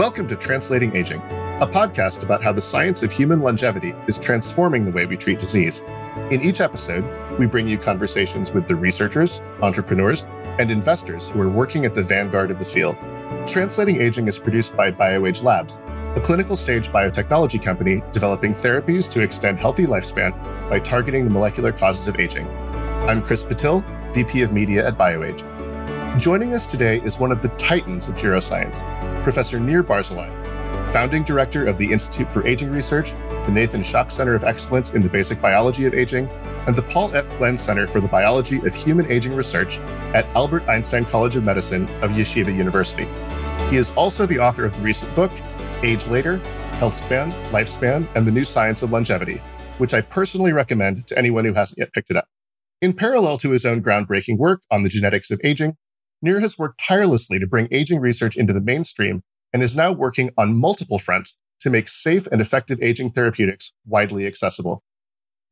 Welcome 0.00 0.28
to 0.28 0.36
Translating 0.36 0.96
Aging, 0.96 1.20
a 1.60 1.68
podcast 1.70 2.22
about 2.22 2.42
how 2.42 2.54
the 2.54 2.62
science 2.62 3.02
of 3.02 3.12
human 3.12 3.42
longevity 3.42 3.94
is 4.06 4.16
transforming 4.16 4.86
the 4.86 4.90
way 4.90 5.04
we 5.04 5.14
treat 5.14 5.38
disease. 5.38 5.82
In 6.30 6.40
each 6.40 6.62
episode, 6.62 7.04
we 7.38 7.44
bring 7.44 7.68
you 7.68 7.76
conversations 7.76 8.50
with 8.50 8.66
the 8.66 8.74
researchers, 8.74 9.42
entrepreneurs, 9.60 10.24
and 10.58 10.70
investors 10.70 11.28
who 11.28 11.42
are 11.42 11.50
working 11.50 11.84
at 11.84 11.92
the 11.92 12.02
vanguard 12.02 12.50
of 12.50 12.58
the 12.58 12.64
field. 12.64 12.96
Translating 13.46 14.00
Aging 14.00 14.26
is 14.26 14.38
produced 14.38 14.74
by 14.74 14.90
BioAge 14.90 15.42
Labs, 15.42 15.78
a 16.16 16.20
clinical 16.22 16.56
stage 16.56 16.88
biotechnology 16.88 17.62
company 17.62 18.02
developing 18.10 18.54
therapies 18.54 19.06
to 19.10 19.20
extend 19.20 19.58
healthy 19.58 19.84
lifespan 19.84 20.32
by 20.70 20.78
targeting 20.78 21.24
the 21.24 21.30
molecular 21.30 21.72
causes 21.72 22.08
of 22.08 22.18
aging. 22.18 22.48
I'm 23.06 23.20
Chris 23.20 23.44
Patil, 23.44 23.84
VP 24.14 24.40
of 24.40 24.50
Media 24.50 24.88
at 24.88 24.96
BioAge. 24.96 25.44
Joining 26.18 26.54
us 26.54 26.66
today 26.66 27.02
is 27.04 27.18
one 27.18 27.32
of 27.32 27.42
the 27.42 27.48
titans 27.50 28.08
of 28.08 28.16
neuroscience, 28.16 28.80
Professor 29.22 29.60
Nir 29.60 29.82
Barzilai, 29.82 30.28
founding 30.92 31.22
director 31.22 31.66
of 31.66 31.78
the 31.78 31.92
Institute 31.92 32.32
for 32.32 32.46
Aging 32.46 32.70
Research, 32.70 33.12
the 33.46 33.50
Nathan 33.50 33.82
Shock 33.82 34.10
Center 34.10 34.34
of 34.34 34.44
Excellence 34.44 34.90
in 34.90 35.02
the 35.02 35.08
Basic 35.08 35.40
Biology 35.40 35.86
of 35.86 35.94
Aging, 35.94 36.28
and 36.66 36.74
the 36.74 36.82
Paul 36.82 37.14
F. 37.14 37.28
Glenn 37.38 37.56
Center 37.56 37.86
for 37.86 38.00
the 38.00 38.08
Biology 38.08 38.58
of 38.58 38.74
Human 38.74 39.10
Aging 39.10 39.34
Research 39.34 39.78
at 40.14 40.24
Albert 40.36 40.68
Einstein 40.68 41.04
College 41.04 41.36
of 41.36 41.44
Medicine 41.44 41.84
of 42.02 42.10
Yeshiva 42.10 42.54
University. 42.54 43.06
He 43.70 43.76
is 43.76 43.90
also 43.92 44.26
the 44.26 44.38
author 44.38 44.64
of 44.64 44.74
the 44.74 44.82
recent 44.82 45.14
book, 45.14 45.30
Age 45.82 46.06
Later 46.08 46.38
Health 46.80 46.96
Span, 46.96 47.30
Lifespan, 47.52 48.06
and 48.14 48.26
the 48.26 48.30
New 48.30 48.44
Science 48.44 48.82
of 48.82 48.90
Longevity, 48.90 49.40
which 49.76 49.92
I 49.92 50.00
personally 50.00 50.52
recommend 50.52 51.06
to 51.08 51.18
anyone 51.18 51.44
who 51.44 51.52
hasn't 51.52 51.78
yet 51.78 51.92
picked 51.92 52.10
it 52.10 52.16
up. 52.16 52.26
In 52.80 52.94
parallel 52.94 53.36
to 53.38 53.50
his 53.50 53.66
own 53.66 53.82
groundbreaking 53.82 54.38
work 54.38 54.62
on 54.70 54.82
the 54.82 54.88
genetics 54.88 55.30
of 55.30 55.40
aging, 55.44 55.76
Nir 56.22 56.40
has 56.40 56.58
worked 56.58 56.80
tirelessly 56.80 57.38
to 57.38 57.46
bring 57.46 57.68
aging 57.70 58.00
research 58.00 58.36
into 58.36 58.52
the 58.52 58.60
mainstream 58.60 59.22
and 59.52 59.62
is 59.62 59.76
now 59.76 59.92
working 59.92 60.30
on 60.36 60.56
multiple 60.56 60.98
fronts 60.98 61.36
to 61.60 61.70
make 61.70 61.88
safe 61.88 62.26
and 62.30 62.40
effective 62.40 62.82
aging 62.82 63.10
therapeutics 63.10 63.72
widely 63.86 64.26
accessible. 64.26 64.82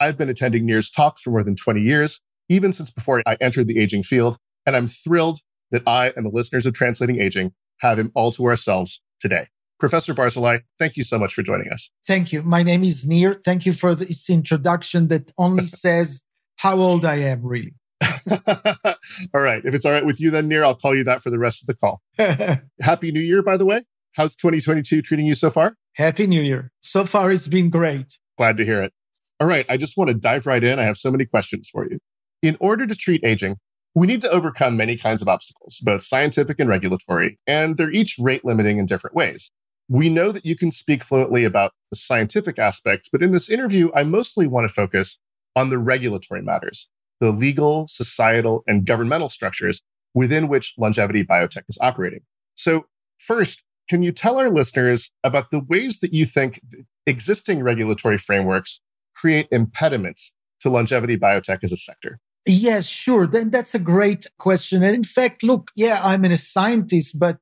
I've 0.00 0.16
been 0.16 0.28
attending 0.28 0.66
Nir's 0.66 0.90
talks 0.90 1.22
for 1.22 1.30
more 1.30 1.42
than 1.42 1.56
20 1.56 1.80
years, 1.80 2.20
even 2.48 2.72
since 2.72 2.90
before 2.90 3.22
I 3.26 3.36
entered 3.40 3.66
the 3.66 3.78
aging 3.78 4.04
field, 4.04 4.38
and 4.64 4.76
I'm 4.76 4.86
thrilled 4.86 5.40
that 5.70 5.82
I 5.86 6.12
and 6.16 6.24
the 6.24 6.30
listeners 6.30 6.66
of 6.66 6.74
Translating 6.74 7.20
Aging 7.20 7.52
have 7.80 7.98
him 7.98 8.10
all 8.14 8.32
to 8.32 8.46
ourselves 8.46 9.00
today. 9.20 9.48
Professor 9.78 10.14
Barzilai, 10.14 10.62
thank 10.78 10.96
you 10.96 11.04
so 11.04 11.18
much 11.18 11.34
for 11.34 11.42
joining 11.42 11.70
us. 11.70 11.90
Thank 12.06 12.32
you. 12.32 12.42
My 12.42 12.62
name 12.62 12.82
is 12.84 13.06
Nir. 13.06 13.40
Thank 13.44 13.64
you 13.64 13.72
for 13.72 13.94
this 13.94 14.28
introduction 14.28 15.08
that 15.08 15.32
only 15.38 15.66
says 15.84 16.22
how 16.56 16.78
old 16.78 17.04
I 17.04 17.16
am, 17.16 17.44
really. 17.44 17.74
all 18.30 19.42
right. 19.42 19.62
If 19.64 19.74
it's 19.74 19.84
all 19.84 19.92
right 19.92 20.04
with 20.06 20.20
you, 20.20 20.30
then 20.30 20.48
Nir, 20.48 20.64
I'll 20.64 20.74
call 20.74 20.94
you 20.94 21.04
that 21.04 21.20
for 21.20 21.30
the 21.30 21.38
rest 21.38 21.62
of 21.62 21.66
the 21.66 21.74
call. 21.74 22.02
Happy 22.80 23.12
New 23.12 23.20
Year, 23.20 23.42
by 23.42 23.56
the 23.56 23.64
way. 23.64 23.82
How's 24.14 24.34
2022 24.34 25.02
treating 25.02 25.26
you 25.26 25.34
so 25.34 25.50
far? 25.50 25.76
Happy 25.94 26.26
New 26.26 26.40
Year. 26.40 26.72
So 26.80 27.04
far, 27.04 27.30
it's 27.30 27.48
been 27.48 27.70
great. 27.70 28.18
Glad 28.36 28.56
to 28.58 28.64
hear 28.64 28.82
it. 28.82 28.92
All 29.40 29.46
right. 29.46 29.66
I 29.68 29.76
just 29.76 29.96
want 29.96 30.08
to 30.08 30.14
dive 30.14 30.46
right 30.46 30.62
in. 30.62 30.78
I 30.78 30.84
have 30.84 30.96
so 30.96 31.10
many 31.10 31.24
questions 31.24 31.68
for 31.68 31.88
you. 31.88 31.98
In 32.42 32.56
order 32.60 32.86
to 32.86 32.94
treat 32.94 33.24
aging, 33.24 33.56
we 33.94 34.06
need 34.06 34.20
to 34.22 34.30
overcome 34.30 34.76
many 34.76 34.96
kinds 34.96 35.22
of 35.22 35.28
obstacles, 35.28 35.80
both 35.82 36.02
scientific 36.02 36.60
and 36.60 36.68
regulatory, 36.68 37.38
and 37.46 37.76
they're 37.76 37.90
each 37.90 38.16
rate 38.18 38.44
limiting 38.44 38.78
in 38.78 38.86
different 38.86 39.16
ways. 39.16 39.50
We 39.88 40.08
know 40.08 40.30
that 40.30 40.44
you 40.44 40.54
can 40.54 40.70
speak 40.70 41.02
fluently 41.02 41.44
about 41.44 41.72
the 41.90 41.96
scientific 41.96 42.58
aspects, 42.58 43.08
but 43.08 43.22
in 43.22 43.32
this 43.32 43.48
interview, 43.48 43.90
I 43.94 44.04
mostly 44.04 44.46
want 44.46 44.68
to 44.68 44.72
focus 44.72 45.18
on 45.56 45.70
the 45.70 45.78
regulatory 45.78 46.42
matters 46.42 46.88
the 47.20 47.30
legal, 47.30 47.86
societal, 47.88 48.62
and 48.66 48.86
governmental 48.86 49.28
structures 49.28 49.82
within 50.14 50.48
which 50.48 50.74
longevity 50.78 51.24
biotech 51.24 51.64
is 51.68 51.78
operating. 51.80 52.20
So, 52.54 52.86
first, 53.18 53.62
can 53.88 54.02
you 54.02 54.12
tell 54.12 54.38
our 54.38 54.50
listeners 54.50 55.10
about 55.24 55.50
the 55.50 55.60
ways 55.60 55.98
that 56.00 56.12
you 56.12 56.26
think 56.26 56.60
existing 57.06 57.62
regulatory 57.62 58.18
frameworks 58.18 58.80
create 59.16 59.48
impediments 59.50 60.32
to 60.60 60.70
longevity 60.70 61.16
biotech 61.16 61.60
as 61.62 61.72
a 61.72 61.76
sector? 61.76 62.20
Yes, 62.46 62.86
sure. 62.86 63.26
Then 63.26 63.50
that's 63.50 63.74
a 63.74 63.78
great 63.78 64.26
question. 64.38 64.82
And 64.82 64.94
in 64.94 65.04
fact, 65.04 65.42
look, 65.42 65.70
yeah, 65.74 66.00
I'm 66.02 66.24
a 66.24 66.38
scientist, 66.38 67.18
but 67.18 67.38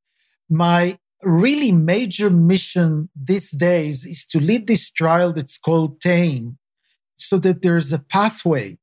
my 0.49 0.99
really 1.23 1.73
major 1.73 2.31
mission 2.31 3.09
these 3.15 3.51
days 3.51 4.05
is 4.05 4.25
to 4.27 4.41
lead 4.41 4.67
this 4.67 4.91
trial 4.91 5.33
that's 5.33 5.59
called 5.59 6.01
TAME 6.01 6.59
so 7.17 7.39
that 7.39 7.63
there's 7.63 7.93
a 7.93 7.99
pathway 7.99 8.79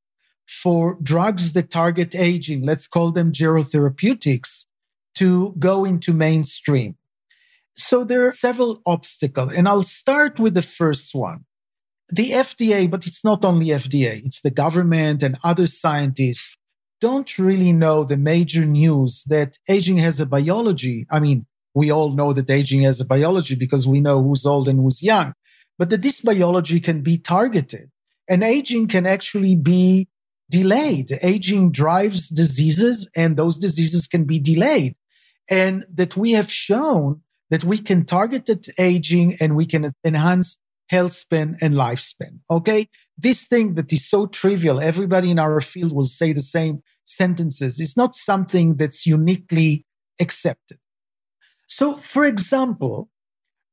for 0.47 0.97
drugs 1.01 1.53
that 1.53 1.69
target 1.69 2.15
aging, 2.15 2.65
let's 2.65 2.87
call 2.87 3.11
them 3.11 3.31
gerotherapeutics, 3.31 4.65
to 5.15 5.53
go 5.59 5.85
into 5.85 6.13
mainstream. 6.13 6.95
So 7.75 8.03
there 8.03 8.27
are 8.27 8.31
several 8.31 8.81
obstacles, 8.85 9.53
and 9.53 9.67
I'll 9.67 9.83
start 9.83 10.39
with 10.39 10.53
the 10.53 10.61
first 10.61 11.13
one. 11.15 11.45
The 12.09 12.31
FDA, 12.31 12.89
but 12.89 13.07
it's 13.07 13.23
not 13.23 13.43
only 13.43 13.67
FDA, 13.67 14.25
it's 14.25 14.41
the 14.41 14.51
government 14.51 15.23
and 15.23 15.37
other 15.43 15.67
scientists 15.67 16.55
don't 17.01 17.37
really 17.37 17.73
know 17.73 18.03
the 18.03 18.17
major 18.17 18.65
news 18.65 19.23
that 19.27 19.57
aging 19.67 19.97
has 19.97 20.19
a 20.19 20.25
biology. 20.25 21.05
I 21.09 21.19
mean, 21.19 21.45
we 21.73 21.91
all 21.91 22.11
know 22.11 22.33
that 22.33 22.49
aging 22.49 22.83
has 22.83 23.01
a 23.01 23.05
biology 23.05 23.55
because 23.55 23.87
we 23.87 23.99
know 23.99 24.21
who's 24.21 24.45
old 24.45 24.67
and 24.67 24.79
who's 24.79 25.01
young, 25.01 25.33
but 25.77 25.89
that 25.89 26.01
this 26.01 26.19
biology 26.19 26.79
can 26.79 27.01
be 27.01 27.17
targeted. 27.17 27.89
And 28.29 28.43
aging 28.43 28.87
can 28.87 29.05
actually 29.05 29.55
be 29.55 30.07
delayed. 30.59 31.09
Aging 31.33 31.71
drives 31.71 32.29
diseases 32.29 32.97
and 33.15 33.29
those 33.35 33.57
diseases 33.57 34.07
can 34.07 34.23
be 34.25 34.39
delayed. 34.39 34.93
And 35.49 35.85
that 35.99 36.15
we 36.15 36.29
have 36.39 36.51
shown 36.51 37.21
that 37.49 37.63
we 37.63 37.77
can 37.77 38.05
target 38.05 38.45
aging 38.79 39.35
and 39.41 39.55
we 39.55 39.65
can 39.65 39.91
enhance 40.03 40.57
health 40.87 41.13
span 41.13 41.57
and 41.61 41.73
lifespan. 41.73 42.33
Okay. 42.49 42.81
This 43.17 43.39
thing 43.51 43.75
that 43.75 43.91
is 43.91 44.07
so 44.13 44.19
trivial, 44.27 44.77
everybody 44.91 45.29
in 45.31 45.39
our 45.39 45.59
field 45.61 45.91
will 45.97 46.11
say 46.19 46.33
the 46.33 46.47
same 46.57 46.75
sentences. 47.05 47.79
It's 47.79 47.97
not 47.97 48.15
something 48.15 48.67
that's 48.79 49.05
uniquely 49.05 49.85
accepted. 50.19 50.79
So, 51.67 51.97
for 51.97 52.25
example, 52.25 53.09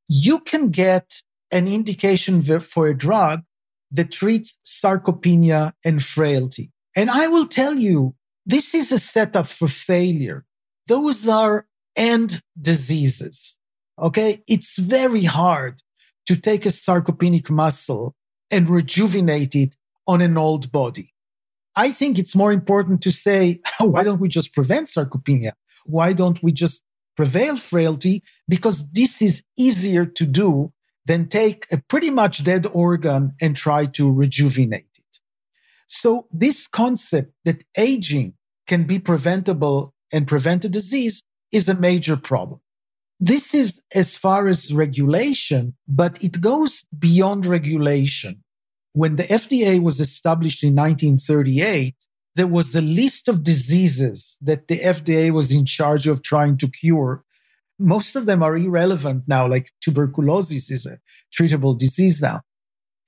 you 0.08 0.40
can 0.40 0.70
get 0.70 1.06
an 1.50 1.66
indication 1.69 2.42
for 2.42 2.86
a 2.88 2.96
drug 2.96 3.42
that 3.90 4.12
treats 4.12 4.56
sarcopenia 4.64 5.72
and 5.84 6.02
frailty. 6.02 6.70
And 6.96 7.10
I 7.10 7.26
will 7.26 7.46
tell 7.46 7.76
you, 7.76 8.14
this 8.46 8.74
is 8.74 8.92
a 8.92 8.98
setup 8.98 9.46
for 9.46 9.68
failure. 9.68 10.44
Those 10.86 11.28
are 11.28 11.66
end 11.96 12.42
diseases. 12.60 13.56
Okay. 13.98 14.42
It's 14.46 14.76
very 14.78 15.24
hard 15.24 15.82
to 16.26 16.36
take 16.36 16.64
a 16.64 16.70
sarcopenic 16.70 17.50
muscle 17.50 18.14
and 18.50 18.68
rejuvenate 18.68 19.54
it 19.54 19.76
on 20.06 20.20
an 20.20 20.36
old 20.36 20.72
body. 20.72 21.12
I 21.76 21.92
think 21.92 22.18
it's 22.18 22.34
more 22.34 22.52
important 22.52 23.00
to 23.02 23.12
say, 23.12 23.60
why 23.78 24.02
don't 24.02 24.20
we 24.20 24.28
just 24.28 24.52
prevent 24.52 24.88
sarcopenia? 24.88 25.52
Why 25.84 26.12
don't 26.12 26.42
we 26.42 26.52
just 26.52 26.82
prevail 27.16 27.56
frailty? 27.56 28.22
Because 28.48 28.88
this 28.90 29.22
is 29.22 29.42
easier 29.56 30.04
to 30.04 30.26
do 30.26 30.72
than 31.10 31.26
take 31.26 31.66
a 31.72 31.78
pretty 31.88 32.09
much 32.09 32.44
dead 32.44 32.65
organ 32.72 33.32
and 33.41 33.56
try 33.56 33.84
to 33.84 34.12
rejuvenate 34.12 34.94
it. 34.97 35.19
So 35.88 36.28
this 36.31 36.69
concept 36.69 37.32
that 37.44 37.65
aging 37.76 38.34
can 38.69 38.84
be 38.84 39.00
preventable 39.00 39.93
and 40.12 40.28
prevent 40.28 40.65
a 40.65 40.69
disease 40.69 41.20
is 41.50 41.69
a 41.69 41.75
major 41.75 42.16
problem. 42.16 42.60
This 43.19 43.54
is 43.54 43.82
as 43.93 44.16
far 44.16 44.47
as 44.47 44.72
regulation, 44.72 45.75
but 45.88 46.22
it 46.22 46.41
goes 46.41 46.84
beyond 46.97 47.44
regulation. 47.44 48.44
When 48.93 49.16
the 49.16 49.25
FDA 49.25 49.82
was 49.82 49.99
established 49.99 50.62
in 50.62 50.76
1938, 50.76 51.97
there 52.37 52.47
was 52.47 52.76
a 52.76 52.81
list 52.81 53.26
of 53.26 53.43
diseases 53.43 54.37
that 54.40 54.69
the 54.69 54.79
FDA 54.79 55.32
was 55.32 55.50
in 55.50 55.67
charge 55.67 56.06
of 56.06 56.23
trying 56.23 56.56
to 56.58 56.69
cure 56.69 57.25
most 57.81 58.15
of 58.15 58.27
them 58.27 58.43
are 58.43 58.56
irrelevant 58.56 59.25
now, 59.27 59.49
like 59.49 59.71
tuberculosis 59.81 60.71
is 60.71 60.87
a 60.87 60.99
treatable 61.37 61.77
disease 61.77 62.21
now. 62.21 62.43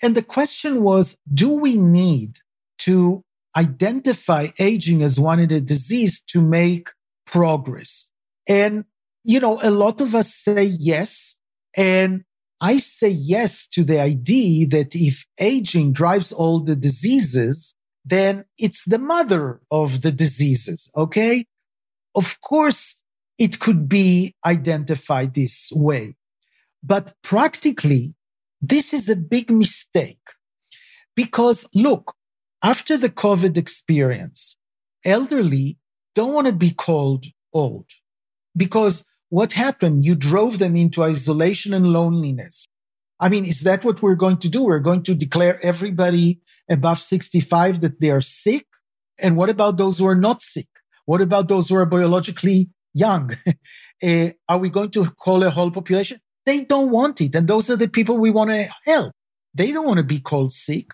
And 0.02 0.14
the 0.14 0.22
question 0.22 0.82
was, 0.82 1.16
do 1.32 1.50
we 1.50 1.76
need 1.76 2.38
to 2.78 3.22
identify 3.56 4.48
aging 4.58 5.02
as 5.02 5.20
one 5.20 5.38
of 5.40 5.50
the 5.50 5.60
disease 5.60 6.22
to 6.28 6.40
make 6.40 6.88
progress? 7.26 8.10
And, 8.48 8.84
you 9.22 9.38
know, 9.38 9.60
a 9.62 9.70
lot 9.70 10.00
of 10.00 10.14
us 10.14 10.34
say 10.34 10.64
yes. 10.64 11.36
And 11.76 12.24
I 12.60 12.78
say 12.78 13.08
yes 13.08 13.66
to 13.68 13.84
the 13.84 14.00
idea 14.00 14.66
that 14.68 14.94
if 14.94 15.26
aging 15.38 15.92
drives 15.92 16.32
all 16.32 16.60
the 16.60 16.76
diseases, 16.76 17.74
then 18.04 18.44
it's 18.58 18.84
the 18.84 18.98
mother 18.98 19.60
of 19.70 20.02
the 20.02 20.12
diseases. 20.12 20.88
Okay. 20.96 21.46
Of 22.14 22.40
course, 22.40 23.01
it 23.38 23.58
could 23.58 23.88
be 23.88 24.34
identified 24.44 25.34
this 25.34 25.70
way. 25.74 26.14
But 26.82 27.14
practically, 27.22 28.14
this 28.60 28.92
is 28.92 29.08
a 29.08 29.16
big 29.16 29.50
mistake 29.50 30.20
because 31.16 31.66
look, 31.74 32.14
after 32.62 32.96
the 32.96 33.08
COVID 33.08 33.56
experience, 33.56 34.56
elderly 35.04 35.78
don't 36.14 36.34
want 36.34 36.46
to 36.46 36.52
be 36.52 36.70
called 36.70 37.26
old 37.52 37.86
because 38.56 39.04
what 39.28 39.54
happened? 39.54 40.04
You 40.04 40.14
drove 40.14 40.58
them 40.58 40.76
into 40.76 41.02
isolation 41.02 41.72
and 41.72 41.86
loneliness. 41.86 42.68
I 43.18 43.28
mean, 43.28 43.46
is 43.46 43.60
that 43.60 43.84
what 43.84 44.02
we're 44.02 44.14
going 44.14 44.36
to 44.38 44.48
do? 44.48 44.64
We're 44.64 44.78
going 44.78 45.02
to 45.04 45.14
declare 45.14 45.64
everybody 45.64 46.40
above 46.70 47.00
65 47.00 47.80
that 47.80 48.00
they 48.00 48.10
are 48.10 48.20
sick? 48.20 48.66
And 49.18 49.36
what 49.36 49.48
about 49.48 49.76
those 49.76 49.98
who 49.98 50.06
are 50.06 50.16
not 50.16 50.42
sick? 50.42 50.68
What 51.04 51.20
about 51.20 51.48
those 51.48 51.68
who 51.68 51.76
are 51.76 51.86
biologically 51.86 52.70
young? 52.94 53.30
uh, 54.02 54.28
are 54.48 54.58
we 54.58 54.70
going 54.70 54.90
to 54.90 55.10
call 55.10 55.42
a 55.42 55.50
whole 55.50 55.70
population? 55.70 56.20
They 56.44 56.62
don't 56.62 56.90
want 56.90 57.20
it. 57.20 57.34
And 57.34 57.46
those 57.46 57.70
are 57.70 57.76
the 57.76 57.88
people 57.88 58.18
we 58.18 58.30
want 58.30 58.50
to 58.50 58.68
help. 58.84 59.12
They 59.54 59.72
don't 59.72 59.86
want 59.86 59.98
to 59.98 60.04
be 60.04 60.18
called 60.18 60.52
sick. 60.52 60.90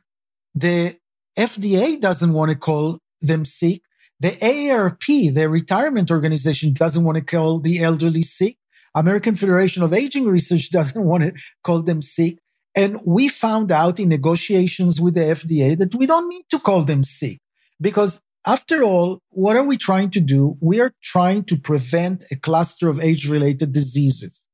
The 0.55 0.97
FDA 1.39 2.01
doesn't 2.01 2.33
want 2.33 2.51
to 2.51 2.57
call 2.57 2.99
them 3.21 3.45
sick. 3.45 3.83
The 4.21 4.37
ARP, 4.73 5.07
the 5.07 5.49
retirement 5.49 6.11
organization, 6.11 6.73
doesn't 6.73 7.05
want 7.05 7.17
to 7.17 7.25
call 7.25 7.61
the 7.61 7.83
elderly 7.83 8.23
sick. 8.23 8.57
American 8.95 9.37
Federation 9.37 9.83
of 9.83 9.93
Aging 9.93 10.27
Research 10.27 10.71
doesn't 10.79 11.05
want 11.05 11.23
to 11.23 11.33
call 11.63 11.83
them 11.83 12.03
sick. 12.03 12.39
And 12.75 13.01
we 13.07 13.29
found 13.29 13.73
out 13.73 13.99
in 13.99 14.09
negotiations 14.09 15.01
with 15.01 15.15
the 15.15 15.21
FDA 15.21 15.79
that 15.79 15.95
we 15.95 16.07
don't 16.07 16.29
need 16.29 16.45
to 16.51 16.59
call 16.59 16.85
them 16.85 17.05
sick 17.05 17.39
because 17.81 18.21
after 18.47 18.83
all, 18.83 19.21
what 19.31 19.57
are 19.57 19.65
we 19.65 19.77
trying 19.77 20.11
to 20.11 20.21
do? 20.21 20.57
We 20.61 20.81
are 20.81 20.93
trying 21.03 21.45
to 21.45 21.57
prevent 21.57 22.25
a 22.31 22.37
cluster 22.37 22.89
of 22.89 23.01
age 23.01 23.29
related 23.29 23.73
diseases. 23.73 24.47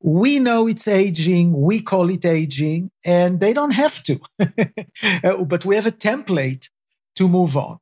We 0.00 0.38
know 0.38 0.68
it's 0.68 0.86
aging, 0.86 1.60
we 1.60 1.80
call 1.80 2.08
it 2.10 2.24
aging, 2.24 2.90
and 3.04 3.40
they 3.40 3.52
don't 3.52 3.72
have 3.72 4.02
to. 4.04 4.20
but 5.44 5.64
we 5.64 5.74
have 5.74 5.86
a 5.86 5.92
template 5.92 6.66
to 7.16 7.28
move 7.28 7.56
on. 7.56 7.78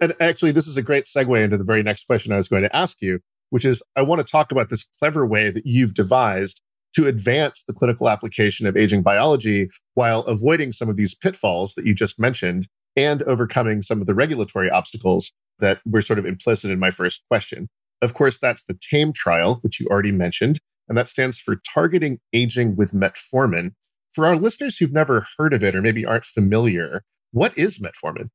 And 0.00 0.14
actually, 0.20 0.52
this 0.52 0.66
is 0.66 0.76
a 0.76 0.82
great 0.82 1.04
segue 1.04 1.42
into 1.42 1.58
the 1.58 1.64
very 1.64 1.82
next 1.82 2.06
question 2.06 2.32
I 2.32 2.36
was 2.36 2.48
going 2.48 2.62
to 2.62 2.74
ask 2.74 2.98
you, 3.00 3.20
which 3.50 3.64
is 3.64 3.82
I 3.96 4.02
want 4.02 4.24
to 4.24 4.30
talk 4.30 4.50
about 4.50 4.70
this 4.70 4.84
clever 4.98 5.26
way 5.26 5.50
that 5.50 5.66
you've 5.66 5.94
devised 5.94 6.62
to 6.94 7.06
advance 7.06 7.62
the 7.66 7.74
clinical 7.74 8.08
application 8.08 8.66
of 8.66 8.76
aging 8.76 9.02
biology 9.02 9.68
while 9.94 10.20
avoiding 10.20 10.72
some 10.72 10.88
of 10.88 10.96
these 10.96 11.14
pitfalls 11.14 11.74
that 11.74 11.84
you 11.86 11.94
just 11.94 12.18
mentioned 12.18 12.66
and 12.98 13.22
overcoming 13.22 13.80
some 13.80 14.00
of 14.00 14.08
the 14.08 14.14
regulatory 14.14 14.68
obstacles 14.68 15.30
that 15.60 15.78
were 15.86 16.02
sort 16.02 16.18
of 16.18 16.26
implicit 16.26 16.70
in 16.70 16.80
my 16.80 16.90
first 16.90 17.22
question. 17.30 17.68
Of 18.02 18.12
course, 18.12 18.38
that's 18.38 18.64
the 18.64 18.78
TAME 18.78 19.12
trial, 19.12 19.58
which 19.62 19.78
you 19.78 19.86
already 19.86 20.10
mentioned, 20.10 20.58
and 20.88 20.98
that 20.98 21.08
stands 21.08 21.38
for 21.38 21.56
Targeting 21.72 22.18
Aging 22.32 22.74
with 22.74 22.92
Metformin. 22.92 23.70
For 24.12 24.26
our 24.26 24.36
listeners 24.36 24.78
who've 24.78 24.92
never 24.92 25.24
heard 25.38 25.52
of 25.52 25.62
it 25.62 25.76
or 25.76 25.80
maybe 25.80 26.04
aren't 26.04 26.24
familiar, 26.24 27.04
what 27.30 27.56
is 27.56 27.78
metformin? 27.78 28.30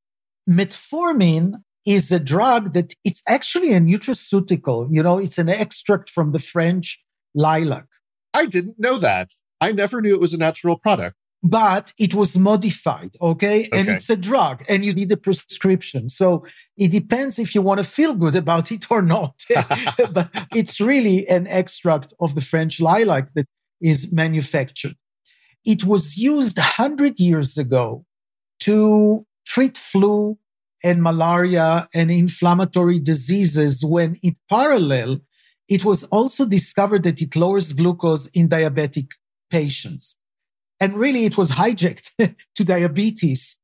Metformin 0.49 1.55
is 1.85 2.11
a 2.11 2.19
drug 2.19 2.71
that 2.73 2.93
it's 3.03 3.21
actually 3.27 3.73
a 3.73 3.81
nutraceutical. 3.81 4.87
You 4.89 5.03
know, 5.03 5.17
it's 5.17 5.37
an 5.37 5.49
extract 5.49 6.09
from 6.09 6.31
the 6.31 6.39
French 6.39 7.01
lilac. 7.35 7.87
I 8.33 8.45
didn't 8.45 8.79
know 8.79 8.97
that. 8.99 9.31
I 9.59 9.73
never 9.73 10.01
knew 10.01 10.13
it 10.13 10.21
was 10.21 10.33
a 10.33 10.37
natural 10.37 10.77
product. 10.77 11.17
But 11.45 11.93
it 11.99 12.13
was 12.13 12.37
modified, 12.37 13.11
okay? 13.21 13.67
And 13.73 13.89
it's 13.89 14.09
a 14.09 14.15
drug 14.15 14.63
and 14.69 14.85
you 14.85 14.93
need 14.93 15.11
a 15.11 15.17
prescription. 15.17 16.07
So 16.07 16.45
it 16.77 16.91
depends 16.91 17.37
if 17.37 17.53
you 17.53 17.61
want 17.61 17.79
to 17.79 17.83
feel 17.83 18.13
good 18.13 18.35
about 18.35 18.71
it 18.71 18.89
or 18.89 19.01
not. 19.01 19.43
but 20.13 20.29
it's 20.55 20.79
really 20.79 21.27
an 21.27 21.47
extract 21.47 22.13
of 22.21 22.35
the 22.35 22.41
French 22.41 22.79
lilac 22.79 23.33
that 23.33 23.47
is 23.81 24.09
manufactured. 24.13 24.95
It 25.65 25.83
was 25.83 26.15
used 26.15 26.57
100 26.57 27.19
years 27.19 27.57
ago 27.57 28.05
to 28.61 29.25
treat 29.45 29.77
flu 29.77 30.37
and 30.83 31.01
malaria 31.01 31.87
and 31.93 32.11
inflammatory 32.11 32.99
diseases 32.99 33.83
when 33.83 34.15
in 34.21 34.35
parallel, 34.49 35.19
it 35.69 35.85
was 35.85 36.03
also 36.05 36.45
discovered 36.45 37.03
that 37.03 37.21
it 37.21 37.35
lowers 37.35 37.73
glucose 37.73 38.27
in 38.27 38.49
diabetic 38.49 39.11
patients. 39.49 40.17
And 40.83 40.97
really, 40.97 41.23
it 41.23 41.37
was 41.37 41.51
hijacked 41.51 42.11
to 42.55 42.63
diabetes. 42.65 43.55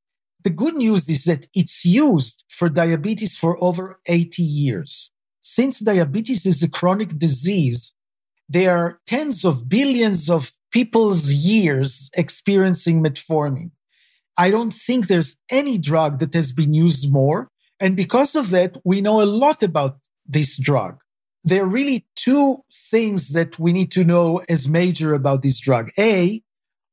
The 0.45 0.49
good 0.49 0.75
news 0.75 1.09
is 1.09 1.25
that 1.25 1.47
it's 1.53 1.83
used 1.83 2.45
for 2.47 2.69
diabetes 2.69 3.35
for 3.35 3.61
over 3.61 3.99
80 4.05 4.41
years. 4.41 5.11
Since 5.41 5.79
diabetes 5.79 6.45
is 6.45 6.63
a 6.63 6.69
chronic 6.69 7.19
disease, 7.19 7.93
there 8.47 8.71
are 8.71 9.01
tens 9.05 9.43
of 9.43 9.67
billions 9.67 10.29
of 10.29 10.53
people's 10.71 11.33
years 11.33 12.09
experiencing 12.13 13.03
metformin. 13.03 13.71
I 14.37 14.49
don't 14.49 14.73
think 14.73 15.07
there's 15.07 15.35
any 15.49 15.77
drug 15.77 16.19
that 16.19 16.33
has 16.33 16.53
been 16.53 16.73
used 16.73 17.11
more. 17.11 17.49
And 17.81 17.97
because 17.97 18.33
of 18.33 18.49
that, 18.51 18.77
we 18.85 19.01
know 19.01 19.21
a 19.21 19.33
lot 19.43 19.61
about 19.61 19.97
this 20.25 20.55
drug. 20.55 21.01
There 21.43 21.63
are 21.63 21.75
really 21.79 22.05
two 22.15 22.63
things 22.89 23.33
that 23.33 23.59
we 23.59 23.73
need 23.73 23.91
to 23.91 24.05
know 24.05 24.37
as 24.47 24.69
major 24.69 25.13
about 25.13 25.41
this 25.41 25.59
drug. 25.59 25.89
A, 25.99 26.41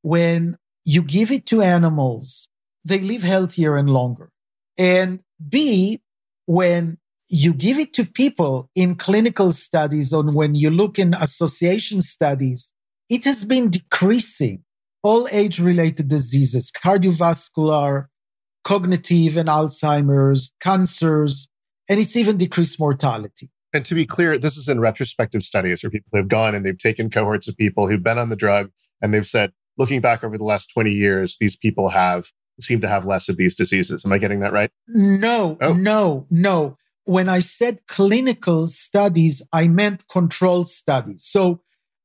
when 0.06 0.56
you 0.84 1.02
give 1.02 1.32
it 1.32 1.46
to 1.46 1.60
animals, 1.62 2.48
they 2.84 3.00
live 3.00 3.24
healthier 3.24 3.74
and 3.74 3.90
longer. 3.90 4.30
And 4.78 5.18
B, 5.48 6.00
when 6.44 6.98
you 7.28 7.52
give 7.52 7.76
it 7.76 7.92
to 7.94 8.04
people 8.04 8.70
in 8.76 8.94
clinical 8.94 9.50
studies 9.50 10.14
or 10.14 10.22
when 10.22 10.54
you 10.54 10.70
look 10.70 10.96
in 11.00 11.12
association 11.14 12.00
studies, 12.00 12.72
it 13.08 13.24
has 13.24 13.44
been 13.44 13.68
decreasing 13.68 14.62
all 15.02 15.26
age 15.32 15.58
related 15.58 16.06
diseases, 16.06 16.70
cardiovascular, 16.70 18.06
cognitive 18.62 19.36
and 19.36 19.48
Alzheimer's, 19.48 20.52
cancers, 20.60 21.48
and 21.88 21.98
it's 21.98 22.14
even 22.14 22.36
decreased 22.36 22.78
mortality. 22.78 23.50
And 23.74 23.84
to 23.84 23.96
be 23.96 24.06
clear, 24.06 24.38
this 24.38 24.56
is 24.56 24.68
in 24.68 24.78
retrospective 24.78 25.42
studies 25.42 25.82
where 25.82 25.90
people 25.90 26.16
have 26.16 26.28
gone 26.28 26.54
and 26.54 26.64
they've 26.64 26.78
taken 26.78 27.10
cohorts 27.10 27.48
of 27.48 27.56
people 27.56 27.88
who've 27.88 28.04
been 28.04 28.18
on 28.18 28.28
the 28.28 28.36
drug 28.36 28.70
and 29.02 29.12
they've 29.12 29.26
said, 29.26 29.50
looking 29.78 30.00
back 30.00 30.24
over 30.24 30.36
the 30.36 30.44
last 30.44 30.70
20 30.72 30.90
years, 30.90 31.36
these 31.40 31.56
people 31.56 31.88
have 31.88 32.26
seem 32.58 32.80
to 32.80 32.88
have 32.88 33.04
less 33.04 33.28
of 33.28 33.36
these 33.36 33.54
diseases. 33.54 34.04
Am 34.04 34.12
I 34.12 34.18
getting 34.18 34.40
that 34.40 34.52
right? 34.52 34.70
No, 34.88 35.58
oh. 35.60 35.74
no, 35.74 36.26
no. 36.30 36.78
When 37.04 37.28
I 37.28 37.40
said 37.40 37.80
clinical 37.86 38.66
studies, 38.66 39.42
I 39.52 39.68
meant 39.68 40.08
control 40.08 40.64
studies. 40.64 41.24
So 41.24 41.60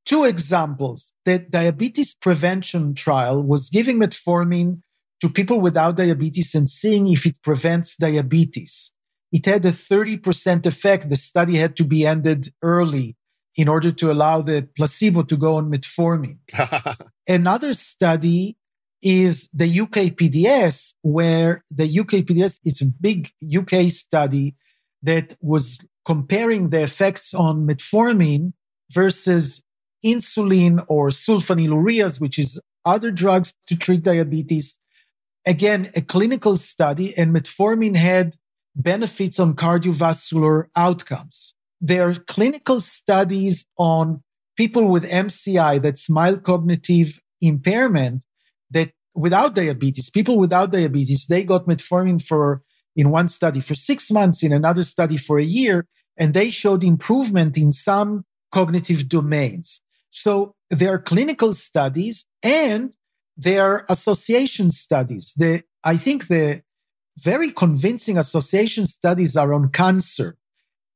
Two 0.05 0.23
examples. 0.23 1.13
The 1.25 1.39
diabetes 1.39 2.13
prevention 2.13 2.95
trial 2.95 3.41
was 3.41 3.69
giving 3.69 3.99
metformin 3.99 4.81
to 5.21 5.29
people 5.29 5.61
without 5.61 5.97
diabetes 5.97 6.55
and 6.55 6.67
seeing 6.67 7.07
if 7.07 7.25
it 7.25 7.35
prevents 7.43 7.95
diabetes. 7.95 8.91
It 9.31 9.45
had 9.45 9.65
a 9.65 9.71
30% 9.71 10.65
effect. 10.65 11.09
The 11.09 11.15
study 11.15 11.57
had 11.57 11.75
to 11.77 11.85
be 11.85 12.05
ended 12.05 12.49
early 12.61 13.15
in 13.57 13.67
order 13.67 13.91
to 13.91 14.11
allow 14.11 14.41
the 14.41 14.67
placebo 14.75 15.23
to 15.23 15.37
go 15.37 15.55
on 15.55 15.69
metformin. 15.69 16.37
Another 17.27 17.73
study 17.73 18.57
is 19.01 19.49
the 19.53 19.77
UKPDS, 19.79 20.93
where 21.01 21.63
the 21.71 21.97
UKPDS 21.97 22.59
is 22.63 22.81
a 22.81 22.85
big 22.85 23.31
UK 23.43 23.89
study 23.89 24.55
that 25.01 25.35
was 25.41 25.79
comparing 26.05 26.69
the 26.69 26.83
effects 26.83 27.33
on 27.33 27.67
metformin 27.67 28.53
versus 28.91 29.61
insulin 30.05 30.83
or 30.87 31.09
sulfonylureas, 31.09 32.19
which 32.19 32.37
is 32.37 32.59
other 32.85 33.11
drugs 33.11 33.53
to 33.67 33.75
treat 33.75 34.03
diabetes. 34.03 34.77
Again, 35.45 35.89
a 35.95 36.01
clinical 36.01 36.57
study 36.57 37.17
and 37.17 37.35
metformin 37.35 37.95
had 37.95 38.37
benefits 38.75 39.39
on 39.39 39.55
cardiovascular 39.55 40.65
outcomes. 40.75 41.55
There 41.81 42.07
are 42.07 42.13
clinical 42.13 42.79
studies 42.79 43.65
on 43.77 44.23
people 44.55 44.87
with 44.87 45.09
MCI, 45.09 45.81
that's 45.81 46.09
mild 46.09 46.43
cognitive 46.43 47.19
impairment, 47.41 48.25
that 48.69 48.91
without 49.15 49.55
diabetes, 49.55 50.09
people 50.09 50.37
without 50.37 50.71
diabetes, 50.71 51.25
they 51.25 51.43
got 51.43 51.65
metformin 51.65 52.21
for 52.21 52.61
in 52.95 53.09
one 53.09 53.29
study 53.29 53.59
for 53.59 53.75
six 53.75 54.11
months, 54.11 54.43
in 54.43 54.51
another 54.51 54.83
study 54.83 55.17
for 55.17 55.39
a 55.39 55.43
year, 55.43 55.87
and 56.17 56.33
they 56.33 56.51
showed 56.51 56.83
improvement 56.83 57.57
in 57.57 57.71
some 57.71 58.25
cognitive 58.51 59.07
domains. 59.07 59.81
So 60.09 60.55
there 60.69 60.93
are 60.93 60.99
clinical 60.99 61.53
studies 61.53 62.25
and 62.43 62.93
there 63.37 63.63
are 63.63 63.85
association 63.89 64.69
studies. 64.69 65.33
The, 65.35 65.63
I 65.83 65.97
think 65.97 66.27
the 66.27 66.61
very 67.17 67.49
convincing 67.51 68.17
association 68.17 68.85
studies 68.85 69.37
are 69.37 69.53
on 69.53 69.69
cancer. 69.69 70.37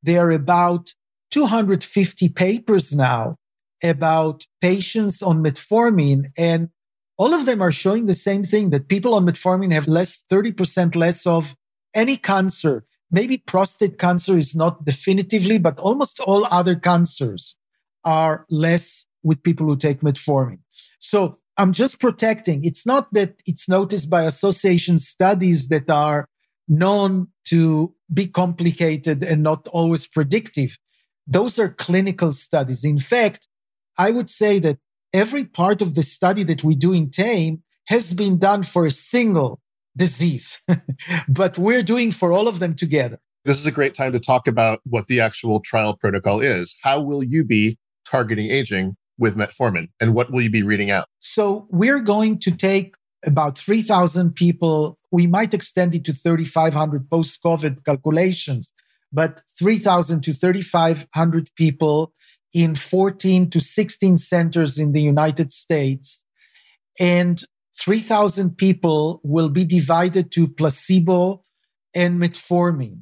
There 0.05 0.27
are 0.27 0.31
about 0.31 0.93
250 1.31 2.29
papers 2.29 2.95
now 2.95 3.37
about 3.83 4.45
patients 4.61 5.21
on 5.21 5.43
metformin 5.43 6.25
and 6.37 6.69
all 7.17 7.33
of 7.33 7.45
them 7.45 7.61
are 7.61 7.71
showing 7.71 8.05
the 8.05 8.13
same 8.13 8.43
thing 8.43 8.69
that 8.69 8.87
people 8.87 9.13
on 9.13 9.25
metformin 9.25 9.71
have 9.71 9.87
less 9.87 10.23
30% 10.31 10.95
less 10.95 11.25
of 11.25 11.55
any 11.93 12.17
cancer 12.17 12.85
maybe 13.11 13.37
prostate 13.37 13.97
cancer 13.99 14.37
is 14.37 14.55
not 14.55 14.85
definitively 14.85 15.57
but 15.57 15.79
almost 15.79 16.19
all 16.21 16.45
other 16.51 16.75
cancers 16.75 17.55
are 18.03 18.45
less 18.49 19.05
with 19.23 19.41
people 19.41 19.65
who 19.65 19.75
take 19.75 20.01
metformin. 20.01 20.59
So 20.99 21.39
I'm 21.57 21.73
just 21.73 21.99
protecting. 21.99 22.63
It's 22.63 22.85
not 22.85 23.11
that 23.13 23.41
it's 23.45 23.67
noticed 23.67 24.09
by 24.09 24.23
association 24.23 24.99
studies 24.99 25.67
that 25.69 25.89
are 25.89 26.27
known 26.67 27.29
to 27.45 27.94
be 28.13 28.27
complicated 28.27 29.23
and 29.23 29.43
not 29.43 29.67
always 29.69 30.07
predictive. 30.07 30.77
those 31.27 31.57
are 31.57 31.69
clinical 31.69 32.31
studies. 32.33 32.83
In 32.83 32.99
fact, 32.99 33.47
I 33.97 34.11
would 34.11 34.29
say 34.29 34.59
that 34.59 34.77
every 35.11 35.43
part 35.43 35.81
of 35.81 35.95
the 35.95 36.03
study 36.03 36.43
that 36.43 36.63
we 36.63 36.75
do 36.75 36.93
in 36.93 37.09
TAME 37.09 37.63
has 37.87 38.13
been 38.13 38.37
done 38.37 38.61
for 38.63 38.85
a 38.85 38.91
single 38.91 39.59
disease, 39.97 40.59
but 41.27 41.57
we're 41.57 41.83
doing 41.83 42.11
for 42.11 42.31
all 42.31 42.47
of 42.47 42.59
them 42.59 42.75
together. 42.75 43.19
This 43.45 43.59
is 43.59 43.65
a 43.65 43.71
great 43.71 43.93
time 43.93 44.11
to 44.11 44.19
talk 44.19 44.47
about 44.47 44.81
what 44.83 45.07
the 45.07 45.19
actual 45.19 45.59
trial 45.59 45.95
protocol 45.95 46.41
is. 46.41 46.75
How 46.81 46.99
will 46.99 47.23
you 47.23 47.43
be 47.43 47.77
targeting 48.05 48.49
aging 48.51 48.97
with 49.17 49.35
metformin 49.35 49.89
and 49.99 50.13
what 50.13 50.31
will 50.31 50.41
you 50.41 50.49
be 50.49 50.63
reading 50.63 50.91
out? 50.91 51.07
So 51.19 51.67
we're 51.69 51.99
going 51.99 52.39
to 52.39 52.51
take 52.51 52.95
about 53.25 53.57
3,000 53.57 54.33
people. 54.35 54.97
We 55.11 55.27
might 55.27 55.53
extend 55.53 55.95
it 55.95 56.05
to 56.05 56.13
3,500 56.13 57.09
post 57.09 57.41
COVID 57.43 57.83
calculations, 57.85 58.73
but 59.11 59.41
3,000 59.57 60.21
to 60.23 60.33
3,500 60.33 61.49
people 61.55 62.13
in 62.53 62.75
14 62.75 63.49
to 63.49 63.59
16 63.59 64.17
centers 64.17 64.77
in 64.77 64.93
the 64.93 65.01
United 65.01 65.51
States. 65.51 66.21
And 66.99 67.43
3,000 67.77 68.57
people 68.57 69.19
will 69.23 69.49
be 69.49 69.65
divided 69.65 70.31
to 70.31 70.47
placebo 70.47 71.43
and 71.93 72.21
metformin 72.21 73.01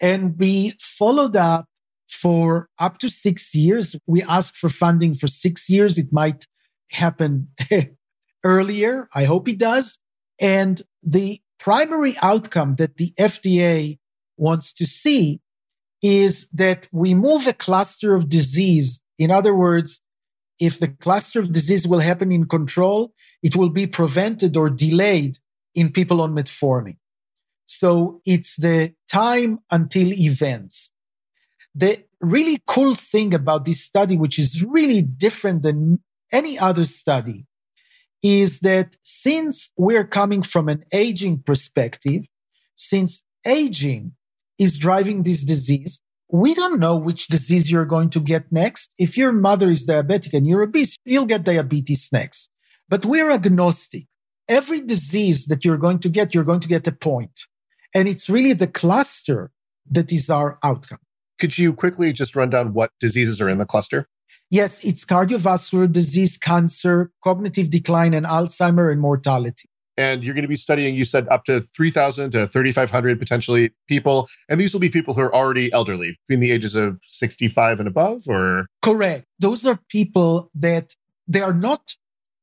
and 0.00 0.38
we 0.38 0.72
followed 0.80 1.36
up 1.36 1.66
for 2.08 2.68
up 2.78 2.98
to 2.98 3.08
six 3.08 3.54
years. 3.54 3.96
We 4.06 4.22
ask 4.22 4.54
for 4.54 4.68
funding 4.68 5.14
for 5.14 5.26
six 5.26 5.68
years. 5.68 5.98
It 5.98 6.12
might 6.12 6.46
happen 6.90 7.48
earlier. 8.46 9.08
I 9.14 9.24
hope 9.24 9.46
he 9.48 9.54
does. 9.54 9.98
And 10.40 10.80
the 11.02 11.40
primary 11.58 12.14
outcome 12.22 12.76
that 12.76 12.96
the 12.96 13.12
FDA 13.18 13.98
wants 14.36 14.72
to 14.74 14.86
see 14.86 15.40
is 16.00 16.46
that 16.52 16.88
we 16.92 17.12
move 17.14 17.46
a 17.46 17.52
cluster 17.52 18.14
of 18.14 18.28
disease. 18.28 19.00
In 19.18 19.30
other 19.30 19.54
words, 19.54 20.00
if 20.60 20.78
the 20.78 20.88
cluster 20.88 21.40
of 21.40 21.52
disease 21.52 21.88
will 21.88 21.98
happen 21.98 22.30
in 22.30 22.46
control, 22.46 23.12
it 23.42 23.56
will 23.56 23.70
be 23.70 23.86
prevented 23.86 24.56
or 24.56 24.70
delayed 24.70 25.38
in 25.74 25.90
people 25.90 26.20
on 26.20 26.34
metformin. 26.34 26.96
So 27.66 28.20
it's 28.24 28.56
the 28.56 28.94
time 29.08 29.58
until 29.70 30.12
events. 30.12 30.90
The 31.74 32.04
really 32.20 32.62
cool 32.66 32.94
thing 32.94 33.34
about 33.34 33.64
this 33.64 33.82
study, 33.82 34.16
which 34.16 34.38
is 34.38 34.62
really 34.62 35.02
different 35.02 35.62
than 35.62 36.00
any 36.32 36.58
other 36.58 36.84
study, 36.84 37.44
is 38.26 38.58
that 38.58 38.96
since 39.02 39.70
we're 39.76 40.04
coming 40.04 40.42
from 40.42 40.68
an 40.68 40.84
aging 40.92 41.38
perspective, 41.38 42.24
since 42.74 43.22
aging 43.46 44.14
is 44.58 44.76
driving 44.76 45.22
this 45.22 45.44
disease, 45.44 46.00
we 46.28 46.52
don't 46.52 46.80
know 46.80 46.96
which 46.96 47.28
disease 47.28 47.70
you're 47.70 47.84
going 47.84 48.10
to 48.10 48.18
get 48.18 48.50
next. 48.50 48.90
If 48.98 49.16
your 49.16 49.30
mother 49.30 49.70
is 49.70 49.86
diabetic 49.86 50.32
and 50.34 50.44
you're 50.44 50.62
obese, 50.62 50.96
you'll 51.04 51.26
get 51.26 51.44
diabetes 51.44 52.08
next. 52.12 52.50
But 52.88 53.06
we're 53.06 53.30
agnostic. 53.30 54.06
Every 54.48 54.80
disease 54.80 55.46
that 55.46 55.64
you're 55.64 55.76
going 55.76 56.00
to 56.00 56.08
get, 56.08 56.34
you're 56.34 56.50
going 56.50 56.64
to 56.66 56.68
get 56.68 56.88
a 56.88 56.92
point. 56.92 57.42
And 57.94 58.08
it's 58.08 58.28
really 58.28 58.54
the 58.54 58.66
cluster 58.66 59.52
that 59.88 60.10
is 60.10 60.28
our 60.28 60.58
outcome. 60.64 60.98
Could 61.38 61.58
you 61.58 61.72
quickly 61.72 62.12
just 62.12 62.34
run 62.34 62.50
down 62.50 62.72
what 62.72 62.90
diseases 62.98 63.40
are 63.40 63.48
in 63.48 63.58
the 63.58 63.66
cluster? 63.66 64.08
Yes, 64.50 64.80
it's 64.84 65.04
cardiovascular 65.04 65.90
disease, 65.90 66.36
cancer, 66.36 67.10
cognitive 67.22 67.68
decline, 67.70 68.14
and 68.14 68.24
Alzheimer 68.24 68.92
and 68.92 69.00
mortality. 69.00 69.68
And 69.98 70.22
you're 70.22 70.34
going 70.34 70.42
to 70.42 70.48
be 70.48 70.56
studying, 70.56 70.94
you 70.94 71.04
said, 71.06 71.26
up 71.28 71.44
to 71.46 71.62
3,000 71.74 72.30
to 72.32 72.46
3,500 72.46 73.18
potentially 73.18 73.70
people. 73.88 74.28
And 74.48 74.60
these 74.60 74.72
will 74.72 74.80
be 74.80 74.90
people 74.90 75.14
who 75.14 75.22
are 75.22 75.34
already 75.34 75.72
elderly, 75.72 76.18
between 76.28 76.40
the 76.40 76.52
ages 76.52 76.74
of 76.74 76.98
65 77.02 77.80
and 77.80 77.88
above, 77.88 78.22
or? 78.28 78.66
Correct. 78.82 79.24
Those 79.38 79.66
are 79.66 79.80
people 79.88 80.50
that 80.54 80.94
they 81.26 81.40
are 81.40 81.54
not 81.54 81.94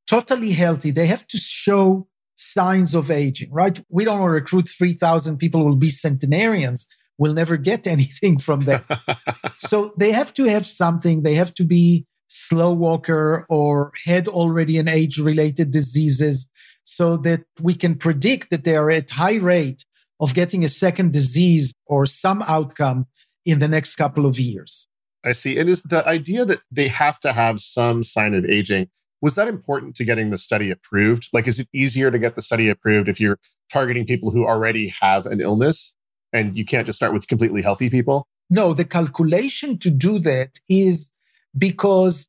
totally 0.08 0.52
healthy. 0.52 0.92
They 0.92 1.08
have 1.08 1.28
to 1.28 1.38
show 1.38 2.08
signs 2.36 2.96
of 2.96 3.12
aging, 3.12 3.52
right? 3.52 3.80
We 3.90 4.04
don't 4.04 4.20
want 4.20 4.32
to 4.32 4.34
recruit 4.34 4.68
3,000 4.68 5.38
people 5.38 5.62
who 5.62 5.68
will 5.68 5.76
be 5.76 5.90
centenarians 5.90 6.88
will 7.18 7.34
never 7.34 7.58
get 7.58 7.88
anything 7.96 8.40
from 8.40 8.62
them. 8.62 8.84
so 9.58 9.94
they 9.98 10.12
have 10.12 10.34
to 10.36 10.46
have 10.46 10.68
something. 10.68 11.24
They 11.24 11.36
have 11.36 11.54
to 11.56 11.64
be 11.64 12.06
slow 12.28 12.74
walker 12.74 13.46
or 13.50 13.92
had 14.06 14.28
already 14.28 14.78
an 14.78 14.88
age 14.88 15.20
related 15.20 15.72
diseases 15.72 16.48
so 16.84 17.16
that 17.18 17.42
we 17.62 17.76
can 17.76 17.96
predict 17.96 18.50
that 18.50 18.64
they 18.64 18.76
are 18.76 18.90
at 18.90 19.12
high 19.12 19.36
rate 19.36 19.86
of 20.20 20.34
getting 20.34 20.64
a 20.64 20.70
second 20.70 21.14
disease 21.14 21.74
or 21.86 22.06
some 22.06 22.42
outcome 22.44 23.06
in 23.46 23.60
the 23.60 23.68
next 23.68 23.96
couple 23.96 24.26
of 24.26 24.40
years. 24.40 24.88
I 25.26 25.32
see. 25.32 25.58
And 25.58 25.70
is 25.70 25.84
the 25.84 26.06
idea 26.08 26.44
that 26.46 26.60
they 26.72 26.88
have 26.90 27.20
to 27.22 27.34
have 27.34 27.60
some 27.60 28.04
sign 28.04 28.34
of 28.34 28.46
aging, 28.46 28.90
was 29.22 29.36
that 29.36 29.48
important 29.48 29.96
to 29.96 30.06
getting 30.06 30.32
the 30.32 30.38
study 30.38 30.70
approved? 30.70 31.30
Like, 31.32 31.48
is 31.48 31.60
it 31.60 31.70
easier 31.74 32.12
to 32.12 32.20
get 32.20 32.36
the 32.36 32.42
study 32.42 32.68
approved 32.68 33.08
if 33.08 33.20
you're 33.20 33.40
targeting 33.72 34.06
people 34.06 34.32
who 34.32 34.46
already 34.46 34.94
have 35.00 35.26
an 35.26 35.40
illness? 35.40 35.96
And 36.34 36.58
you 36.58 36.66
can't 36.66 36.86
just 36.86 36.98
start 36.98 37.14
with 37.14 37.28
completely 37.28 37.62
healthy 37.62 37.90
people? 37.90 38.28
No, 38.50 38.74
the 38.74 38.86
calculation 38.86 39.78
to 39.80 39.90
do 39.90 40.20
that 40.20 40.60
is 40.68 41.10
because 41.58 42.28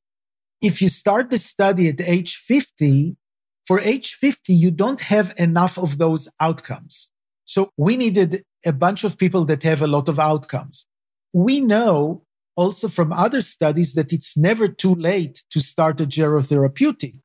if 0.60 0.80
you 0.80 0.88
start 0.88 1.30
the 1.30 1.38
study 1.38 1.88
at 1.88 2.00
age 2.00 2.36
50, 2.36 3.16
for 3.66 3.80
age 3.80 4.14
50, 4.14 4.52
you 4.52 4.70
don't 4.70 5.00
have 5.00 5.34
enough 5.38 5.78
of 5.78 5.98
those 5.98 6.28
outcomes. 6.38 7.10
So 7.44 7.70
we 7.76 7.96
needed 7.96 8.44
a 8.64 8.72
bunch 8.72 9.04
of 9.04 9.18
people 9.18 9.44
that 9.46 9.62
have 9.62 9.82
a 9.82 9.86
lot 9.86 10.08
of 10.08 10.18
outcomes. 10.18 10.86
We 11.32 11.60
know 11.60 12.22
also 12.56 12.88
from 12.88 13.12
other 13.12 13.42
studies 13.42 13.94
that 13.94 14.12
it's 14.12 14.36
never 14.36 14.68
too 14.68 14.94
late 14.94 15.44
to 15.50 15.60
start 15.60 16.00
a 16.00 16.06
gerotherapeutic. 16.06 17.20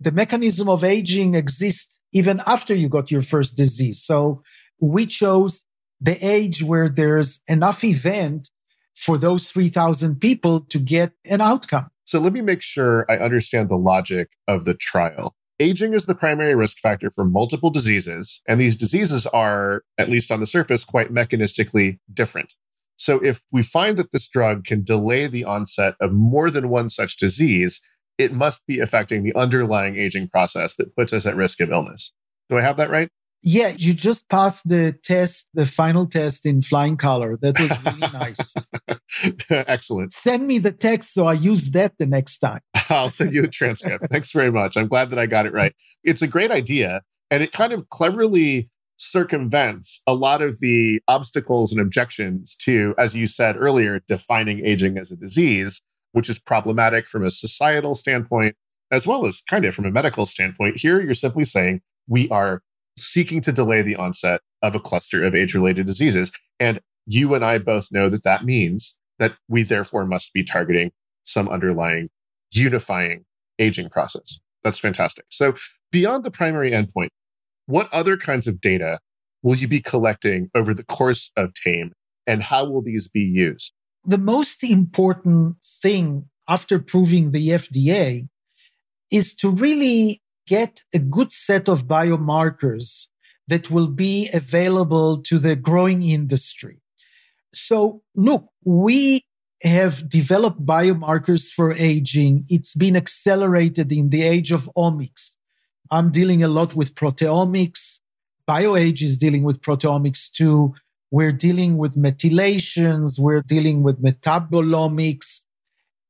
The 0.00 0.12
mechanism 0.12 0.68
of 0.68 0.84
aging 0.84 1.34
exists 1.34 1.98
even 2.12 2.40
after 2.46 2.74
you 2.74 2.88
got 2.88 3.10
your 3.10 3.22
first 3.22 3.56
disease. 3.56 4.02
So 4.02 4.42
we 4.80 5.06
chose 5.06 5.64
the 6.00 6.24
age 6.24 6.62
where 6.62 6.88
there's 6.88 7.40
enough 7.48 7.82
event 7.84 8.50
for 8.94 9.18
those 9.18 9.50
3,000 9.50 10.20
people 10.20 10.60
to 10.60 10.78
get 10.78 11.12
an 11.24 11.40
outcome. 11.40 11.88
So 12.04 12.18
let 12.18 12.32
me 12.32 12.40
make 12.40 12.62
sure 12.62 13.06
I 13.10 13.16
understand 13.16 13.68
the 13.68 13.76
logic 13.76 14.30
of 14.46 14.64
the 14.64 14.74
trial. 14.74 15.34
Aging 15.60 15.92
is 15.92 16.06
the 16.06 16.14
primary 16.14 16.54
risk 16.54 16.78
factor 16.78 17.10
for 17.10 17.24
multiple 17.24 17.70
diseases, 17.70 18.40
and 18.46 18.60
these 18.60 18.76
diseases 18.76 19.26
are, 19.26 19.82
at 19.98 20.08
least 20.08 20.30
on 20.30 20.40
the 20.40 20.46
surface, 20.46 20.84
quite 20.84 21.12
mechanistically 21.12 21.98
different. 22.12 22.54
So 22.96 23.22
if 23.24 23.42
we 23.52 23.62
find 23.62 23.96
that 23.96 24.12
this 24.12 24.28
drug 24.28 24.64
can 24.64 24.82
delay 24.84 25.26
the 25.26 25.44
onset 25.44 25.94
of 26.00 26.12
more 26.12 26.50
than 26.50 26.68
one 26.68 26.90
such 26.90 27.16
disease, 27.16 27.80
it 28.18 28.32
must 28.32 28.66
be 28.66 28.80
affecting 28.80 29.22
the 29.22 29.34
underlying 29.34 29.96
aging 29.96 30.28
process 30.28 30.74
that 30.76 30.94
puts 30.96 31.12
us 31.12 31.26
at 31.26 31.36
risk 31.36 31.60
of 31.60 31.70
illness. 31.70 32.12
Do 32.48 32.58
I 32.58 32.62
have 32.62 32.76
that 32.76 32.90
right? 32.90 33.10
Yeah, 33.42 33.68
you 33.68 33.94
just 33.94 34.28
passed 34.28 34.68
the 34.68 34.94
test, 35.04 35.46
the 35.54 35.64
final 35.64 36.06
test 36.06 36.44
in 36.44 36.60
flying 36.60 36.96
color. 36.96 37.38
That 37.40 37.58
was 37.58 37.70
really 37.84 38.00
nice. 38.12 38.54
Excellent. 39.50 40.12
Send 40.12 40.46
me 40.46 40.58
the 40.58 40.72
text 40.72 41.14
so 41.14 41.26
I 41.26 41.34
use 41.34 41.70
that 41.70 41.94
the 41.98 42.06
next 42.06 42.38
time. 42.38 42.60
I'll 42.90 43.08
send 43.08 43.32
you 43.32 43.44
a 43.44 43.48
transcript. 43.48 44.06
Thanks 44.10 44.32
very 44.32 44.50
much. 44.50 44.76
I'm 44.76 44.88
glad 44.88 45.10
that 45.10 45.18
I 45.18 45.26
got 45.26 45.46
it 45.46 45.52
right. 45.52 45.72
It's 46.02 46.22
a 46.22 46.26
great 46.26 46.50
idea. 46.50 47.02
And 47.30 47.42
it 47.42 47.52
kind 47.52 47.72
of 47.72 47.88
cleverly 47.90 48.70
circumvents 48.96 50.02
a 50.06 50.14
lot 50.14 50.42
of 50.42 50.58
the 50.60 51.00
obstacles 51.06 51.70
and 51.70 51.80
objections 51.80 52.56
to, 52.56 52.94
as 52.98 53.14
you 53.14 53.28
said 53.28 53.56
earlier, 53.56 54.00
defining 54.08 54.64
aging 54.66 54.98
as 54.98 55.12
a 55.12 55.16
disease, 55.16 55.80
which 56.12 56.28
is 56.28 56.38
problematic 56.38 57.06
from 57.06 57.24
a 57.24 57.30
societal 57.30 57.94
standpoint, 57.94 58.56
as 58.90 59.06
well 59.06 59.26
as 59.26 59.40
kind 59.42 59.64
of 59.64 59.74
from 59.74 59.84
a 59.84 59.90
medical 59.90 60.26
standpoint. 60.26 60.78
Here, 60.78 61.00
you're 61.00 61.14
simply 61.14 61.44
saying 61.44 61.80
we 62.08 62.28
are 62.30 62.62
seeking 63.00 63.40
to 63.42 63.52
delay 63.52 63.82
the 63.82 63.96
onset 63.96 64.40
of 64.62 64.74
a 64.74 64.80
cluster 64.80 65.24
of 65.24 65.34
age 65.34 65.54
related 65.54 65.86
diseases. 65.86 66.32
And 66.58 66.80
you 67.06 67.34
and 67.34 67.44
I 67.44 67.58
both 67.58 67.88
know 67.90 68.08
that 68.08 68.24
that 68.24 68.44
means 68.44 68.96
that 69.18 69.34
we 69.48 69.62
therefore 69.62 70.04
must 70.04 70.32
be 70.32 70.44
targeting 70.44 70.92
some 71.24 71.48
underlying 71.48 72.08
unifying 72.50 73.24
aging 73.58 73.90
process. 73.90 74.38
That's 74.64 74.78
fantastic. 74.78 75.24
So, 75.30 75.54
beyond 75.90 76.24
the 76.24 76.30
primary 76.30 76.70
endpoint, 76.70 77.08
what 77.66 77.92
other 77.92 78.16
kinds 78.16 78.46
of 78.46 78.60
data 78.60 78.98
will 79.42 79.56
you 79.56 79.68
be 79.68 79.80
collecting 79.80 80.50
over 80.54 80.74
the 80.74 80.84
course 80.84 81.30
of 81.36 81.54
TAME 81.54 81.92
and 82.26 82.42
how 82.42 82.64
will 82.64 82.82
these 82.82 83.08
be 83.08 83.22
used? 83.22 83.72
The 84.04 84.18
most 84.18 84.62
important 84.62 85.56
thing 85.82 86.28
after 86.48 86.78
proving 86.78 87.30
the 87.30 87.50
FDA 87.50 88.28
is 89.10 89.34
to 89.34 89.50
really 89.50 90.22
get 90.48 90.82
a 90.92 90.98
good 90.98 91.30
set 91.30 91.68
of 91.68 91.86
biomarkers 91.86 93.06
that 93.48 93.70
will 93.70 93.88
be 93.88 94.28
available 94.32 95.10
to 95.28 95.38
the 95.38 95.54
growing 95.56 96.02
industry. 96.02 96.80
So, 97.52 98.02
look, 98.14 98.44
we 98.64 99.24
have 99.62 100.08
developed 100.08 100.64
biomarkers 100.64 101.50
for 101.50 101.72
aging. 101.74 102.44
It's 102.48 102.74
been 102.74 102.96
accelerated 102.96 103.90
in 103.92 104.10
the 104.10 104.22
age 104.22 104.52
of 104.52 104.70
omics. 104.76 105.32
I'm 105.90 106.10
dealing 106.10 106.42
a 106.42 106.48
lot 106.48 106.74
with 106.74 106.94
proteomics. 106.94 108.00
BioAge 108.46 109.02
is 109.02 109.18
dealing 109.18 109.42
with 109.42 109.60
proteomics 109.60 110.30
too. 110.30 110.74
We're 111.10 111.32
dealing 111.32 111.78
with 111.78 111.96
methylations. 111.96 113.18
We're 113.18 113.42
dealing 113.42 113.82
with 113.82 114.02
metabolomics. 114.02 115.42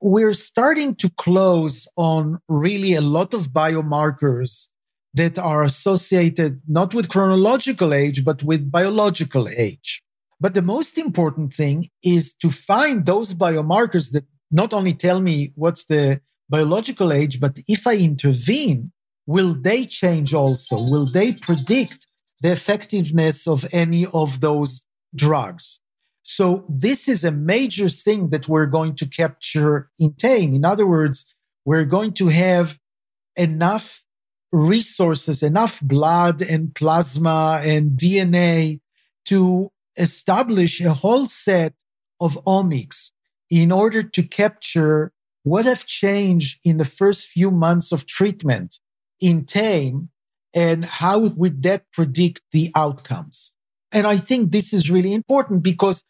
We're 0.00 0.34
starting 0.34 0.94
to 0.96 1.10
close 1.10 1.88
on 1.96 2.40
really 2.48 2.94
a 2.94 3.00
lot 3.00 3.34
of 3.34 3.48
biomarkers 3.48 4.68
that 5.14 5.38
are 5.38 5.64
associated 5.64 6.60
not 6.68 6.94
with 6.94 7.08
chronological 7.08 7.92
age, 7.92 8.24
but 8.24 8.42
with 8.42 8.70
biological 8.70 9.48
age. 9.48 10.02
But 10.40 10.54
the 10.54 10.62
most 10.62 10.98
important 10.98 11.52
thing 11.52 11.88
is 12.04 12.32
to 12.34 12.50
find 12.50 13.04
those 13.04 13.34
biomarkers 13.34 14.12
that 14.12 14.24
not 14.50 14.72
only 14.72 14.94
tell 14.94 15.20
me 15.20 15.52
what's 15.56 15.84
the 15.84 16.20
biological 16.48 17.12
age, 17.12 17.40
but 17.40 17.58
if 17.66 17.86
I 17.86 17.96
intervene, 17.96 18.92
will 19.26 19.54
they 19.54 19.84
change 19.84 20.32
also? 20.32 20.76
Will 20.80 21.06
they 21.06 21.32
predict 21.32 22.06
the 22.40 22.52
effectiveness 22.52 23.48
of 23.48 23.66
any 23.72 24.06
of 24.06 24.40
those 24.40 24.84
drugs? 25.14 25.80
So 26.30 26.62
this 26.68 27.08
is 27.08 27.24
a 27.24 27.32
major 27.32 27.88
thing 27.88 28.28
that 28.28 28.48
we're 28.48 28.66
going 28.66 28.96
to 28.96 29.06
capture 29.06 29.88
in 29.98 30.12
TAME. 30.12 30.54
In 30.54 30.62
other 30.62 30.86
words, 30.86 31.24
we're 31.64 31.86
going 31.86 32.12
to 32.20 32.28
have 32.28 32.78
enough 33.34 34.04
resources, 34.52 35.42
enough 35.42 35.80
blood 35.80 36.42
and 36.42 36.74
plasma 36.74 37.62
and 37.64 37.92
DNA 37.92 38.80
to 39.24 39.72
establish 39.96 40.82
a 40.82 40.92
whole 40.92 41.26
set 41.26 41.72
of 42.20 42.38
omics 42.44 43.10
in 43.48 43.72
order 43.72 44.02
to 44.02 44.22
capture 44.22 45.14
what 45.44 45.64
have 45.64 45.86
changed 45.86 46.58
in 46.62 46.76
the 46.76 46.84
first 46.84 47.26
few 47.26 47.50
months 47.50 47.90
of 47.90 48.04
treatment 48.04 48.80
in 49.18 49.46
TAME 49.46 50.10
and 50.54 50.84
how 50.84 51.20
would 51.20 51.62
that 51.62 51.90
predict 51.90 52.42
the 52.52 52.70
outcomes. 52.76 53.54
And 53.90 54.06
I 54.06 54.18
think 54.18 54.52
this 54.52 54.74
is 54.74 54.90
really 54.90 55.14
important 55.14 55.62
because 55.62 56.04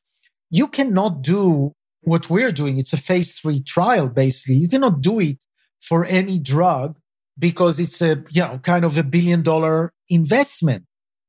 you 0.50 0.68
cannot 0.68 1.22
do 1.22 1.72
what 2.02 2.30
we're 2.30 2.52
doing. 2.52 2.78
It's 2.78 2.92
a 2.92 2.96
phase 2.96 3.38
three 3.38 3.62
trial, 3.62 4.08
basically. 4.08 4.56
You 4.56 4.68
cannot 4.68 5.00
do 5.00 5.20
it 5.20 5.38
for 5.80 6.04
any 6.04 6.38
drug 6.38 6.98
because 7.38 7.78
it's 7.78 8.00
a, 8.02 8.24
you 8.30 8.42
know, 8.42 8.58
kind 8.58 8.84
of 8.84 8.96
a 8.98 9.02
billion 9.02 9.42
dollar 9.42 9.92
investment. 10.08 10.84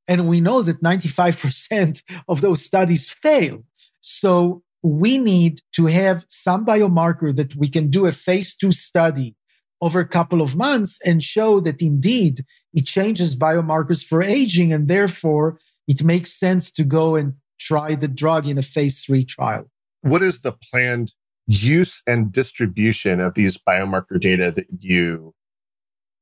And 0.08 0.28
we 0.28 0.42
know 0.42 0.62
that 0.64 0.82
95% 0.82 2.02
of 2.28 2.42
those 2.42 2.64
studies 2.64 3.10
fail. 3.10 3.64
So 4.02 4.64
we 4.82 5.18
need 5.18 5.62
to 5.74 5.88
have 5.88 6.26
some 6.30 6.66
biomarker 6.66 7.36
that 7.36 7.56
we 7.56 7.68
can 7.68 7.90
do 7.90 8.06
a 8.06 8.12
phase 8.12 8.56
two 8.56 8.72
study 8.72 9.36
over 9.82 10.00
a 10.00 10.08
couple 10.08 10.42
of 10.42 10.56
months 10.56 11.00
and 11.06 11.24
show 11.24 11.60
that 11.62 11.82
indeed 11.82 12.44
it 12.74 12.86
changes 12.86 13.36
biomarkers 13.36 14.04
for 14.04 14.24
aging. 14.24 14.74
And 14.74 14.88
therefore 14.88 15.60
it 15.88 16.04
makes 16.04 16.38
sense 16.38 16.72
to 16.72 16.84
go 16.84 17.16
and 17.16 17.34
try 17.60 17.96
the 17.96 18.08
drug 18.08 18.48
in 18.48 18.58
a 18.58 18.64
phase 18.64 19.04
three 19.04 19.26
trial. 19.26 19.66
What 20.02 20.24
is 20.24 20.42
the 20.42 20.54
planned 20.54 21.14
use 21.48 22.02
and 22.08 22.32
distribution 22.32 23.20
of 23.20 23.34
these 23.34 23.58
biomarker 23.58 24.20
data 24.20 24.52
that 24.52 24.68
you 24.80 25.34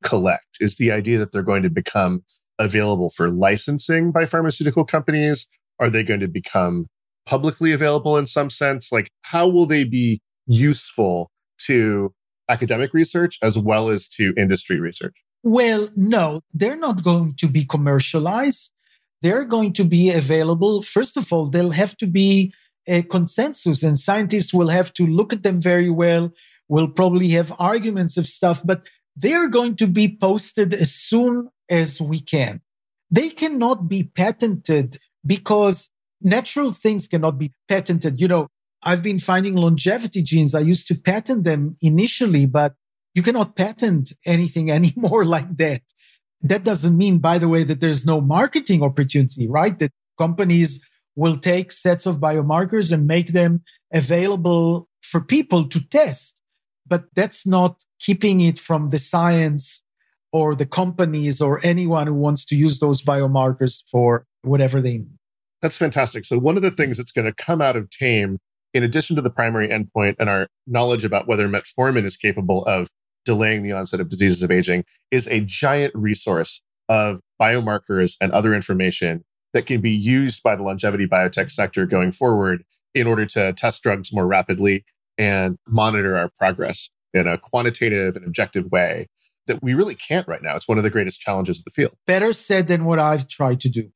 collect 0.03 0.58
is 0.60 0.77
the 0.77 0.91
idea 0.91 1.17
that 1.17 1.32
they're 1.32 1.41
going 1.41 1.63
to 1.63 1.70
become 1.70 2.24
available 2.60 3.10
for 3.10 3.29
licensing 3.29 4.12
by 4.12 4.25
pharmaceutical 4.25 4.86
companies. 4.86 5.48
Are 5.79 5.89
they 5.89 6.03
going 6.03 6.22
to 6.22 6.27
become 6.27 6.88
publicly 7.25 7.72
available 7.72 8.17
in 8.17 8.25
some 8.25 8.50
sense? 8.50 8.91
Like, 8.91 9.10
how 9.22 9.48
will 9.48 9.65
they 9.65 9.84
be 9.84 10.22
useful 10.48 11.29
to 11.65 12.13
academic 12.50 12.94
research 12.94 13.38
as 13.44 13.60
well 13.60 13.89
as 13.89 14.08
to 14.08 14.34
industry 14.38 14.79
research? 14.79 15.15
Well, 15.44 15.89
no, 15.96 16.41
they're 16.53 16.77
not 16.77 17.03
going 17.03 17.36
to 17.36 17.48
be 17.48 17.63
commercialized. 17.63 18.72
They're 19.21 19.45
going 19.45 19.74
to 19.74 19.83
be 19.83 20.12
available. 20.12 20.83
First 20.83 21.17
of 21.17 21.31
all, 21.33 21.47
they'll 21.47 21.71
have 21.71 21.97
to 21.97 22.07
be 22.07 22.53
a 22.88 23.01
consensus, 23.03 23.83
and 23.83 23.97
scientists 23.97 24.53
will 24.53 24.69
have 24.69 24.93
to 24.93 25.05
look 25.05 25.33
at 25.33 25.43
them 25.43 25.62
very 25.62 25.89
well. 25.89 26.32
We'll 26.69 26.88
probably 26.88 27.30
have 27.30 27.53
arguments 27.60 28.17
of 28.17 28.27
stuff, 28.27 28.62
but 28.63 28.84
they're 29.15 29.49
going 29.49 29.75
to 29.77 29.88
be 29.88 30.08
posted 30.08 30.73
as 30.73 30.93
soon 30.93 31.49
as 31.69 31.99
we 31.99 32.19
can. 32.19 32.62
They 33.10 33.30
cannot 33.30 33.88
be 33.88 34.03
patented 34.03 34.97
because 35.25 35.89
natural 36.21 36.71
things 36.71 37.08
cannot 37.08 37.38
be 37.38 37.51
patented. 37.67 38.19
You 38.21 38.27
know, 38.27 38.47
I've 38.84 39.03
been 39.03 39.19
finding 39.19 39.56
longevity 39.56 40.21
genes. 40.21 40.53
I 40.53 40.60
used 40.60 40.88
to 40.88 40.95
patent 40.95 41.43
them 41.43 41.75
initially, 41.82 42.45
but 42.45 42.75
you 43.15 43.23
cannot 43.23 43.56
patent 43.56 44.13
anything 44.25 44.69
anymore 44.80 45.25
like 45.25 45.58
that. 45.58 45.82
That 46.41 46.63
doesn't 46.63 46.95
mean, 46.95 47.19
by 47.19 47.38
the 47.38 47.47
way, 47.47 47.63
that 47.63 47.80
there's 47.80 48.06
no 48.06 48.21
marketing 48.21 48.84
opportunity, 48.84 49.47
right? 49.47 49.78
That 49.80 49.91
companies 50.17 50.84
will 51.15 51.38
take 51.38 51.71
sets 51.71 52.06
of 52.06 52.19
biomarkers 52.19 52.91
and 52.91 53.08
make 53.08 53.34
them 53.34 53.63
available 53.91 54.88
for 55.02 55.21
people 55.21 55.67
to 55.69 55.80
test 55.80 56.38
but 56.88 57.06
that's 57.13 57.45
not 57.45 57.84
keeping 58.00 58.41
it 58.41 58.60
from 58.60 58.89
the 58.89 59.00
science 59.00 59.82
or 60.32 60.56
the 60.56 60.65
companies 60.65 61.41
or 61.41 61.60
anyone 61.65 62.08
who 62.08 62.13
wants 62.13 62.45
to 62.45 62.56
use 62.56 62.80
those 62.80 63.02
biomarkers 63.02 63.84
for 63.89 64.26
whatever 64.43 64.82
they 64.82 65.00
need. 65.00 65.17
That's 65.62 65.78
fantastic. 65.78 66.26
So, 66.26 66.38
one 66.38 66.56
of 66.56 66.62
the 66.62 66.71
things 66.71 66.97
that's 66.97 67.12
going 67.12 67.26
to 67.26 67.34
come 67.34 67.62
out 67.62 67.76
of 67.76 67.89
TAME, 67.89 68.38
in 68.73 68.84
addition 68.84 69.15
to 69.15 69.21
the 69.21 69.30
primary 69.30 69.67
endpoint 69.69 70.15
and 70.19 70.30
our 70.30 70.47
knowledge 70.67 71.04
about 71.04 71.28
whether 71.28 71.47
metformin 71.47 72.06
is 72.06 72.15
capable 72.15 72.63
of 72.65 72.89
delaying 73.27 73.61
the 73.61 73.73
onset 73.73 73.99
of 73.99 74.09
diseases 74.09 74.41
of 74.41 74.49
aging, 74.49 74.83
is 75.11 75.27
a 75.27 75.41
giant 75.41 75.93
resource 75.93 76.61
of 76.89 77.19
biomarkers 77.39 78.15
and 78.19 78.31
other 78.31 78.55
information 78.55 79.23
that 79.53 79.65
can 79.65 79.81
be 79.81 79.91
used 79.91 80.41
by 80.41 80.55
the 80.55 80.63
longevity 80.63 81.05
biotech 81.05 81.51
sector 81.51 81.85
going 81.85 82.11
forward 82.11 82.63
in 82.95 83.05
order 83.05 83.25
to 83.25 83.53
test 83.53 83.83
drugs 83.83 84.11
more 84.11 84.25
rapidly 84.25 84.85
and 85.17 85.57
monitor 85.67 86.17
our 86.17 86.29
progress 86.37 86.89
in 87.13 87.27
a 87.27 87.37
quantitative 87.37 88.15
and 88.15 88.25
objective 88.25 88.71
way 88.71 89.07
that 89.47 89.61
we 89.61 89.73
really 89.73 89.95
can't 89.95 90.27
right 90.27 90.41
now. 90.41 90.55
It's 90.55 90.67
one 90.67 90.77
of 90.77 90.83
the 90.83 90.89
greatest 90.89 91.19
challenges 91.19 91.59
of 91.59 91.65
the 91.65 91.71
field. 91.71 91.93
Better 92.05 92.33
said 92.33 92.67
than 92.67 92.85
what 92.85 92.99
I've 92.99 93.27
tried 93.27 93.59
to 93.61 93.69
do. 93.69 93.91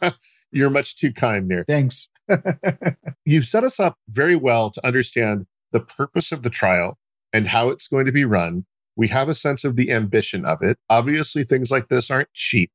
You're 0.50 0.70
much 0.70 0.96
too 0.96 1.12
kind 1.12 1.50
there. 1.50 1.64
Thanks. 1.64 2.08
You've 3.24 3.46
set 3.46 3.64
us 3.64 3.80
up 3.80 3.96
very 4.08 4.36
well 4.36 4.70
to 4.70 4.86
understand 4.86 5.46
the 5.72 5.80
purpose 5.80 6.32
of 6.32 6.42
the 6.42 6.50
trial 6.50 6.98
and 7.32 7.48
how 7.48 7.68
it's 7.68 7.88
going 7.88 8.06
to 8.06 8.12
be 8.12 8.24
run. 8.24 8.64
We 8.96 9.08
have 9.08 9.28
a 9.28 9.34
sense 9.34 9.64
of 9.64 9.76
the 9.76 9.90
ambition 9.90 10.44
of 10.44 10.58
it. 10.62 10.78
Obviously, 10.88 11.44
things 11.44 11.70
like 11.70 11.88
this 11.88 12.10
aren't 12.10 12.32
cheap. 12.32 12.70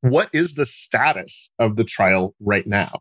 What 0.00 0.28
is 0.32 0.54
the 0.54 0.66
status 0.66 1.50
of 1.58 1.76
the 1.76 1.84
trial 1.84 2.34
right 2.40 2.66
now? 2.66 3.00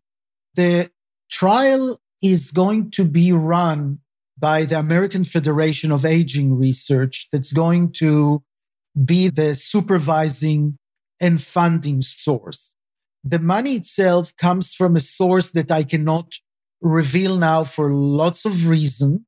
The 0.56 0.90
trial 1.30 2.00
is 2.24 2.52
going 2.52 2.92
to 2.92 3.06
be 3.06 3.32
run 3.32 4.00
by 4.40 4.66
the 4.66 4.80
American 4.80 5.24
Federation 5.24 5.92
of 5.92 6.06
Aging 6.06 6.58
Research 6.58 7.28
that's 7.32 7.52
going 7.52 7.92
to 7.94 8.44
be 9.06 9.28
the 9.28 9.56
supervising 9.56 10.78
and 11.20 11.42
funding 11.42 12.02
source. 12.02 12.74
The 13.24 13.40
money 13.40 13.76
itself 13.76 14.32
comes 14.38 14.74
from 14.74 14.96
a 14.96 15.00
source 15.00 15.52
that 15.52 15.72
I 15.72 15.84
cannot 15.84 16.34
reveal 16.82 17.38
now 17.38 17.64
for 17.64 17.92
lots 17.92 18.46
of 18.46 18.68
reasons. 18.68 19.22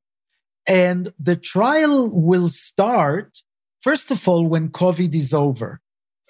And 0.70 1.12
the 1.18 1.34
trial 1.34 2.08
will 2.12 2.48
start, 2.48 3.38
first 3.80 4.12
of 4.12 4.28
all, 4.28 4.46
when 4.46 4.68
COVID 4.68 5.12
is 5.16 5.34
over, 5.34 5.80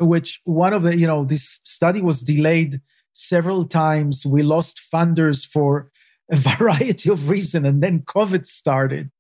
which 0.01 0.41
one 0.45 0.73
of 0.73 0.83
the, 0.83 0.97
you 0.97 1.07
know, 1.07 1.25
this 1.25 1.61
study 1.65 2.01
was 2.01 2.23
delayed 2.23 2.81
several 3.13 3.67
times. 3.67 4.25
We 4.25 4.43
lost 4.43 4.81
funders 4.93 5.47
for 5.47 5.91
a 6.33 6.37
variety 6.57 7.11
of 7.11 7.29
reasons. 7.29 7.67
And 7.67 7.83
then 7.83 8.01
COVID 8.01 8.47
started. 8.47 9.11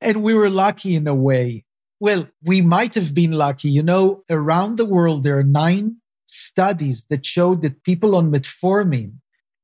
And 0.00 0.22
we 0.22 0.34
were 0.34 0.48
lucky 0.48 0.94
in 0.94 1.08
a 1.08 1.16
way. 1.16 1.64
Well, 1.98 2.28
we 2.44 2.60
might 2.60 2.94
have 2.94 3.12
been 3.12 3.32
lucky. 3.32 3.70
You 3.70 3.82
know, 3.82 4.22
around 4.30 4.78
the 4.78 4.86
world, 4.86 5.24
there 5.24 5.36
are 5.36 5.42
nine 5.42 5.96
studies 6.26 7.06
that 7.10 7.26
showed 7.26 7.62
that 7.62 7.82
people 7.82 8.14
on 8.14 8.30
metformin 8.30 9.14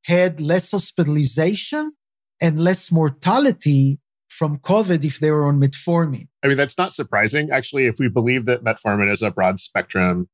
had 0.03 0.41
less 0.41 0.73
hospitalization 0.73 1.93
and 2.41 2.59
less 2.59 2.91
mortality 2.91 4.01
from 4.39 4.59
COVID 4.59 5.05
if 5.05 5.19
they 5.19 5.31
were 5.31 5.47
on 5.47 5.61
metformin. 5.61 6.29
I 6.43 6.49
mean, 6.49 6.57
that's 6.57 6.79
not 6.79 6.93
surprising. 6.93 7.51
Actually, 7.51 7.87
if 7.87 7.97
we 7.99 8.09
believe 8.09 8.45
that 8.47 8.65
metformin 8.65 9.11
is 9.11 9.23
a 9.23 9.31
broad 9.31 9.61
spectrum, 9.61 10.29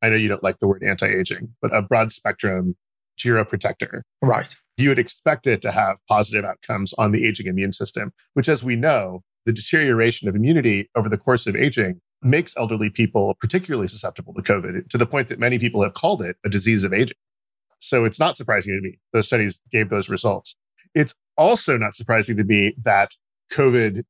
I 0.00 0.08
know 0.08 0.16
you 0.16 0.28
don't 0.28 0.42
like 0.42 0.58
the 0.58 0.68
word 0.68 0.82
anti 0.82 1.06
aging, 1.06 1.54
but 1.60 1.74
a 1.74 1.82
broad 1.82 2.12
spectrum 2.12 2.76
geroprotector. 3.18 4.02
Right 4.22 4.56
you 4.76 4.88
would 4.88 4.98
expect 4.98 5.46
it 5.46 5.62
to 5.62 5.72
have 5.72 5.98
positive 6.08 6.44
outcomes 6.44 6.92
on 6.94 7.12
the 7.12 7.26
aging 7.26 7.46
immune 7.46 7.72
system, 7.72 8.12
which, 8.34 8.48
as 8.48 8.64
we 8.64 8.76
know, 8.76 9.22
the 9.44 9.52
deterioration 9.52 10.28
of 10.28 10.36
immunity 10.36 10.88
over 10.94 11.08
the 11.08 11.18
course 11.18 11.46
of 11.46 11.56
aging 11.56 12.00
makes 12.22 12.56
elderly 12.56 12.88
people 12.88 13.36
particularly 13.40 13.88
susceptible 13.88 14.32
to 14.34 14.42
COVID 14.42 14.88
to 14.88 14.98
the 14.98 15.06
point 15.06 15.28
that 15.28 15.38
many 15.38 15.58
people 15.58 15.82
have 15.82 15.94
called 15.94 16.22
it 16.22 16.36
a 16.44 16.48
disease 16.48 16.84
of 16.84 16.92
aging. 16.92 17.16
So 17.80 18.04
it's 18.04 18.20
not 18.20 18.36
surprising 18.36 18.74
to 18.74 18.80
me 18.80 18.98
those 19.12 19.26
studies 19.26 19.60
gave 19.72 19.90
those 19.90 20.08
results. 20.08 20.54
It's 20.94 21.14
also 21.36 21.76
not 21.76 21.96
surprising 21.96 22.36
to 22.36 22.44
me 22.44 22.76
that 22.82 23.16
COVID 23.52 24.02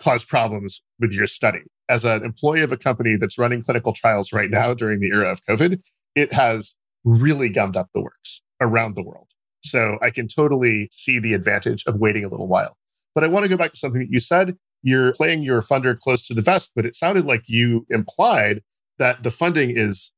caused 0.00 0.28
problems 0.28 0.82
with 0.98 1.12
your 1.12 1.26
study. 1.26 1.62
As 1.88 2.04
an 2.04 2.24
employee 2.24 2.62
of 2.62 2.72
a 2.72 2.76
company 2.76 3.16
that's 3.16 3.38
running 3.38 3.62
clinical 3.62 3.92
trials 3.92 4.32
right 4.32 4.50
now 4.50 4.74
during 4.74 5.00
the 5.00 5.08
era 5.08 5.30
of 5.30 5.42
COVID, 5.44 5.80
it 6.14 6.32
has 6.32 6.74
really 7.04 7.48
gummed 7.48 7.76
up 7.76 7.88
the 7.94 8.00
works 8.00 8.40
around 8.60 8.94
the 8.94 9.02
world. 9.02 9.28
So 9.62 9.98
I 10.02 10.10
can 10.10 10.28
totally 10.28 10.88
see 10.92 11.18
the 11.18 11.34
advantage 11.34 11.84
of 11.86 11.96
waiting 11.96 12.24
a 12.24 12.28
little 12.28 12.48
while. 12.48 12.76
But 13.14 13.24
I 13.24 13.28
want 13.28 13.44
to 13.44 13.48
go 13.48 13.56
back 13.56 13.72
to 13.72 13.76
something 13.76 14.00
that 14.00 14.10
you 14.10 14.20
said. 14.20 14.56
You're 14.82 15.12
playing 15.12 15.42
your 15.42 15.60
funder 15.60 15.98
close 15.98 16.22
to 16.28 16.34
the 16.34 16.42
vest, 16.42 16.72
but 16.76 16.86
it 16.86 16.94
sounded 16.94 17.24
like 17.24 17.42
you 17.46 17.86
implied 17.90 18.62
that 18.98 19.22
the 19.22 19.30
funding 19.30 19.76
is 19.76 20.12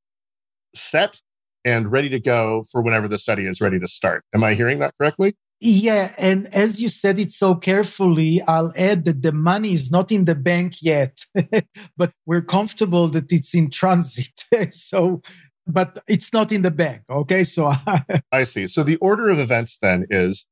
set 0.75 1.21
and 1.65 1.91
ready 1.91 2.09
to 2.11 2.21
go 2.21 2.65
for 2.71 2.83
whenever 2.83 3.09
the 3.09 3.19
study 3.19 3.47
is 3.47 3.61
ready 3.61 3.79
to 3.79 3.87
start. 3.87 4.25
Am 4.35 4.45
I 4.45 4.55
hearing 4.55 4.79
that 4.81 4.95
correctly? 4.99 5.37
Yeah. 5.61 6.15
And 6.17 6.53
as 6.55 6.81
you 6.81 6.89
said 6.89 7.19
it 7.19 7.31
so 7.31 7.55
carefully, 7.55 8.41
I'll 8.49 8.73
add 8.77 9.05
that 9.05 9.21
the 9.21 9.33
money 9.33 9.75
is 9.75 9.91
not 9.91 10.11
in 10.11 10.25
the 10.25 10.35
bank 10.35 10.77
yet, 10.81 11.19
but 11.97 12.13
we're 12.25 12.43
comfortable 12.43 13.09
that 13.09 13.31
it's 13.31 13.55
in 13.55 13.71
transit. 13.71 14.47
so, 14.73 15.21
but 15.67 16.03
it's 16.09 16.33
not 16.33 16.51
in 16.51 16.63
the 16.63 16.71
bank. 16.71 17.03
Okay. 17.11 17.45
So 17.45 17.73
I 18.33 18.45
see. 18.45 18.67
So 18.67 18.83
the 18.83 18.97
order 18.97 19.29
of 19.29 19.39
events 19.39 19.77
then 19.77 20.07
is 20.09 20.47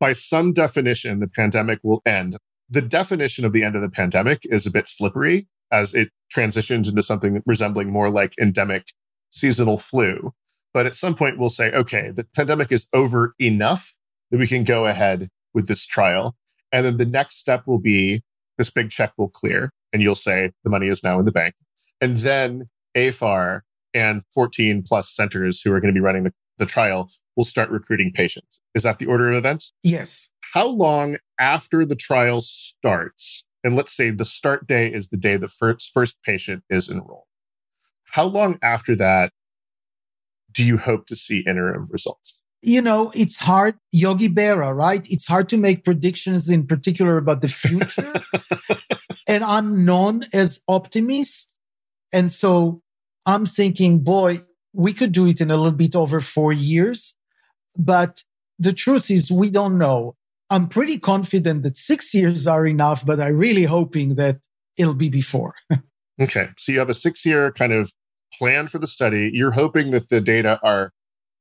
by 0.00 0.14
some 0.14 0.52
definition, 0.52 1.20
the 1.20 1.28
pandemic 1.28 1.78
will 1.84 2.02
end. 2.04 2.36
The 2.68 2.82
definition 2.82 3.44
of 3.44 3.52
the 3.52 3.62
end 3.62 3.76
of 3.76 3.82
the 3.82 3.88
pandemic 3.88 4.40
is 4.44 4.66
a 4.66 4.70
bit 4.70 4.88
slippery 4.88 5.46
as 5.70 5.94
it 5.94 6.10
transitions 6.30 6.88
into 6.88 7.02
something 7.02 7.40
resembling 7.46 7.90
more 7.90 8.10
like 8.10 8.34
endemic 8.40 8.92
seasonal 9.30 9.78
flu. 9.78 10.32
But 10.72 10.86
at 10.86 10.96
some 10.96 11.14
point, 11.14 11.38
we'll 11.38 11.50
say, 11.50 11.70
okay, 11.72 12.10
the 12.12 12.24
pandemic 12.34 12.72
is 12.72 12.86
over 12.92 13.34
enough 13.38 13.94
that 14.30 14.38
we 14.38 14.46
can 14.46 14.64
go 14.64 14.86
ahead 14.86 15.28
with 15.54 15.66
this 15.66 15.84
trial. 15.86 16.36
And 16.72 16.84
then 16.84 16.96
the 16.96 17.06
next 17.06 17.36
step 17.36 17.66
will 17.66 17.78
be 17.78 18.22
this 18.58 18.70
big 18.70 18.90
check 18.90 19.12
will 19.16 19.28
clear 19.28 19.72
and 19.92 20.02
you'll 20.02 20.14
say 20.14 20.52
the 20.64 20.70
money 20.70 20.88
is 20.88 21.02
now 21.02 21.18
in 21.18 21.24
the 21.24 21.32
bank. 21.32 21.54
And 22.00 22.16
then 22.16 22.68
AFAR 22.96 23.62
and 23.94 24.22
14 24.32 24.82
plus 24.86 25.10
centers 25.10 25.60
who 25.60 25.72
are 25.72 25.80
going 25.80 25.92
to 25.92 25.98
be 25.98 26.04
running 26.04 26.24
the, 26.24 26.32
the 26.58 26.66
trial 26.66 27.10
will 27.36 27.44
start 27.44 27.70
recruiting 27.70 28.12
patients. 28.12 28.60
Is 28.74 28.82
that 28.82 28.98
the 28.98 29.06
order 29.06 29.30
of 29.30 29.36
events? 29.36 29.72
Yes. 29.82 30.28
How 30.54 30.66
long 30.66 31.16
after 31.38 31.84
the 31.84 31.96
trial 31.96 32.40
starts, 32.40 33.44
and 33.64 33.76
let's 33.76 33.94
say 33.94 34.10
the 34.10 34.24
start 34.24 34.66
day 34.66 34.88
is 34.88 35.08
the 35.08 35.16
day 35.16 35.36
the 35.36 35.48
first, 35.48 35.90
first 35.92 36.22
patient 36.22 36.64
is 36.68 36.88
enrolled, 36.88 37.24
how 38.12 38.24
long 38.24 38.58
after 38.62 38.96
that 38.96 39.32
do 40.52 40.64
you 40.64 40.78
hope 40.78 41.06
to 41.06 41.16
see 41.16 41.44
interim 41.46 41.88
results? 41.90 42.39
You 42.62 42.82
know, 42.82 43.10
it's 43.14 43.38
hard, 43.38 43.76
Yogi 43.90 44.28
Berra, 44.28 44.74
right? 44.74 45.06
It's 45.08 45.26
hard 45.26 45.48
to 45.48 45.56
make 45.56 45.84
predictions 45.84 46.50
in 46.50 46.66
particular 46.66 47.16
about 47.16 47.40
the 47.40 47.48
future. 47.48 48.12
and 49.28 49.42
I'm 49.42 49.84
known 49.84 50.26
as 50.34 50.60
optimist. 50.68 51.54
And 52.12 52.30
so 52.30 52.82
I'm 53.24 53.46
thinking, 53.46 54.00
boy, 54.00 54.40
we 54.74 54.92
could 54.92 55.12
do 55.12 55.26
it 55.26 55.40
in 55.40 55.50
a 55.50 55.56
little 55.56 55.72
bit 55.72 55.96
over 55.96 56.20
four 56.20 56.52
years. 56.52 57.14
But 57.78 58.24
the 58.58 58.74
truth 58.74 59.10
is, 59.10 59.30
we 59.30 59.50
don't 59.50 59.78
know. 59.78 60.16
I'm 60.50 60.68
pretty 60.68 60.98
confident 60.98 61.62
that 61.62 61.76
six 61.76 62.12
years 62.12 62.46
are 62.46 62.66
enough, 62.66 63.06
but 63.06 63.20
I'm 63.20 63.36
really 63.36 63.64
hoping 63.64 64.16
that 64.16 64.40
it'll 64.76 64.94
be 64.94 65.08
before. 65.08 65.54
okay. 66.20 66.48
So 66.58 66.72
you 66.72 66.78
have 66.78 66.90
a 66.90 66.94
six 66.94 67.24
year 67.24 67.52
kind 67.52 67.72
of 67.72 67.92
plan 68.38 68.66
for 68.66 68.78
the 68.78 68.86
study. 68.86 69.30
You're 69.32 69.52
hoping 69.52 69.92
that 69.92 70.08
the 70.08 70.20
data 70.20 70.60
are 70.62 70.92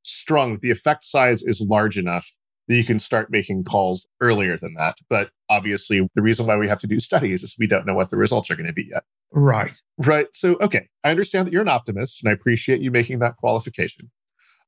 strong, 0.10 0.60
the 0.62 0.72
effect 0.72 1.04
size 1.04 1.44
is 1.44 1.62
large 1.62 1.98
enough 1.98 2.32
that 2.70 2.76
you 2.76 2.84
can 2.84 3.00
start 3.00 3.32
making 3.32 3.64
calls 3.64 4.08
earlier 4.22 4.56
than 4.56 4.76
that. 4.76 4.98
But 5.10 5.32
obviously, 5.50 6.08
the 6.14 6.22
reason 6.22 6.46
why 6.46 6.56
we 6.56 6.68
have 6.68 6.80
to 6.82 6.88
do 6.88 7.00
studies 7.00 7.44
is 7.44 7.56
we 7.58 7.68
don't 7.68 7.86
know 7.86 7.96
what 7.96 8.12
the 8.12 8.18
results 8.18 8.50
are 8.52 8.56
going 8.56 8.68
to 8.68 8.74
be 8.74 8.90
yet. 8.92 9.04
Right. 9.32 9.82
Right. 9.98 10.28
So, 10.34 10.56
okay. 10.62 10.88
I 11.04 11.10
understand 11.10 11.48
that 11.48 11.52
you're 11.52 11.64
an 11.64 11.68
optimist 11.68 12.24
and 12.24 12.30
I 12.30 12.34
appreciate 12.34 12.82
you 12.82 12.92
making 12.92 13.20
that 13.20 13.38
qualification. 13.38 14.12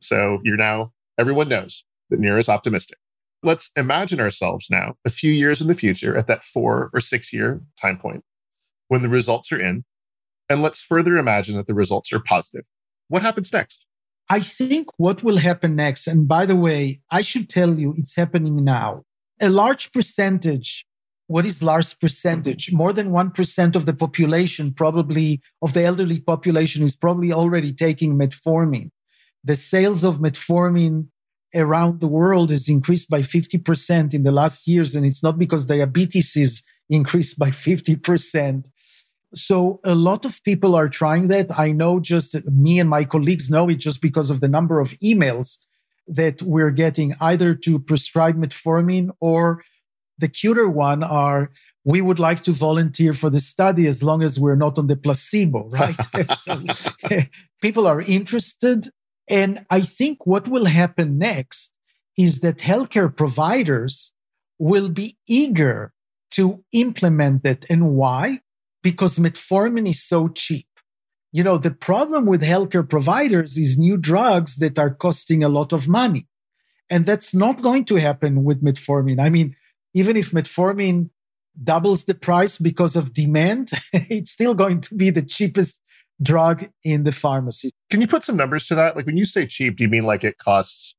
So 0.01 0.39
you're 0.43 0.57
now, 0.57 0.93
everyone 1.17 1.47
knows 1.47 1.85
that 2.09 2.19
Nir 2.19 2.39
is 2.39 2.49
optimistic. 2.49 2.97
Let's 3.43 3.69
imagine 3.75 4.19
ourselves 4.19 4.67
now 4.69 4.95
a 5.05 5.09
few 5.09 5.31
years 5.31 5.61
in 5.61 5.67
the 5.67 5.73
future 5.75 6.17
at 6.17 6.27
that 6.27 6.43
four 6.43 6.89
or 6.93 6.99
six 6.99 7.31
year 7.31 7.61
time 7.79 7.97
point 7.97 8.23
when 8.87 9.03
the 9.03 9.09
results 9.09 9.51
are 9.51 9.59
in. 9.59 9.85
And 10.49 10.61
let's 10.61 10.81
further 10.81 11.17
imagine 11.17 11.55
that 11.55 11.67
the 11.67 11.73
results 11.73 12.11
are 12.11 12.19
positive. 12.19 12.65
What 13.07 13.21
happens 13.21 13.53
next? 13.53 13.85
I 14.31 14.39
think 14.39 14.87
what 14.95 15.23
will 15.23 15.37
happen 15.49 15.75
next, 15.75 16.07
and 16.07 16.25
by 16.25 16.45
the 16.45 16.55
way, 16.55 17.01
I 17.11 17.21
should 17.21 17.49
tell 17.49 17.73
you 17.77 17.93
it's 17.97 18.15
happening 18.15 18.55
now. 18.63 19.03
A 19.41 19.49
large 19.49 19.91
percentage, 19.91 20.85
what 21.27 21.45
is 21.45 21.61
large 21.61 21.99
percentage? 21.99 22.67
Mm-hmm. 22.67 22.77
More 22.77 22.93
than 22.93 23.11
1% 23.11 23.75
of 23.75 23.85
the 23.85 23.93
population, 23.93 24.73
probably 24.73 25.41
of 25.61 25.73
the 25.73 25.83
elderly 25.83 26.21
population, 26.21 26.81
is 26.83 26.95
probably 26.95 27.33
already 27.33 27.73
taking 27.73 28.17
metformin. 28.17 28.91
The 29.43 29.57
sales 29.57 30.05
of 30.05 30.19
metformin 30.19 31.07
around 31.53 31.99
the 31.99 32.07
world 32.07 32.51
has 32.51 32.69
increased 32.69 33.09
by 33.09 33.21
50% 33.21 34.13
in 34.13 34.23
the 34.23 34.31
last 34.31 34.67
years. 34.67 34.95
And 34.95 35.05
it's 35.05 35.23
not 35.23 35.37
because 35.37 35.65
diabetes 35.65 36.35
is 36.35 36.61
increased 36.89 37.37
by 37.37 37.49
50%. 37.49 38.69
So 39.33 39.79
a 39.83 39.95
lot 39.95 40.25
of 40.25 40.43
people 40.43 40.75
are 40.75 40.89
trying 40.89 41.27
that. 41.29 41.57
I 41.57 41.71
know 41.71 41.99
just 41.99 42.35
me 42.47 42.79
and 42.79 42.89
my 42.89 43.05
colleagues 43.05 43.49
know 43.49 43.69
it 43.69 43.75
just 43.75 44.01
because 44.01 44.29
of 44.29 44.41
the 44.41 44.49
number 44.49 44.79
of 44.79 44.91
emails 45.03 45.57
that 46.07 46.41
we're 46.41 46.71
getting 46.71 47.13
either 47.21 47.55
to 47.55 47.79
prescribe 47.79 48.35
metformin 48.35 49.11
or 49.19 49.63
the 50.17 50.27
cuter 50.27 50.67
one 50.67 51.03
are 51.03 51.51
we 51.83 52.01
would 52.01 52.19
like 52.19 52.41
to 52.41 52.51
volunteer 52.51 53.13
for 53.13 53.29
the 53.29 53.39
study 53.39 53.87
as 53.87 54.03
long 54.03 54.21
as 54.21 54.39
we're 54.39 54.55
not 54.55 54.77
on 54.77 54.87
the 54.87 54.95
placebo, 54.95 55.67
right? 55.69 55.95
so, 56.45 57.23
people 57.61 57.87
are 57.87 58.01
interested 58.01 58.89
and 59.31 59.65
I 59.69 59.79
think 59.81 60.27
what 60.27 60.49
will 60.49 60.65
happen 60.65 61.17
next 61.17 61.71
is 62.17 62.41
that 62.41 62.57
healthcare 62.57 63.15
providers 63.15 64.11
will 64.59 64.89
be 64.89 65.17
eager 65.27 65.93
to 66.31 66.63
implement 66.73 67.45
it. 67.45 67.65
And 67.69 67.95
why? 67.95 68.41
Because 68.83 69.19
metformin 69.19 69.87
is 69.87 70.03
so 70.03 70.27
cheap. 70.27 70.67
You 71.31 71.43
know, 71.43 71.57
the 71.57 71.71
problem 71.71 72.25
with 72.25 72.41
healthcare 72.41 72.87
providers 72.87 73.57
is 73.57 73.77
new 73.77 73.97
drugs 73.97 74.57
that 74.57 74.77
are 74.77 74.93
costing 74.93 75.43
a 75.43 75.49
lot 75.49 75.71
of 75.71 75.87
money. 75.87 76.27
And 76.89 77.05
that's 77.05 77.33
not 77.33 77.61
going 77.61 77.85
to 77.85 77.95
happen 77.95 78.43
with 78.43 78.61
metformin. 78.61 79.21
I 79.21 79.29
mean, 79.29 79.55
even 79.93 80.17
if 80.17 80.31
metformin 80.31 81.09
doubles 81.61 82.03
the 82.05 82.15
price 82.15 82.57
because 82.57 82.95
of 82.95 83.13
demand, 83.13 83.71
it's 83.93 84.31
still 84.31 84.53
going 84.53 84.81
to 84.81 84.95
be 84.95 85.09
the 85.09 85.21
cheapest 85.21 85.79
drug 86.21 86.69
in 86.83 87.03
the 87.03 87.11
pharmacy. 87.11 87.69
Can 87.89 88.01
you 88.01 88.07
put 88.07 88.23
some 88.23 88.35
numbers 88.35 88.67
to 88.67 88.75
that? 88.75 88.95
Like 88.95 89.05
when 89.05 89.17
you 89.17 89.25
say 89.25 89.47
cheap, 89.47 89.77
do 89.77 89.83
you 89.83 89.89
mean 89.89 90.03
like 90.03 90.23
it 90.23 90.37
costs 90.37 90.95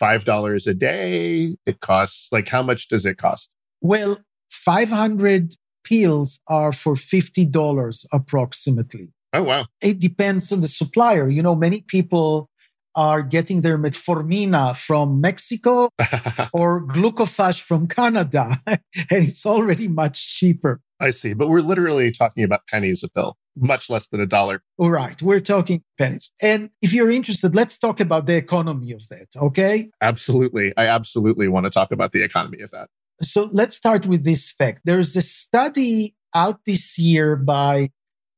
$5 0.00 0.66
a 0.66 0.74
day? 0.74 1.56
It 1.66 1.80
costs 1.80 2.32
like 2.32 2.48
how 2.48 2.62
much 2.62 2.88
does 2.88 3.06
it 3.06 3.18
cost? 3.18 3.50
Well, 3.80 4.18
500 4.50 5.54
pills 5.86 6.40
are 6.48 6.72
for 6.72 6.94
$50 6.94 8.06
approximately. 8.12 9.08
Oh, 9.32 9.42
wow. 9.42 9.66
It 9.80 9.98
depends 9.98 10.50
on 10.52 10.60
the 10.60 10.68
supplier. 10.68 11.28
You 11.28 11.42
know, 11.42 11.54
many 11.54 11.80
people 11.80 12.50
are 12.96 13.22
getting 13.22 13.60
their 13.60 13.78
metformina 13.78 14.74
from 14.74 15.20
Mexico 15.20 15.90
or 16.52 16.82
glucophage 16.82 17.60
from 17.60 17.86
Canada, 17.86 18.56
and 18.66 18.80
it's 19.10 19.44
already 19.44 19.86
much 19.86 20.38
cheaper. 20.38 20.80
I 20.98 21.10
see. 21.10 21.34
But 21.34 21.48
we're 21.48 21.60
literally 21.60 22.10
talking 22.10 22.42
about 22.42 22.66
pennies 22.68 23.04
a 23.04 23.10
pill, 23.10 23.36
much 23.54 23.90
less 23.90 24.08
than 24.08 24.20
a 24.20 24.26
dollar. 24.26 24.62
All 24.78 24.90
right. 24.90 25.20
We're 25.20 25.40
talking 25.40 25.82
pennies. 25.98 26.32
And 26.40 26.70
if 26.80 26.94
you're 26.94 27.10
interested, 27.10 27.54
let's 27.54 27.76
talk 27.76 28.00
about 28.00 28.24
the 28.24 28.36
economy 28.36 28.92
of 28.92 29.06
that. 29.08 29.28
Okay. 29.36 29.90
Absolutely. 30.00 30.72
I 30.78 30.86
absolutely 30.86 31.48
want 31.48 31.64
to 31.64 31.70
talk 31.70 31.92
about 31.92 32.12
the 32.12 32.22
economy 32.22 32.62
of 32.62 32.70
that. 32.70 32.88
So 33.22 33.48
let's 33.52 33.76
start 33.76 34.06
with 34.06 34.24
this 34.24 34.50
fact. 34.50 34.82
There's 34.84 35.16
a 35.16 35.22
study 35.22 36.14
out 36.34 36.60
this 36.66 36.98
year 36.98 37.36
by 37.36 37.90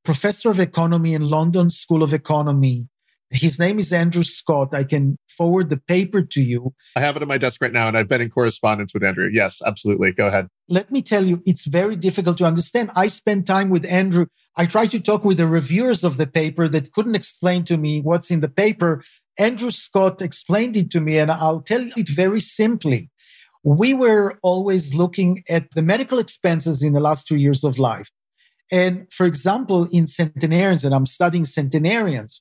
professor 0.05 0.51
of 0.51 0.61
economy 0.61 1.15
in 1.15 1.23
London 1.29 1.71
School 1.71 2.03
of 2.03 2.15
Economy 2.15 2.89
his 3.31 3.59
name 3.59 3.79
is 3.79 3.93
Andrew 3.93 4.23
Scott. 4.23 4.75
I 4.75 4.85
can 4.85 5.19
forward 5.29 5.69
the 5.69 5.77
paper 5.77 6.23
to 6.23 6.41
you. 6.41 6.75
I 6.97 7.01
have 7.01 7.17
it 7.17 7.23
on 7.23 7.29
my 7.29 7.37
desk 7.39 7.61
right 7.61 7.73
now, 7.73 7.87
and 7.87 7.97
I've 7.97 8.09
been 8.09 8.21
in 8.21 8.31
correspondence 8.31 8.95
with 8.95 9.05
Andrew. 9.05 9.29
Yes, 9.31 9.61
absolutely. 9.65 10.13
Go 10.13 10.27
ahead. 10.29 10.49
Let 10.69 10.91
me 10.91 11.03
tell 11.03 11.27
you, 11.27 11.43
it's 11.45 11.67
very 11.67 11.97
difficult 11.97 12.39
to 12.39 12.45
understand. 12.45 12.91
I 12.97 13.09
spent 13.09 13.47
time 13.47 13.69
with 13.69 13.85
Andrew. 13.85 14.27
I 14.57 14.67
tried 14.67 14.91
to 14.93 15.01
talk 15.01 15.25
with 15.25 15.37
the 15.37 15.47
reviewers 15.47 16.05
of 16.05 16.17
the 16.17 16.27
paper 16.27 16.69
that 16.69 16.93
couldn't 16.93 17.15
explain 17.15 17.65
to 17.65 17.77
me 17.77 18.01
what's 18.01 18.31
in 18.31 18.41
the 18.41 18.49
paper. 18.49 19.05
Andrew 19.39 19.71
Scott 19.71 20.23
explained 20.23 20.77
it 20.77 20.91
to 20.93 21.01
me, 21.01 21.19
and 21.19 21.31
I'll 21.31 21.61
tell 21.61 21.87
it 21.97 22.09
very 22.09 22.41
simply. 22.41 23.11
We 23.69 23.93
were 23.93 24.39
always 24.43 24.95
looking 24.95 25.43
at 25.51 25.71
the 25.75 25.83
medical 25.83 26.19
expenses 26.19 26.83
in 26.83 26.95
the 26.95 27.01
last 27.01 27.29
two 27.29 27.37
years 27.37 27.65
of 27.65 27.79
life. 27.79 28.11
And 28.73 29.07
for 29.13 29.27
example, 29.27 29.87
in 29.93 30.07
centenarians, 30.07 30.87
and 30.87 30.95
I'm 30.95 31.05
studying 31.05 31.45
centenarians, 31.45 32.41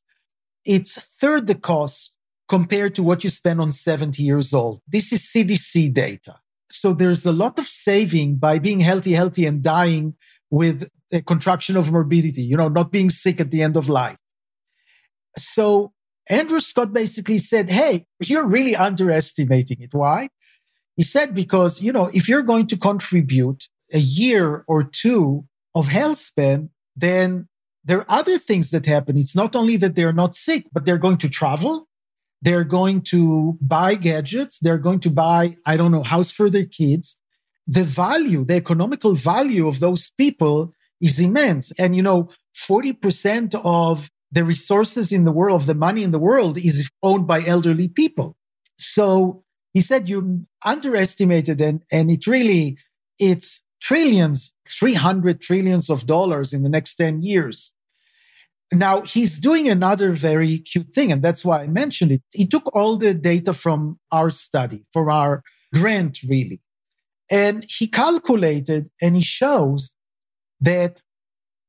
it's 0.64 0.98
third 1.20 1.48
the 1.48 1.56
cost 1.56 2.14
compared 2.48 2.96
to 2.96 3.04
what 3.04 3.26
you 3.26 3.30
spend 3.30 3.60
on 3.60 3.72
70 3.72 4.24
years 4.24 4.54
old. 4.54 4.80
This 4.88 5.12
is 5.12 5.24
CDC 5.24 5.94
data. 5.94 6.36
So 6.70 6.94
there's 6.94 7.26
a 7.26 7.34
lot 7.34 7.60
of 7.60 7.68
saving 7.68 8.38
by 8.38 8.58
being 8.58 8.80
healthy, 8.80 9.12
healthy 9.12 9.46
and 9.46 9.62
dying 9.62 10.16
with 10.50 10.90
a 11.12 11.22
contraction 11.22 11.76
of 11.76 11.92
morbidity, 11.92 12.44
you 12.44 12.56
know, 12.56 12.70
not 12.70 12.90
being 12.90 13.10
sick 13.10 13.42
at 13.42 13.52
the 13.52 13.62
end 13.62 13.76
of 13.76 13.90
life. 13.90 14.16
So 15.38 15.92
Andrew 16.30 16.62
Scott 16.62 16.94
basically 16.94 17.40
said, 17.40 17.70
Hey, 17.70 18.06
you're 18.22 18.48
really 18.48 18.78
underestimating 18.78 19.82
it. 19.82 19.94
Why? 19.94 20.30
He 20.98 21.04
said, 21.04 21.34
because, 21.34 21.80
you 21.80 21.94
know, 21.94 22.10
if 22.14 22.28
you're 22.28 22.42
going 22.42 22.68
to 22.68 22.78
contribute 22.78 23.70
a 23.94 24.00
year 24.00 24.66
or 24.68 24.84
two 24.84 25.46
of 25.74 25.88
health 25.88 26.18
span, 26.18 26.72
then 26.96 27.48
there 27.86 28.00
are 28.00 28.20
other 28.20 28.38
things 28.38 28.72
that 28.72 28.86
happen. 28.88 29.18
It's 29.18 29.36
not 29.36 29.56
only 29.56 29.78
that 29.78 29.96
they're 29.96 30.12
not 30.12 30.36
sick, 30.36 30.66
but 30.74 30.86
they're 30.86 30.98
going 30.98 31.18
to 31.20 31.30
travel. 31.30 31.88
They're 32.42 32.64
going 32.64 33.02
to 33.14 33.58
buy 33.62 33.96
gadgets. 33.96 34.60
They're 34.60 34.78
going 34.80 35.00
to 35.02 35.10
buy, 35.10 35.56
I 35.66 35.78
don't 35.78 35.92
know, 35.92 36.04
house 36.04 36.32
for 36.32 36.50
their 36.50 36.66
kids. 36.66 37.16
The 37.68 37.84
value, 37.84 38.44
the 38.44 38.56
economical 38.56 39.14
value 39.14 39.68
of 39.68 39.80
those 39.80 40.10
people 40.18 40.74
is 41.00 41.20
immense. 41.20 41.72
And, 41.78 41.96
you 41.96 42.02
know, 42.02 42.30
40% 42.56 43.60
of 43.64 44.10
the 44.32 44.44
resources 44.44 45.12
in 45.12 45.26
the 45.26 45.32
world, 45.32 45.62
of 45.62 45.68
the 45.68 45.76
money 45.76 46.04
in 46.04 46.12
the 46.12 46.20
world 46.20 46.58
is 46.58 46.90
owned 47.04 47.28
by 47.28 47.44
elderly 47.46 47.88
people. 47.88 48.36
So 48.78 49.44
he 49.78 49.82
said 49.82 50.10
you 50.10 50.44
underestimated 50.66 51.62
and, 51.62 51.84
and 51.92 52.10
it 52.10 52.26
really, 52.26 52.80
it's 53.20 53.62
trillions, 53.80 54.52
300 54.68 55.40
trillions 55.40 55.88
of 55.88 56.08
dollars 56.08 56.52
in 56.52 56.64
the 56.64 56.70
next 56.70 56.96
10 56.96 57.22
years. 57.22 57.74
Now 58.74 59.02
he's 59.02 59.38
doing 59.38 59.70
another 59.70 60.14
very 60.14 60.58
cute 60.58 60.96
thing. 60.96 61.12
And 61.12 61.22
that's 61.22 61.46
why 61.46 61.62
I 61.62 61.68
mentioned 61.68 62.12
it. 62.12 62.24
He 62.34 62.48
took 62.48 62.76
all 62.76 62.98
the 62.98 63.14
data 63.14 63.54
from 63.54 64.00
our 64.12 64.32
study, 64.32 64.84
from 64.92 65.10
our 65.10 65.44
grant, 65.72 66.24
really. 66.24 66.64
And 67.30 67.64
he 67.70 67.86
calculated 67.86 68.90
and 69.00 69.16
he 69.16 69.22
shows 69.22 69.94
that 70.60 71.04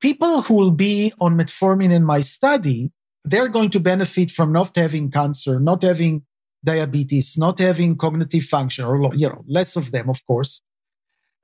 people 0.00 0.40
who 0.40 0.54
will 0.54 0.70
be 0.70 1.12
on 1.20 1.36
metformin 1.36 1.92
in 1.92 2.04
my 2.06 2.22
study, 2.22 2.90
they're 3.24 3.48
going 3.48 3.68
to 3.68 3.80
benefit 3.80 4.30
from 4.30 4.50
not 4.50 4.74
having 4.76 5.10
cancer, 5.10 5.60
not 5.60 5.82
having 5.82 6.22
diabetes, 6.64 7.36
not 7.38 7.58
having 7.58 7.96
cognitive 7.96 8.44
function, 8.44 8.84
or 8.84 9.14
you 9.14 9.28
know, 9.28 9.44
less 9.46 9.76
of 9.76 9.90
them, 9.90 10.08
of 10.08 10.24
course. 10.26 10.62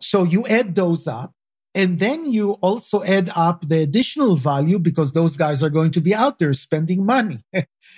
So 0.00 0.24
you 0.24 0.46
add 0.46 0.74
those 0.74 1.06
up. 1.06 1.32
And 1.76 1.98
then 1.98 2.30
you 2.30 2.52
also 2.62 3.02
add 3.02 3.32
up 3.34 3.66
the 3.66 3.82
additional 3.82 4.36
value 4.36 4.78
because 4.78 5.10
those 5.10 5.36
guys 5.36 5.60
are 5.60 5.70
going 5.70 5.90
to 5.90 6.00
be 6.00 6.14
out 6.14 6.38
there 6.38 6.54
spending 6.54 7.04
money. 7.04 7.44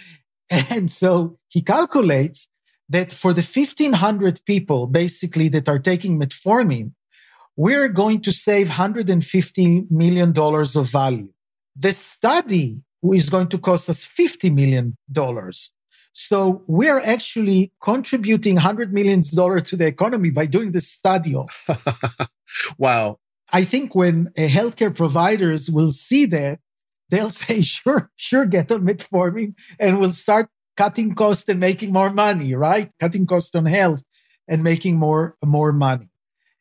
and 0.50 0.90
so 0.90 1.38
he 1.48 1.61
calculates 1.61 2.48
that 2.88 3.12
for 3.12 3.35
the 3.35 3.42
1500 3.42 4.40
people 4.46 4.87
basically 4.87 5.48
that 5.48 5.68
are 5.68 5.79
taking 5.79 6.18
metformin, 6.18 6.92
we're 7.57 7.88
going 7.88 8.22
to 8.22 8.33
save 8.33 8.68
$150 8.68 9.90
million 9.90 10.33
of 10.38 10.88
value. 10.88 11.29
The 11.74 11.92
study 11.92 12.81
is 13.12 13.29
going 13.29 13.48
to 13.48 13.59
cost 13.59 13.90
us 13.90 14.07
$50 14.07 14.55
million. 14.55 14.96
So 16.18 16.62
we're 16.66 16.98
actually 16.98 17.72
contributing 17.83 18.57
$100 18.57 18.90
million 18.90 19.20
to 19.20 19.76
the 19.76 19.87
economy 19.87 20.31
by 20.31 20.46
doing 20.46 20.72
this 20.72 20.90
study. 20.90 21.35
wow. 22.79 23.18
I 23.52 23.64
think 23.64 23.94
when 23.94 24.29
uh, 24.29 24.48
healthcare 24.48 24.96
providers 24.96 25.68
will 25.68 25.90
see 25.90 26.24
that, 26.24 26.61
they'll 27.11 27.31
say, 27.44 27.61
sure, 27.61 28.11
sure, 28.16 28.46
get 28.46 28.72
on 28.72 28.87
metformin 28.87 29.57
and 29.79 30.00
we'll 30.00 30.11
start 30.11 30.48
cutting 30.74 31.14
costs 31.14 31.50
and 31.50 31.61
making 31.61 31.92
more 31.92 32.11
money, 32.11 32.55
right? 32.55 32.90
Cutting 32.98 33.26
costs 33.26 33.55
on 33.55 33.66
health 33.66 34.02
and 34.48 34.64
making 34.64 34.96
more, 34.96 35.37
more 35.44 35.70
money. 35.70 36.09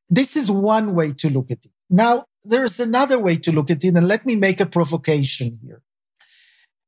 This 0.10 0.36
is 0.36 0.52
one 0.52 0.96
way 0.96 1.14
to 1.14 1.30
look 1.30 1.50
at 1.50 1.64
it. 1.64 1.72
Now, 1.90 2.26
there's 2.44 2.82
another 2.82 3.18
way 3.20 3.38
to 3.38 3.54
look 3.54 3.72
at 3.72 3.86
it, 3.86 3.96
and 3.96 4.08
let 4.08 4.26
me 4.26 4.36
make 4.36 4.60
a 4.60 4.66
provocation 4.66 5.60
here. 5.64 5.82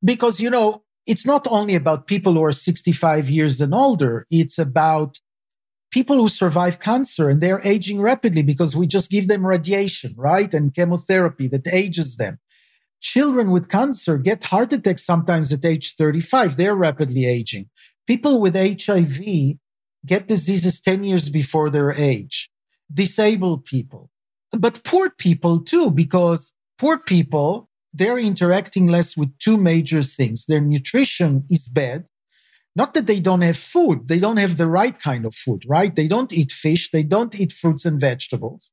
Because, 0.03 0.39
you 0.39 0.49
know, 0.49 0.83
it's 1.07 1.25
not 1.25 1.47
only 1.49 1.75
about 1.75 2.07
people 2.07 2.33
who 2.33 2.43
are 2.43 2.51
65 2.51 3.29
years 3.29 3.61
and 3.61 3.73
older, 3.73 4.25
it's 4.29 4.59
about 4.59 5.19
people 5.91 6.17
who 6.17 6.27
survive 6.27 6.79
cancer 6.79 7.29
and 7.29 7.41
they're 7.41 7.65
aging 7.65 8.01
rapidly 8.01 8.43
because 8.43 8.75
we 8.75 8.85
just 8.85 9.09
give 9.09 9.27
them 9.27 9.45
radiation, 9.45 10.13
right? 10.17 10.53
And 10.53 10.73
chemotherapy 10.73 11.47
that 11.47 11.67
ages 11.67 12.17
them. 12.17 12.39
Children 12.99 13.51
with 13.51 13.69
cancer 13.69 14.17
get 14.17 14.43
heart 14.45 14.73
attacks 14.73 15.05
sometimes 15.05 15.53
at 15.53 15.63
age 15.63 15.95
35. 15.97 16.57
They're 16.57 16.75
rapidly 16.75 17.25
aging. 17.25 17.69
People 18.05 18.41
with 18.41 18.55
HIV 18.55 19.19
get 20.05 20.27
diseases 20.27 20.79
10 20.81 21.03
years 21.03 21.29
before 21.29 21.69
their 21.69 21.93
age 21.93 22.49
disabled 22.93 23.65
people, 23.65 24.09
but 24.57 24.83
poor 24.83 25.09
people 25.09 25.59
too, 25.59 25.91
because 25.91 26.53
poor 26.77 26.97
people, 26.97 27.69
they're 27.97 28.17
interacting 28.17 28.87
less 28.87 29.17
with 29.17 29.37
two 29.39 29.57
major 29.57 30.03
things. 30.03 30.45
Their 30.45 30.61
nutrition 30.61 31.45
is 31.49 31.67
bad. 31.67 32.05
Not 32.75 32.93
that 32.93 33.07
they 33.07 33.19
don't 33.19 33.41
have 33.41 33.57
food, 33.57 34.07
they 34.07 34.19
don't 34.19 34.37
have 34.37 34.57
the 34.57 34.67
right 34.67 34.97
kind 34.99 35.25
of 35.25 35.33
food, 35.33 35.63
right? 35.67 35.95
They 35.95 36.07
don't 36.07 36.31
eat 36.31 36.51
fish, 36.51 36.91
they 36.91 37.03
don't 37.03 37.37
eat 37.39 37.51
fruits 37.51 37.85
and 37.85 37.99
vegetables. 37.99 38.71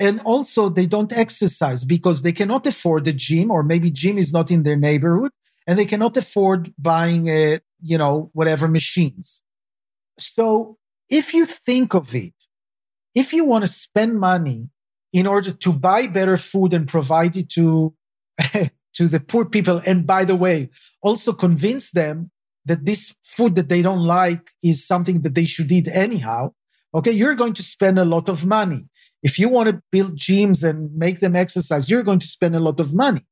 And 0.00 0.20
also, 0.20 0.68
they 0.68 0.86
don't 0.86 1.12
exercise 1.12 1.84
because 1.84 2.22
they 2.22 2.32
cannot 2.32 2.66
afford 2.66 3.06
a 3.06 3.12
gym, 3.12 3.50
or 3.50 3.62
maybe 3.62 3.90
gym 3.90 4.18
is 4.18 4.32
not 4.32 4.50
in 4.50 4.62
their 4.62 4.76
neighborhood, 4.76 5.32
and 5.66 5.78
they 5.78 5.84
cannot 5.84 6.16
afford 6.16 6.72
buying 6.78 7.28
a, 7.28 7.60
you 7.80 7.98
know, 7.98 8.30
whatever 8.32 8.68
machines. 8.68 9.42
So 10.18 10.78
if 11.08 11.34
you 11.34 11.44
think 11.44 11.94
of 11.94 12.14
it 12.14 12.34
if 13.14 13.32
you 13.32 13.44
want 13.44 13.62
to 13.62 13.68
spend 13.68 14.20
money 14.20 14.68
in 15.12 15.26
order 15.26 15.52
to 15.52 15.72
buy 15.72 16.06
better 16.06 16.36
food 16.36 16.72
and 16.72 16.86
provide 16.86 17.36
it 17.36 17.48
to, 17.50 17.94
to 18.94 19.08
the 19.08 19.20
poor 19.20 19.44
people, 19.44 19.80
and 19.86 20.06
by 20.06 20.24
the 20.24 20.36
way, 20.36 20.70
also 21.02 21.32
convince 21.32 21.90
them 21.90 22.30
that 22.64 22.84
this 22.84 23.14
food 23.24 23.54
that 23.56 23.68
they 23.68 23.82
don't 23.82 24.04
like 24.04 24.50
is 24.62 24.86
something 24.86 25.22
that 25.22 25.34
they 25.34 25.44
should 25.44 25.72
eat 25.72 25.88
anyhow, 25.88 26.52
okay, 26.94 27.10
you're 27.10 27.34
going 27.34 27.54
to 27.54 27.62
spend 27.62 27.98
a 27.98 28.04
lot 28.04 28.28
of 28.28 28.46
money. 28.46 28.86
If 29.22 29.38
you 29.38 29.48
want 29.48 29.68
to 29.68 29.82
build 29.90 30.16
gyms 30.16 30.62
and 30.62 30.94
make 30.94 31.20
them 31.20 31.34
exercise, 31.34 31.90
you're 31.90 32.02
going 32.02 32.20
to 32.20 32.26
spend 32.26 32.54
a 32.54 32.60
lot 32.60 32.78
of 32.78 32.94
money. 32.94 33.24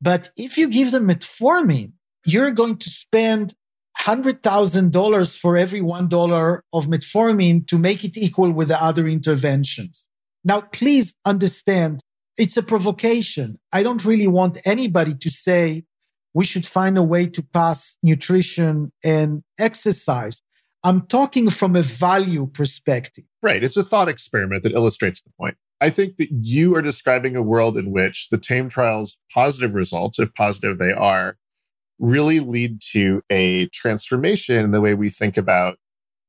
But 0.00 0.30
if 0.36 0.56
you 0.56 0.68
give 0.68 0.90
them 0.90 1.06
metformin, 1.08 1.92
you're 2.26 2.50
going 2.50 2.78
to 2.78 2.90
spend 2.90 3.54
$100,000 4.00 5.38
for 5.38 5.56
every 5.56 5.80
$1 5.80 6.60
of 6.72 6.86
metformin 6.86 7.66
to 7.66 7.78
make 7.78 8.04
it 8.04 8.16
equal 8.16 8.50
with 8.50 8.68
the 8.68 8.82
other 8.82 9.06
interventions. 9.06 10.08
Now, 10.42 10.62
please 10.62 11.14
understand, 11.24 12.00
it's 12.40 12.56
a 12.56 12.62
provocation. 12.62 13.58
I 13.70 13.82
don't 13.82 14.02
really 14.02 14.26
want 14.26 14.58
anybody 14.64 15.14
to 15.14 15.30
say 15.30 15.84
we 16.32 16.46
should 16.46 16.66
find 16.66 16.96
a 16.96 17.02
way 17.02 17.26
to 17.26 17.42
pass 17.42 17.98
nutrition 18.02 18.92
and 19.04 19.42
exercise. 19.58 20.40
I'm 20.82 21.02
talking 21.02 21.50
from 21.50 21.76
a 21.76 21.82
value 21.82 22.46
perspective. 22.46 23.24
Right. 23.42 23.62
It's 23.62 23.76
a 23.76 23.84
thought 23.84 24.08
experiment 24.08 24.62
that 24.62 24.72
illustrates 24.72 25.20
the 25.20 25.30
point. 25.38 25.56
I 25.82 25.90
think 25.90 26.16
that 26.16 26.28
you 26.30 26.74
are 26.76 26.82
describing 26.82 27.36
a 27.36 27.42
world 27.42 27.76
in 27.76 27.90
which 27.90 28.28
the 28.30 28.38
TAME 28.38 28.70
trial's 28.70 29.18
positive 29.32 29.74
results, 29.74 30.18
if 30.18 30.32
positive 30.34 30.78
they 30.78 30.92
are, 30.92 31.36
really 31.98 32.40
lead 32.40 32.80
to 32.92 33.20
a 33.28 33.66
transformation 33.66 34.64
in 34.64 34.70
the 34.70 34.80
way 34.80 34.94
we 34.94 35.10
think 35.10 35.36
about 35.36 35.76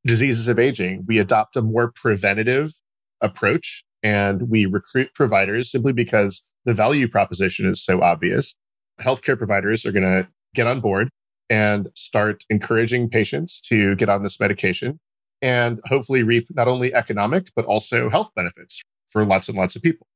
diseases 0.05 0.49
of 0.49 0.59
aging. 0.59 1.05
We 1.07 1.19
adopt 1.19 1.55
a 1.55 1.61
more 1.61 1.89
preventative 1.89 2.73
approach 3.21 3.85
and 4.03 4.49
we 4.49 4.65
recruit 4.65 5.13
providers 5.13 5.71
simply 5.71 5.93
because 5.93 6.43
the 6.65 6.73
value 6.73 7.07
proposition 7.07 7.69
is 7.69 7.83
so 7.83 8.01
obvious. 8.01 8.55
Healthcare 9.01 9.37
providers 9.37 9.85
are 9.85 9.91
going 9.91 10.03
to 10.03 10.27
get 10.53 10.67
on 10.67 10.79
board 10.79 11.09
and 11.49 11.89
start 11.95 12.43
encouraging 12.49 13.09
patients 13.09 13.59
to 13.61 13.95
get 13.95 14.09
on 14.09 14.23
this 14.23 14.39
medication 14.39 14.99
and 15.41 15.79
hopefully 15.85 16.23
reap 16.23 16.47
not 16.51 16.67
only 16.67 16.93
economic, 16.93 17.47
but 17.55 17.65
also 17.65 18.09
health 18.09 18.29
benefits 18.35 18.81
for 19.09 19.25
lots 19.25 19.49
and 19.49 19.57
lots 19.57 19.75
of 19.75 19.81
people. 19.81 20.07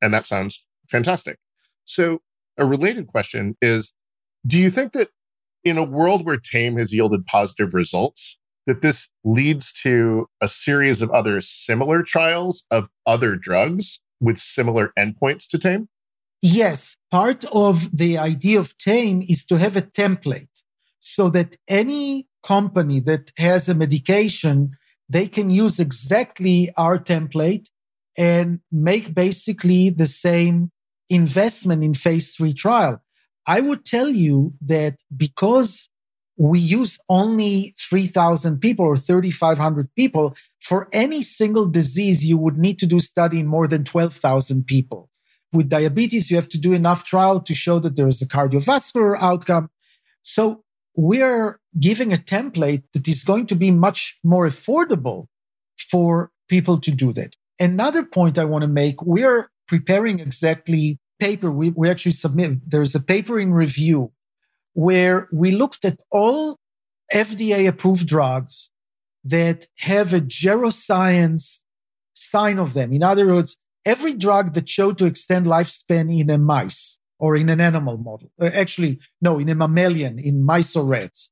And 0.00 0.12
that 0.12 0.26
sounds 0.26 0.64
fantastic. 0.88 1.38
So 1.84 2.20
a 2.58 2.66
related 2.66 3.06
question 3.06 3.56
is 3.60 3.92
do 4.46 4.60
you 4.60 4.70
think 4.70 4.92
that 4.92 5.08
in 5.64 5.78
a 5.78 5.84
world 5.84 6.24
where 6.24 6.36
TAME 6.36 6.76
has 6.76 6.94
yielded 6.94 7.26
positive 7.26 7.74
results, 7.74 8.38
that 8.66 8.82
this 8.82 9.08
leads 9.24 9.72
to 9.72 10.28
a 10.40 10.48
series 10.48 11.02
of 11.02 11.10
other 11.10 11.40
similar 11.40 12.02
trials 12.02 12.64
of 12.70 12.88
other 13.06 13.36
drugs 13.36 14.00
with 14.20 14.38
similar 14.38 14.92
endpoints 14.98 15.48
to 15.48 15.58
TAME? 15.58 15.88
Yes. 16.42 16.96
Part 17.10 17.44
of 17.46 17.96
the 17.96 18.18
idea 18.18 18.58
of 18.58 18.76
TAME 18.78 19.22
is 19.28 19.44
to 19.46 19.56
have 19.56 19.76
a 19.76 19.82
template 19.82 20.62
so 21.00 21.30
that 21.30 21.56
any 21.68 22.26
company 22.44 23.00
that 23.00 23.30
has 23.38 23.68
a 23.68 23.74
medication, 23.74 24.72
they 25.08 25.26
can 25.26 25.50
use 25.50 25.80
exactly 25.80 26.70
our 26.76 26.98
template 26.98 27.68
and 28.18 28.60
make 28.72 29.14
basically 29.14 29.90
the 29.90 30.06
same 30.06 30.70
investment 31.08 31.84
in 31.84 31.94
phase 31.94 32.34
three 32.34 32.54
trial. 32.54 33.00
I 33.46 33.60
would 33.60 33.84
tell 33.84 34.08
you 34.08 34.54
that 34.62 34.96
because 35.16 35.88
we 36.36 36.58
use 36.58 36.98
only 37.08 37.72
3,000 37.78 38.58
people 38.60 38.84
or 38.84 38.96
3,500 38.96 39.94
people, 39.94 40.36
for 40.60 40.88
any 40.92 41.22
single 41.22 41.66
disease, 41.66 42.26
you 42.26 42.36
would 42.36 42.58
need 42.58 42.78
to 42.80 42.86
do 42.86 43.00
study 43.00 43.40
in 43.40 43.46
more 43.46 43.66
than 43.66 43.84
12,000 43.84 44.66
people. 44.66 45.08
With 45.52 45.68
diabetes, 45.68 46.30
you 46.30 46.36
have 46.36 46.48
to 46.50 46.58
do 46.58 46.72
enough 46.72 47.04
trial 47.04 47.40
to 47.40 47.54
show 47.54 47.78
that 47.78 47.96
there 47.96 48.08
is 48.08 48.20
a 48.20 48.26
cardiovascular 48.26 49.16
outcome. 49.20 49.70
So 50.22 50.64
we're 50.96 51.60
giving 51.78 52.12
a 52.12 52.16
template 52.16 52.82
that 52.92 53.06
is 53.08 53.22
going 53.22 53.46
to 53.46 53.54
be 53.54 53.70
much 53.70 54.18
more 54.24 54.46
affordable 54.46 55.26
for 55.78 56.32
people 56.48 56.78
to 56.80 56.90
do 56.90 57.12
that. 57.12 57.36
Another 57.58 58.02
point 58.02 58.38
I 58.38 58.44
want 58.44 58.62
to 58.62 58.68
make, 58.68 59.02
we're 59.02 59.50
preparing 59.68 60.20
exactly 60.20 60.98
paper. 61.18 61.50
We, 61.50 61.70
we 61.70 61.88
actually 61.88 62.12
submit, 62.12 62.70
there's 62.70 62.94
a 62.94 63.00
paper 63.00 63.38
in 63.38 63.52
review 63.52 64.12
where 64.76 65.26
we 65.32 65.50
looked 65.50 65.86
at 65.86 65.98
all 66.10 66.58
FDA 67.12 67.66
approved 67.66 68.06
drugs 68.06 68.70
that 69.24 69.68
have 69.78 70.12
a 70.12 70.20
geroscience 70.20 71.60
sign 72.12 72.58
of 72.58 72.74
them. 72.74 72.92
In 72.92 73.02
other 73.02 73.26
words, 73.26 73.56
every 73.86 74.12
drug 74.12 74.52
that 74.52 74.68
showed 74.68 74.98
to 74.98 75.06
extend 75.06 75.46
lifespan 75.46 76.14
in 76.14 76.28
a 76.28 76.36
mice 76.36 76.98
or 77.18 77.36
in 77.36 77.48
an 77.48 77.58
animal 77.58 77.96
model, 77.96 78.30
uh, 78.38 78.50
actually, 78.52 79.00
no, 79.22 79.38
in 79.38 79.48
a 79.48 79.54
mammalian, 79.54 80.18
in 80.18 80.44
mice 80.44 80.76
or 80.76 80.84
rats. 80.84 81.30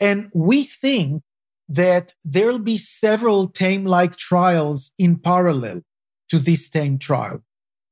And 0.00 0.28
we 0.34 0.64
think 0.64 1.22
that 1.68 2.14
there'll 2.24 2.58
be 2.58 2.76
several 2.76 3.46
tame 3.46 3.84
like 3.84 4.16
trials 4.16 4.90
in 4.98 5.16
parallel 5.16 5.82
to 6.28 6.40
this 6.40 6.68
tame 6.68 6.98
trial 6.98 7.44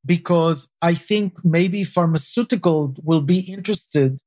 because 0.04 0.68
I 0.82 0.94
think 0.94 1.44
maybe 1.44 1.84
pharmaceutical 1.84 2.96
will 3.00 3.20
be 3.20 3.38
interested 3.38 4.18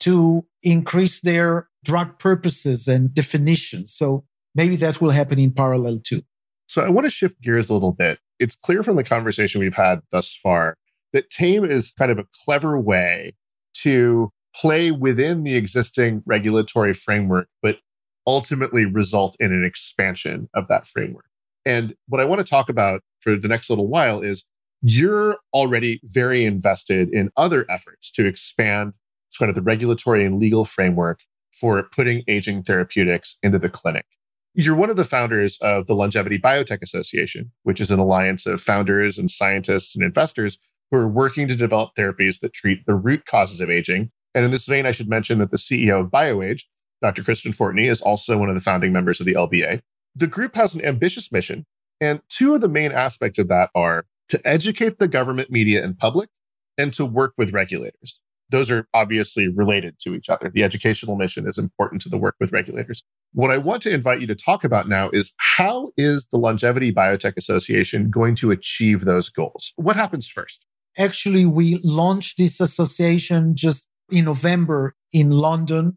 to 0.00 0.46
increase 0.62 1.20
their 1.20 1.68
drug 1.84 2.18
purposes 2.18 2.88
and 2.88 3.14
definitions. 3.14 3.94
So 3.94 4.24
maybe 4.54 4.76
that 4.76 5.00
will 5.00 5.10
happen 5.10 5.38
in 5.38 5.52
parallel 5.52 6.00
too. 6.02 6.22
So 6.66 6.82
I 6.82 6.88
want 6.88 7.06
to 7.06 7.10
shift 7.10 7.40
gears 7.40 7.70
a 7.70 7.74
little 7.74 7.92
bit. 7.92 8.18
It's 8.38 8.56
clear 8.56 8.82
from 8.82 8.96
the 8.96 9.04
conversation 9.04 9.60
we've 9.60 9.74
had 9.74 10.00
thus 10.10 10.34
far 10.34 10.76
that 11.12 11.30
tame 11.30 11.64
is 11.64 11.90
kind 11.90 12.10
of 12.10 12.18
a 12.18 12.26
clever 12.44 12.78
way 12.78 13.34
to 13.74 14.30
play 14.54 14.90
within 14.90 15.44
the 15.44 15.56
existing 15.56 16.22
regulatory 16.26 16.94
framework, 16.94 17.48
but 17.62 17.78
ultimately 18.26 18.84
result 18.84 19.36
in 19.40 19.52
an 19.52 19.64
expansion 19.64 20.48
of 20.54 20.68
that 20.68 20.86
framework. 20.86 21.26
And 21.64 21.94
what 22.08 22.20
I 22.20 22.24
want 22.24 22.38
to 22.38 22.48
talk 22.48 22.68
about 22.68 23.02
for 23.20 23.36
the 23.36 23.48
next 23.48 23.70
little 23.70 23.88
while 23.88 24.20
is 24.20 24.44
you're 24.82 25.38
already 25.52 26.00
very 26.04 26.44
invested 26.44 27.10
in 27.12 27.30
other 27.36 27.66
efforts 27.70 28.10
to 28.12 28.26
expand 28.26 28.94
kind 29.36 29.48
of 29.48 29.54
the 29.54 29.62
regulatory 29.62 30.24
and 30.24 30.38
legal 30.38 30.64
framework 30.64 31.20
for 31.52 31.82
putting 31.82 32.22
aging 32.28 32.62
therapeutics 32.62 33.36
into 33.42 33.58
the 33.58 33.68
clinic. 33.68 34.06
You're 34.54 34.74
one 34.74 34.90
of 34.90 34.96
the 34.96 35.04
founders 35.04 35.58
of 35.62 35.86
the 35.86 35.94
Longevity 35.94 36.38
Biotech 36.38 36.82
Association, 36.82 37.52
which 37.62 37.80
is 37.80 37.90
an 37.90 38.00
alliance 38.00 38.46
of 38.46 38.60
founders 38.60 39.16
and 39.16 39.30
scientists 39.30 39.94
and 39.94 40.04
investors 40.04 40.58
who 40.90 40.96
are 40.96 41.08
working 41.08 41.46
to 41.48 41.56
develop 41.56 41.94
therapies 41.96 42.40
that 42.40 42.52
treat 42.52 42.84
the 42.86 42.94
root 42.94 43.26
causes 43.26 43.60
of 43.60 43.70
aging. 43.70 44.10
And 44.34 44.44
in 44.44 44.50
this 44.50 44.66
vein, 44.66 44.86
I 44.86 44.90
should 44.90 45.08
mention 45.08 45.38
that 45.38 45.50
the 45.50 45.56
CEO 45.56 46.00
of 46.00 46.10
BioAge, 46.10 46.62
Dr. 47.00 47.22
Kristen 47.22 47.52
Fortney, 47.52 47.88
is 47.88 48.02
also 48.02 48.38
one 48.38 48.48
of 48.48 48.54
the 48.54 48.60
founding 48.60 48.92
members 48.92 49.20
of 49.20 49.26
the 49.26 49.34
LBA. 49.34 49.82
The 50.16 50.26
group 50.26 50.56
has 50.56 50.74
an 50.74 50.84
ambitious 50.84 51.30
mission, 51.30 51.66
and 52.00 52.20
two 52.28 52.54
of 52.54 52.60
the 52.60 52.68
main 52.68 52.90
aspects 52.90 53.38
of 53.38 53.48
that 53.48 53.70
are 53.74 54.06
to 54.30 54.40
educate 54.44 54.98
the 54.98 55.08
government, 55.08 55.50
media, 55.50 55.84
and 55.84 55.96
public, 55.96 56.28
and 56.76 56.92
to 56.94 57.04
work 57.06 57.34
with 57.36 57.52
regulators. 57.52 58.20
Those 58.50 58.70
are 58.70 58.86
obviously 58.94 59.48
related 59.48 59.98
to 60.00 60.14
each 60.14 60.28
other. 60.28 60.50
The 60.52 60.64
educational 60.64 61.16
mission 61.16 61.48
is 61.48 61.58
important 61.58 62.02
to 62.02 62.08
the 62.08 62.18
work 62.18 62.34
with 62.40 62.52
regulators. 62.52 63.02
What 63.32 63.50
I 63.50 63.58
want 63.58 63.82
to 63.82 63.94
invite 63.94 64.20
you 64.20 64.26
to 64.26 64.34
talk 64.34 64.64
about 64.64 64.88
now 64.88 65.08
is 65.12 65.32
how 65.38 65.92
is 65.96 66.26
the 66.26 66.38
Longevity 66.38 66.92
Biotech 66.92 67.36
Association 67.36 68.10
going 68.10 68.34
to 68.36 68.50
achieve 68.50 69.04
those 69.04 69.28
goals? 69.30 69.72
What 69.76 69.96
happens 69.96 70.28
first? 70.28 70.64
Actually, 70.98 71.46
we 71.46 71.80
launched 71.84 72.38
this 72.38 72.60
association 72.60 73.54
just 73.54 73.86
in 74.10 74.24
November 74.24 74.94
in 75.12 75.30
London. 75.30 75.96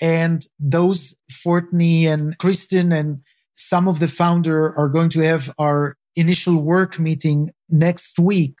And 0.00 0.46
those 0.58 1.14
Fortney 1.30 2.04
and 2.04 2.36
Kristen 2.38 2.92
and 2.92 3.20
some 3.52 3.86
of 3.86 3.98
the 3.98 4.08
founder 4.08 4.76
are 4.78 4.88
going 4.88 5.10
to 5.10 5.20
have 5.20 5.52
our 5.58 5.96
initial 6.16 6.56
work 6.56 6.98
meeting 6.98 7.50
next 7.68 8.18
week. 8.18 8.54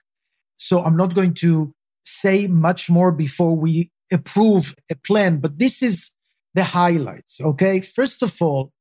So 0.56 0.84
I'm 0.84 0.96
not 0.96 1.14
going 1.14 1.34
to 1.34 1.74
say 2.04 2.46
much 2.46 2.90
more 2.90 3.12
before 3.12 3.56
we 3.56 3.90
approve 4.12 4.74
a 4.90 4.96
plan, 4.96 5.38
but 5.38 5.58
this 5.58 5.82
is 5.82 6.10
the 6.54 6.64
highlights. 6.64 7.40
Okay. 7.40 7.80
First 7.80 8.22
of 8.22 8.40
all, 8.40 8.72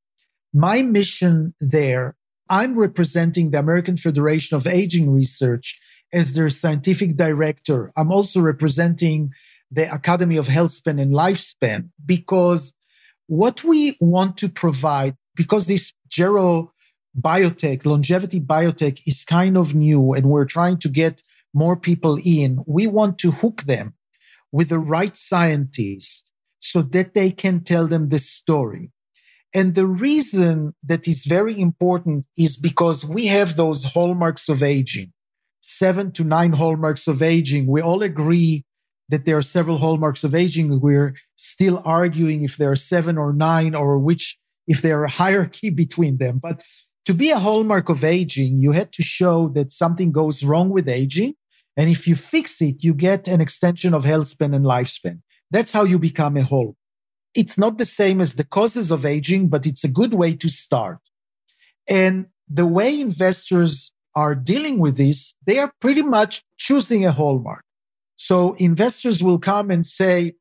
my 0.53 0.81
mission 0.81 1.53
there, 1.61 2.15
I'm 2.49 2.77
representing 2.77 3.51
the 3.51 3.59
American 3.59 3.95
Federation 3.95 4.57
of 4.57 4.67
Aging 4.67 5.09
Research 5.09 5.79
as 6.11 6.33
their 6.33 6.49
scientific 6.49 7.15
director. 7.15 7.91
I'm 7.95 8.11
also 8.11 8.41
representing 8.41 9.31
the 9.71 9.93
Academy 9.93 10.35
of 10.35 10.47
Health 10.47 10.71
Span 10.71 10.99
and 10.99 11.13
Lifespan 11.13 11.89
because 12.05 12.73
what 13.27 13.63
we 13.63 13.95
want 14.01 14.35
to 14.37 14.49
provide, 14.49 15.15
because 15.35 15.67
this 15.67 15.93
Gero 16.09 16.73
biotech, 17.17 17.85
longevity 17.85 18.41
biotech 18.41 19.01
is 19.07 19.23
kind 19.23 19.55
of 19.55 19.73
new 19.73 20.13
and 20.13 20.25
we're 20.25 20.45
trying 20.45 20.77
to 20.79 20.89
get 20.89 21.23
more 21.53 21.75
people 21.75 22.19
in, 22.23 22.63
we 22.65 22.87
want 22.87 23.17
to 23.19 23.31
hook 23.31 23.63
them 23.63 23.93
with 24.51 24.69
the 24.69 24.79
right 24.79 25.15
scientists 25.15 26.23
so 26.59 26.81
that 26.81 27.13
they 27.13 27.31
can 27.31 27.63
tell 27.63 27.87
them 27.87 28.09
the 28.09 28.19
story. 28.19 28.91
And 29.53 29.75
the 29.75 29.87
reason 29.87 30.75
that 30.83 31.07
is 31.07 31.25
very 31.25 31.59
important 31.59 32.25
is 32.37 32.55
because 32.55 33.03
we 33.03 33.27
have 33.27 33.55
those 33.55 33.83
hallmarks 33.83 34.47
of 34.47 34.63
aging 34.63 35.11
seven 35.61 36.11
to 36.11 36.23
nine 36.23 36.53
hallmarks 36.53 37.07
of 37.07 37.21
aging. 37.21 37.67
We 37.67 37.81
all 37.81 38.01
agree 38.01 38.65
that 39.09 39.25
there 39.25 39.37
are 39.37 39.43
several 39.43 39.77
hallmarks 39.77 40.23
of 40.23 40.35
aging. 40.35 40.79
We're 40.79 41.15
still 41.35 41.81
arguing 41.85 42.43
if 42.43 42.57
there 42.57 42.71
are 42.71 42.75
seven 42.75 43.17
or 43.17 43.33
nine 43.33 43.75
or 43.75 43.97
which, 43.97 44.37
if 44.67 44.81
there 44.81 44.99
are 44.99 45.05
a 45.05 45.09
hierarchy 45.09 45.69
between 45.83 46.17
them. 46.17 46.39
But 46.39 46.63
to 47.05 47.13
be 47.13 47.31
a 47.31 47.39
hallmark 47.39 47.89
of 47.89 48.03
aging, 48.03 48.61
you 48.61 48.71
had 48.71 48.91
to 48.93 49.03
show 49.03 49.47
that 49.49 49.71
something 49.71 50.11
goes 50.11 50.43
wrong 50.43 50.69
with 50.69 50.89
aging. 50.89 51.35
And 51.77 51.89
if 51.89 52.07
you 52.07 52.15
fix 52.15 52.61
it, 52.61 52.83
you 52.83 52.93
get 52.93 53.27
an 53.27 53.41
extension 53.41 53.93
of 53.93 54.03
health 54.03 54.27
span 54.27 54.53
and 54.53 54.65
lifespan. 54.65 55.21
That's 55.49 55.71
how 55.71 55.83
you 55.83 55.99
become 55.99 56.37
a 56.37 56.43
whole. 56.43 56.75
It's 57.33 57.57
not 57.57 57.77
the 57.77 57.85
same 57.85 58.19
as 58.19 58.35
the 58.35 58.43
causes 58.43 58.91
of 58.91 59.05
aging, 59.05 59.47
but 59.47 59.65
it's 59.65 59.83
a 59.83 59.87
good 59.87 60.13
way 60.13 60.35
to 60.35 60.49
start. 60.49 60.99
And 61.87 62.27
the 62.49 62.65
way 62.65 62.99
investors 62.99 63.91
are 64.15 64.35
dealing 64.35 64.79
with 64.79 64.97
this, 64.97 65.35
they 65.45 65.57
are 65.59 65.71
pretty 65.79 66.01
much 66.01 66.43
choosing 66.57 67.05
a 67.05 67.11
hallmark. 67.11 67.63
So 68.15 68.53
investors 68.53 69.23
will 69.23 69.39
come 69.39 69.71
and 69.71 69.85
say, 69.85 70.33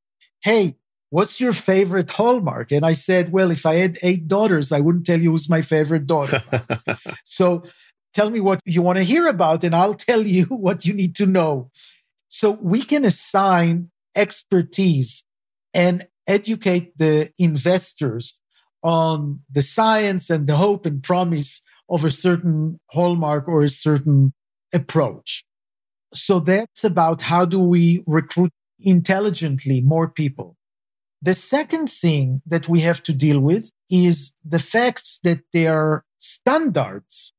Hey, 0.43 0.77
what's 1.11 1.41
your 1.41 1.53
favorite 1.53 2.11
hallmark? 2.11 2.73
And 2.73 2.87
I 2.87 2.95
said, 2.95 3.33
well, 3.33 3.51
if 3.51 3.67
I 3.67 3.75
had 3.75 3.99
eight 4.03 4.27
daughters, 4.27 4.73
I 4.73 4.81
wouldn't 4.81 5.05
tell 5.05 5.21
you 5.21 5.33
who's 5.33 5.49
my 5.49 5.61
favorite 5.61 6.07
daughter. 6.07 6.43
so 7.25 7.65
tell 8.13 8.31
me 8.31 8.41
what 8.41 8.61
you 8.65 8.83
want 8.83 8.99
to 8.99 9.05
hear 9.05 9.29
about, 9.29 9.65
and 9.65 9.75
I'll 9.75 9.95
tell 9.95 10.23
you 10.23 10.45
what 10.49 10.85
you 10.85 10.93
need 10.93 11.15
to 11.17 11.27
know. 11.27 11.71
So 12.29 12.51
we 12.51 12.83
can 12.83 13.05
assign 13.05 13.91
expertise 14.15 15.25
and 15.75 16.07
educate 16.27 16.97
the 16.97 17.31
investors 17.39 18.41
on 18.83 19.41
the 19.51 19.63
science 19.63 20.31
and 20.31 20.47
the 20.47 20.57
hope 20.57 20.87
and 20.87 21.03
promise 21.03 21.61
of 21.89 22.05
a 22.05 22.11
certain 22.11 22.79
hallmark 22.91 23.49
or 23.49 23.63
a 23.63 23.69
certain 23.69 24.33
approach. 24.73 25.45
So 26.15 26.41
that's 26.41 26.85
about 26.85 27.23
how 27.23 27.45
do 27.45 27.59
we 27.59 28.03
recruit 28.07 28.53
intelligently 28.79 29.81
more 29.81 30.09
people. 30.09 30.57
The 31.23 31.35
second 31.35 31.91
thing 31.91 32.41
that 32.47 32.69
we 32.69 32.81
have 32.81 33.03
to 33.03 33.13
deal 33.13 33.41
with 33.41 33.73
is 33.91 34.33
the 34.45 34.59
facts 34.59 35.21
that 35.23 35.41
there 35.53 35.75
are 35.75 36.05
standards 36.19 37.33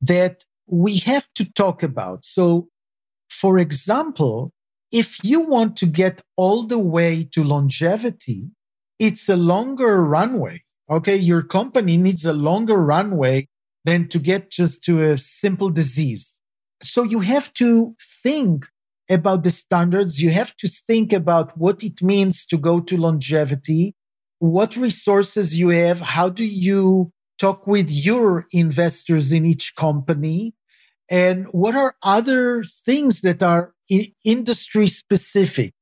that 0.00 0.44
we 0.66 0.98
have 0.98 1.28
to 1.34 1.44
talk 1.44 1.82
about. 1.82 2.24
So, 2.24 2.68
for 3.28 3.58
example, 3.58 4.52
if 4.92 5.22
you 5.22 5.40
want 5.40 5.76
to 5.78 5.86
get 5.86 6.22
all 6.36 6.64
the 6.64 6.78
way 6.78 7.24
to 7.32 7.44
longevity, 7.44 8.50
it's 8.98 9.28
a 9.28 9.36
longer 9.36 10.02
runway. 10.02 10.60
Okay. 10.90 11.16
Your 11.16 11.42
company 11.42 11.96
needs 11.96 12.26
a 12.26 12.32
longer 12.32 12.76
runway 12.76 13.48
than 13.84 14.08
to 14.08 14.18
get 14.18 14.50
just 14.50 14.82
to 14.84 15.02
a 15.02 15.16
simple 15.16 15.70
disease. 15.70 16.38
So 16.82 17.02
you 17.02 17.20
have 17.20 17.52
to 17.54 17.94
think 18.22 18.66
about 19.08 19.42
the 19.42 19.50
standards. 19.50 20.20
You 20.20 20.30
have 20.30 20.56
to 20.58 20.68
think 20.68 21.12
about 21.12 21.56
what 21.56 21.82
it 21.82 22.02
means 22.02 22.46
to 22.46 22.58
go 22.58 22.80
to 22.80 22.96
longevity, 22.96 23.94
what 24.38 24.76
resources 24.76 25.56
you 25.56 25.68
have, 25.68 26.00
how 26.00 26.28
do 26.28 26.44
you 26.44 27.12
talk 27.40 27.66
with 27.66 27.90
your 27.90 28.46
investors 28.52 29.32
in 29.32 29.46
each 29.46 29.74
company, 29.74 30.54
and 31.10 31.46
what 31.48 31.74
are 31.74 31.96
other 32.02 32.62
things 32.64 33.22
that 33.22 33.42
are 33.42 33.72
industry 34.24 34.86
specific. 34.86 35.72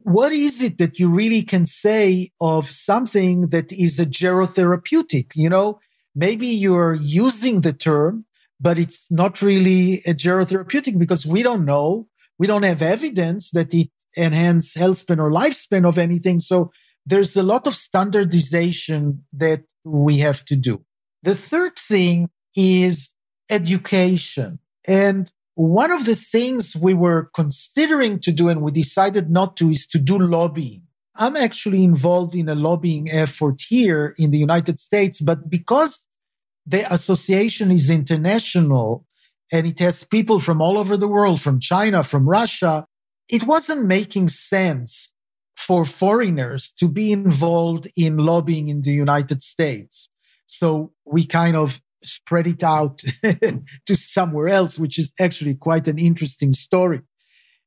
What 0.00 0.32
is 0.32 0.62
it 0.62 0.78
that 0.78 0.98
you 0.98 1.08
really 1.08 1.42
can 1.42 1.64
say 1.64 2.30
of 2.40 2.70
something 2.70 3.48
that 3.48 3.72
is 3.72 3.98
a 3.98 4.06
gerotherapeutic? 4.06 5.32
You 5.34 5.48
know, 5.48 5.80
maybe 6.14 6.46
you're 6.46 6.94
using 6.94 7.62
the 7.62 7.72
term, 7.72 8.26
but 8.60 8.78
it's 8.78 9.06
not 9.10 9.40
really 9.40 10.02
a 10.06 10.14
gerotherapeutic 10.14 10.98
because 10.98 11.24
we 11.24 11.42
don't 11.42 11.64
know 11.64 12.08
we 12.38 12.46
don't 12.46 12.62
have 12.62 12.82
evidence 12.82 13.50
that 13.52 13.72
it 13.72 13.90
enhance 14.16 14.74
health 14.74 14.98
span 14.98 15.20
or 15.20 15.30
lifespan 15.30 15.86
of 15.86 15.98
anything. 15.98 16.40
So 16.40 16.70
there's 17.04 17.36
a 17.36 17.42
lot 17.42 17.66
of 17.66 17.76
standardization 17.76 19.24
that 19.32 19.64
we 19.84 20.18
have 20.18 20.44
to 20.46 20.56
do. 20.56 20.84
The 21.26 21.34
third 21.34 21.76
thing 21.76 22.30
is 22.54 23.12
education. 23.50 24.60
And 24.86 25.28
one 25.56 25.90
of 25.90 26.04
the 26.04 26.14
things 26.14 26.76
we 26.76 26.94
were 26.94 27.30
considering 27.34 28.20
to 28.20 28.30
do 28.30 28.48
and 28.48 28.62
we 28.62 28.70
decided 28.70 29.28
not 29.28 29.56
to 29.56 29.68
is 29.68 29.88
to 29.88 29.98
do 29.98 30.20
lobbying. 30.20 30.82
I'm 31.16 31.34
actually 31.34 31.82
involved 31.82 32.36
in 32.36 32.48
a 32.48 32.54
lobbying 32.54 33.10
effort 33.10 33.60
here 33.68 34.14
in 34.16 34.30
the 34.30 34.38
United 34.38 34.78
States, 34.78 35.20
but 35.20 35.50
because 35.50 36.06
the 36.64 36.82
association 36.92 37.72
is 37.72 37.90
international 37.90 39.04
and 39.50 39.66
it 39.66 39.80
has 39.80 40.04
people 40.04 40.38
from 40.38 40.62
all 40.62 40.78
over 40.78 40.96
the 40.96 41.08
world, 41.08 41.40
from 41.40 41.58
China, 41.58 42.04
from 42.04 42.28
Russia, 42.28 42.86
it 43.28 43.42
wasn't 43.42 43.84
making 43.84 44.28
sense 44.28 45.10
for 45.56 45.84
foreigners 45.84 46.72
to 46.78 46.86
be 46.86 47.10
involved 47.10 47.88
in 47.96 48.16
lobbying 48.16 48.68
in 48.68 48.82
the 48.82 48.92
United 48.92 49.42
States. 49.42 50.08
So 50.46 50.92
we 51.04 51.26
kind 51.26 51.56
of 51.56 51.80
spread 52.02 52.46
it 52.46 52.62
out 52.62 52.98
to 53.86 53.94
somewhere 53.94 54.48
else, 54.48 54.78
which 54.78 54.98
is 54.98 55.12
actually 55.20 55.54
quite 55.54 55.88
an 55.88 55.98
interesting 55.98 56.52
story. 56.52 57.02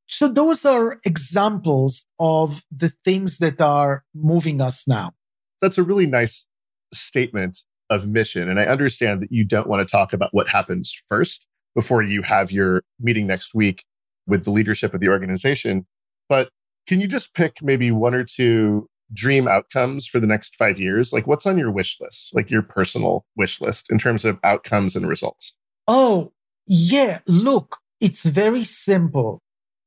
So 0.07 0.27
those 0.27 0.65
are 0.65 0.99
examples 1.05 2.05
of 2.19 2.63
the 2.71 2.91
things 3.03 3.37
that 3.37 3.61
are 3.61 4.03
moving 4.15 4.59
us 4.59 4.87
now. 4.87 5.13
That's 5.61 5.77
a 5.77 5.83
really 5.83 6.07
nice 6.07 6.45
statement 6.93 7.59
of 7.89 8.07
mission. 8.07 8.49
And 8.49 8.59
I 8.59 8.63
understand 8.63 9.21
that 9.21 9.31
you 9.31 9.43
don't 9.43 9.67
want 9.67 9.87
to 9.87 9.91
talk 9.91 10.13
about 10.13 10.33
what 10.33 10.49
happens 10.49 10.93
first 11.07 11.45
before 11.75 12.01
you 12.01 12.23
have 12.23 12.51
your 12.51 12.83
meeting 12.99 13.27
next 13.27 13.53
week 13.53 13.83
with 14.25 14.45
the 14.45 14.51
leadership 14.51 14.93
of 14.93 14.99
the 14.99 15.09
organization. 15.09 15.85
But 16.27 16.49
can 16.87 16.99
you 16.99 17.07
just 17.07 17.33
pick 17.35 17.61
maybe 17.61 17.91
one 17.91 18.15
or 18.15 18.23
two 18.23 18.89
dream 19.13 19.47
outcomes 19.47 20.07
for 20.07 20.19
the 20.19 20.27
next 20.27 20.55
five 20.55 20.79
years? 20.79 21.11
Like, 21.11 21.27
what's 21.27 21.45
on 21.45 21.57
your 21.57 21.71
wish 21.71 21.99
list, 21.99 22.33
like 22.33 22.49
your 22.49 22.61
personal 22.61 23.25
wish 23.35 23.61
list 23.61 23.91
in 23.91 23.97
terms 23.97 24.25
of 24.25 24.39
outcomes 24.43 24.95
and 24.95 25.07
results? 25.07 25.53
Oh, 25.87 26.31
yeah. 26.67 27.19
Look, 27.27 27.77
it's 27.99 28.23
very 28.25 28.63
simple. 28.63 29.41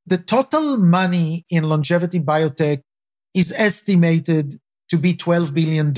The 0.07 0.19
total 0.19 0.77
money 0.77 1.45
in 1.51 1.65
longevity 1.65 2.19
biotech 2.19 2.83
is 3.35 3.53
estimated 3.57 4.61
to 4.91 4.99
be 4.99 5.15
$12 5.15 5.55
billion. 5.55 5.95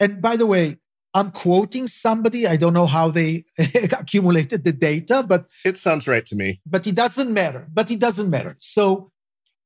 And 0.00 0.22
by 0.22 0.36
the 0.36 0.46
way, 0.46 0.76
I'm 1.14 1.30
quoting 1.30 1.86
somebody. 1.86 2.46
I 2.46 2.56
don't 2.56 2.72
know 2.72 2.86
how 2.86 3.08
they 3.08 3.44
accumulated 3.92 4.64
the 4.64 4.72
data, 4.72 5.24
but 5.26 5.46
it 5.64 5.78
sounds 5.78 6.08
right 6.08 6.26
to 6.26 6.36
me. 6.36 6.60
But 6.66 6.86
it 6.86 6.96
doesn't 6.96 7.32
matter. 7.32 7.68
But 7.72 7.90
it 7.90 8.00
doesn't 8.00 8.28
matter. 8.28 8.56
So 8.58 9.12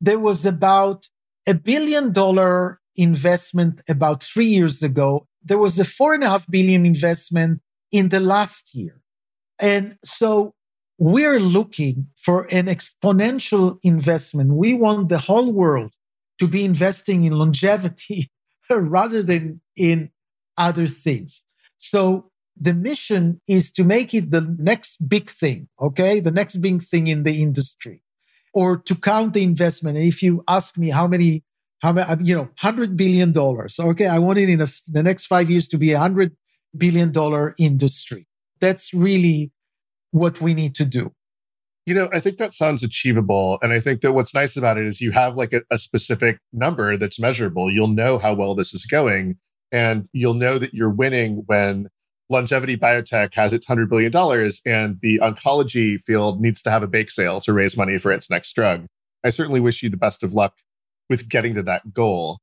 there 0.01 0.19
was 0.19 0.45
about 0.45 1.09
a 1.49 1.55
billion 1.55 2.13
dollar 2.13 2.79
investment 2.95 3.81
about 3.89 4.23
three 4.23 4.47
years 4.47 4.83
ago. 4.83 5.25
There 5.43 5.59
was 5.59 5.81
a 5.81 5.85
four 5.85 6.13
and 6.13 6.23
a 6.23 6.29
half 6.29 6.47
billion 6.49 6.85
investment 6.85 7.61
in 7.91 8.11
the 8.11 8.21
last 8.21 8.75
year. 8.75 9.01
And 9.59 9.97
so 10.05 10.55
we're 10.99 11.41
looking 11.41 12.09
for 12.17 12.43
an 12.53 12.67
exponential 12.67 13.79
investment. 13.83 14.55
We 14.55 14.75
want 14.75 15.09
the 15.09 15.19
whole 15.19 15.51
world 15.51 15.93
to 16.39 16.47
be 16.47 16.65
investing 16.65 17.25
in 17.25 17.33
longevity 17.33 18.31
rather 18.71 19.23
than 19.23 19.63
in 19.75 20.11
other 20.59 20.87
things. 20.87 21.45
So 21.79 22.31
the 22.61 22.75
mission 22.75 23.41
is 23.49 23.71
to 23.73 23.85
make 23.85 24.13
it 24.13 24.33
the 24.33 24.55
next 24.59 25.09
big 25.09 25.31
thing. 25.31 25.69
Okay. 25.81 26.21
The 26.21 26.33
next 26.33 26.57
big 26.57 26.83
thing 26.83 27.07
in 27.07 27.23
the 27.23 27.41
industry 27.41 28.03
or 28.55 28.77
to 28.77 28.95
count 28.95 29.35
the 29.35 29.43
investment. 29.43 29.97
And 29.97 30.07
if 30.07 30.23
you 30.23 30.43
ask 30.49 30.77
me 30.77 30.91
how 30.91 31.07
many, 31.07 31.45
how 31.81 31.93
many, 31.93 32.25
you 32.25 32.35
know, 32.35 32.49
hundred 32.59 32.97
billion 32.97 33.33
dollars. 33.33 33.79
Okay. 33.79 34.07
I 34.07 34.19
want 34.19 34.39
it 34.39 34.49
in 34.49 34.61
a, 34.61 34.69
the 34.87 35.03
next 35.03 35.27
five 35.27 35.51
years 35.51 35.69
to 35.69 35.79
be 35.79 35.93
a 35.93 35.99
hundred 35.99 36.37
billion 36.77 37.13
dollar 37.13 37.55
industry. 37.59 38.27
That's 38.61 38.93
really 38.93 39.53
what 40.11 40.41
we 40.41 40.55
need 40.55 40.75
to 40.77 40.85
do. 40.85 41.13
You 41.87 41.95
know, 41.95 42.09
I 42.13 42.21
think 42.21 42.37
that 42.37 42.53
sounds 42.53 42.83
achievable. 42.83 43.59
And 43.63 43.73
I 43.73 43.81
think 43.81 44.03
that 44.03 44.13
what's 44.13 44.35
nice 44.35 44.57
about 44.57 44.77
it 44.77 44.87
is 44.87 45.01
you 45.01 45.13
have 45.13 45.37
like 45.37 45.55
a, 45.55 45.63
a 45.71 45.79
specific 45.79 46.39
number 46.53 46.97
that's 46.99 47.19
measurable. 47.19 47.71
You'll 47.71 47.89
know 47.89 48.19
how 48.19 48.35
well 48.35 48.55
this 48.55 48.75
is 48.75 48.85
going 48.85 49.39
and 49.73 50.09
you'll 50.13 50.35
know 50.35 50.59
that 50.59 50.75
you're 50.75 50.91
winning 50.91 51.45
when 51.47 51.89
longevity 52.31 52.77
biotech 52.77 53.35
has 53.35 53.53
its 53.53 53.67
$100 53.67 53.89
billion 53.89 54.15
and 54.67 54.99
the 55.01 55.19
oncology 55.21 56.01
field 56.01 56.41
needs 56.41 56.63
to 56.63 56.71
have 56.71 56.83
a 56.83 56.89
bake 56.89 57.11
sale 57.11 57.41
to 57.41 57.53
raise 57.53 57.77
money 57.77 57.99
for 57.99 58.13
its 58.13 58.31
next 58.31 58.53
drug. 58.53 58.87
I 59.25 59.31
certainly 59.31 59.61
wish 59.61 59.83
you 59.83 59.91
the 59.91 59.97
best 59.97 60.23
of 60.23 60.35
luck 60.35 60.55
with 61.09 61.29
getting 61.29 61.55
to 61.55 61.63
that 61.63 61.93
goal. 61.93 62.39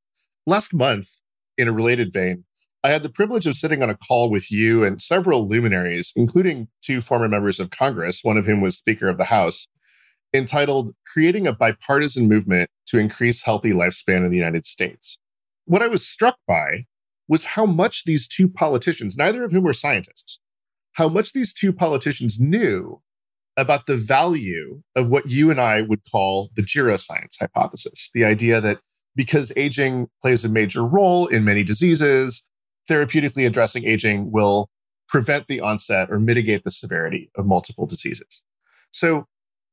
Last 0.45 0.73
month, 0.73 1.19
in 1.57 1.67
a 1.67 1.73
related 1.73 2.11
vein, 2.11 2.45
I 2.83 2.89
had 2.89 3.03
the 3.03 3.09
privilege 3.09 3.47
of 3.47 3.55
sitting 3.55 3.81
on 3.81 3.89
a 3.89 3.97
call 3.97 4.29
with 4.29 4.51
you 4.51 4.83
and 4.83 5.01
several 5.01 5.47
luminaries, 5.47 6.13
including 6.15 6.67
two 6.83 7.01
former 7.01 7.27
members 7.27 7.59
of 7.59 7.71
Congress, 7.71 8.23
one 8.23 8.37
of 8.37 8.45
whom 8.45 8.61
was 8.61 8.75
Speaker 8.75 9.07
of 9.07 9.17
the 9.17 9.25
House, 9.25 9.67
entitled 10.33 10.93
Creating 11.11 11.47
a 11.47 11.53
Bipartisan 11.53 12.27
Movement 12.27 12.69
to 12.87 12.99
Increase 12.99 13.43
Healthy 13.43 13.71
Lifespan 13.71 14.25
in 14.25 14.29
the 14.29 14.37
United 14.37 14.65
States. 14.65 15.17
What 15.65 15.81
I 15.81 15.87
was 15.87 16.07
struck 16.07 16.35
by 16.47 16.85
was 17.27 17.45
how 17.45 17.65
much 17.65 18.03
these 18.05 18.27
two 18.27 18.47
politicians, 18.47 19.17
neither 19.17 19.43
of 19.43 19.51
whom 19.51 19.63
were 19.63 19.73
scientists, 19.73 20.39
how 20.93 21.09
much 21.09 21.33
these 21.33 21.53
two 21.53 21.73
politicians 21.73 22.39
knew 22.39 23.01
about 23.57 23.85
the 23.85 23.97
value 23.97 24.81
of 24.95 25.09
what 25.09 25.29
you 25.29 25.49
and 25.49 25.59
I 25.59 25.81
would 25.81 26.01
call 26.11 26.49
the 26.55 26.61
geroscience 26.61 27.39
hypothesis. 27.39 28.09
The 28.13 28.25
idea 28.25 28.59
that 28.61 28.79
because 29.15 29.53
aging 29.55 30.07
plays 30.21 30.43
a 30.43 30.49
major 30.49 30.85
role 30.85 31.27
in 31.27 31.45
many 31.45 31.63
diseases, 31.63 32.43
therapeutically 32.89 33.47
addressing 33.47 33.85
aging 33.85 34.31
will 34.31 34.69
prevent 35.07 35.47
the 35.47 35.61
onset 35.61 36.11
or 36.11 36.19
mitigate 36.19 36.63
the 36.63 36.71
severity 36.71 37.29
of 37.35 37.45
multiple 37.45 37.85
diseases. 37.85 38.41
So, 38.91 39.27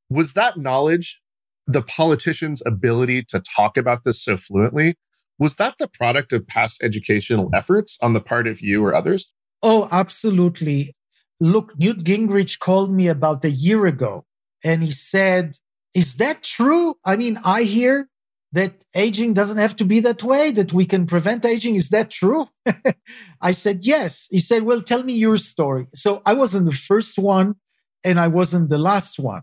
was 0.08 0.34
that 0.34 0.58
knowledge 0.58 1.20
the 1.66 1.82
politicians' 1.82 2.62
ability 2.66 3.24
to 3.24 3.40
talk 3.40 3.76
about 3.76 4.04
this 4.04 4.22
so 4.22 4.36
fluently? 4.36 4.96
Was 5.38 5.56
that 5.56 5.76
the 5.78 5.88
product 5.88 6.32
of 6.32 6.46
past 6.46 6.82
educational 6.82 7.50
efforts 7.54 7.98
on 8.00 8.12
the 8.12 8.20
part 8.20 8.46
of 8.46 8.60
you 8.60 8.84
or 8.84 8.94
others? 8.94 9.32
Oh, 9.62 9.88
absolutely. 9.90 10.94
Look, 11.40 11.78
Newt 11.78 12.04
Gingrich 12.04 12.58
called 12.58 12.92
me 12.92 13.08
about 13.08 13.44
a 13.44 13.50
year 13.50 13.86
ago 13.86 14.26
and 14.64 14.82
he 14.82 14.90
said, 14.90 15.56
Is 15.94 16.14
that 16.16 16.42
true? 16.42 16.96
I 17.04 17.16
mean, 17.16 17.38
I 17.44 17.62
hear 17.62 18.08
that 18.52 18.84
aging 18.94 19.32
doesn't 19.32 19.56
have 19.56 19.74
to 19.76 19.84
be 19.84 19.98
that 20.00 20.22
way, 20.22 20.50
that 20.50 20.72
we 20.72 20.84
can 20.84 21.06
prevent 21.06 21.44
aging. 21.44 21.74
Is 21.74 21.88
that 21.88 22.10
true? 22.10 22.48
I 23.40 23.52
said, 23.52 23.84
Yes. 23.84 24.28
He 24.30 24.40
said, 24.40 24.62
Well, 24.64 24.82
tell 24.82 25.02
me 25.02 25.14
your 25.14 25.38
story. 25.38 25.86
So 25.94 26.22
I 26.26 26.34
wasn't 26.34 26.66
the 26.66 26.72
first 26.76 27.18
one 27.18 27.56
and 28.04 28.20
I 28.20 28.28
wasn't 28.28 28.68
the 28.68 28.78
last 28.78 29.18
one. 29.18 29.42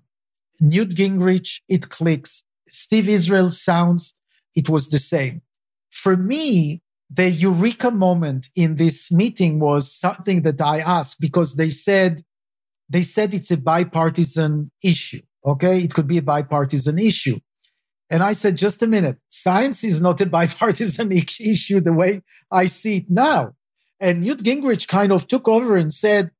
Newt 0.61 0.89
Gingrich, 0.89 1.59
it 1.67 1.89
clicks. 1.89 2.43
Steve 2.67 3.09
Israel 3.09 3.51
sounds, 3.51 4.13
it 4.55 4.69
was 4.69 4.89
the 4.89 4.99
same 4.99 5.41
for 5.89 6.15
me, 6.15 6.81
the 7.09 7.29
eureka 7.29 7.91
moment 7.91 8.49
in 8.55 8.75
this 8.75 9.11
meeting 9.11 9.59
was 9.59 9.91
something 9.91 10.43
that 10.43 10.61
I 10.61 10.79
asked 10.79 11.19
because 11.19 11.55
they 11.55 11.69
said, 11.69 12.23
they 12.87 13.03
said 13.03 13.33
it's 13.33 13.51
a 13.51 13.57
bipartisan 13.57 14.71
issue. 14.83 15.21
Okay. 15.45 15.79
It 15.79 15.93
could 15.93 16.07
be 16.07 16.17
a 16.17 16.21
bipartisan 16.23 16.99
issue. 16.99 17.39
And 18.11 18.23
I 18.23 18.33
said, 18.33 18.57
just 18.57 18.81
a 18.81 18.87
minute. 18.87 19.17
Science 19.27 19.83
is 19.83 20.01
not 20.01 20.21
a 20.21 20.25
bipartisan 20.37 21.11
issue 21.11 21.79
the 21.79 21.93
way 21.93 22.21
I 22.51 22.67
see 22.67 22.97
it 22.97 23.09
now. 23.09 23.53
And 23.99 24.21
Newt 24.21 24.43
Gingrich 24.43 24.87
kind 24.87 25.11
of 25.11 25.27
took 25.27 25.47
over 25.47 25.75
and 25.75 25.93
said, 25.93 26.31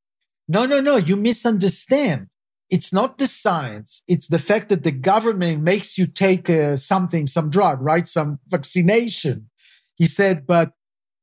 no, 0.47 0.66
no, 0.66 0.82
no, 0.82 0.97
you 0.97 1.16
misunderstand. 1.16 2.28
It's 2.70 2.93
not 2.93 3.17
the 3.17 3.28
science. 3.28 4.03
It's 4.07 4.28
the 4.28 4.39
fact 4.39 4.70
that 4.70 4.84
the 4.84 4.91
government 4.91 5.63
makes 5.63 5.97
you 5.97 6.05
take 6.05 6.49
uh, 6.49 6.78
something, 6.78 7.26
some 7.26 7.49
drug, 7.49 7.82
right? 7.82 8.07
Some 8.07 8.39
vaccination. 8.47 9.49
He 9.95 10.05
said, 10.05 10.45
but 10.45 10.72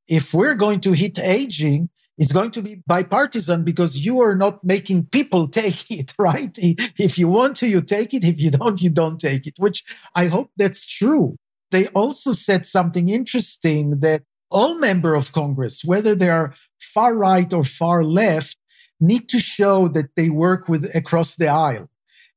if 0.08 0.34
we're 0.34 0.54
going 0.54 0.80
to 0.80 0.92
hit 0.92 1.18
aging, 1.18 1.88
it's 2.18 2.32
going 2.32 2.50
to 2.52 2.62
be 2.62 2.82
bipartisan 2.86 3.62
because 3.62 3.98
you 3.98 4.20
are 4.20 4.34
not 4.34 4.64
making 4.64 5.06
people 5.06 5.48
take 5.62 5.90
it, 5.90 6.14
right? 6.18 6.56
If 6.58 7.18
you 7.18 7.28
want 7.28 7.56
to, 7.56 7.68
you 7.68 7.80
take 7.80 8.14
it. 8.14 8.24
If 8.24 8.40
you 8.40 8.50
don't, 8.50 8.80
you 8.80 8.90
don't 8.90 9.20
take 9.20 9.46
it, 9.46 9.54
which 9.58 9.84
I 10.14 10.26
hope 10.26 10.50
that's 10.56 10.84
true. 10.84 11.36
They 11.70 11.88
also 11.88 12.32
said 12.32 12.66
something 12.66 13.08
interesting 13.08 13.98
that 14.00 14.22
all 14.50 14.78
member 14.78 15.14
of 15.14 15.32
Congress, 15.32 15.84
whether 15.84 16.14
they 16.14 16.30
are 16.30 16.54
far 16.78 17.14
right 17.14 17.52
or 17.52 17.64
far 17.64 18.04
left, 18.04 18.56
need 19.00 19.28
to 19.28 19.38
show 19.38 19.88
that 19.88 20.10
they 20.16 20.30
work 20.30 20.68
with 20.68 20.94
across 20.94 21.36
the 21.36 21.48
aisle. 21.48 21.88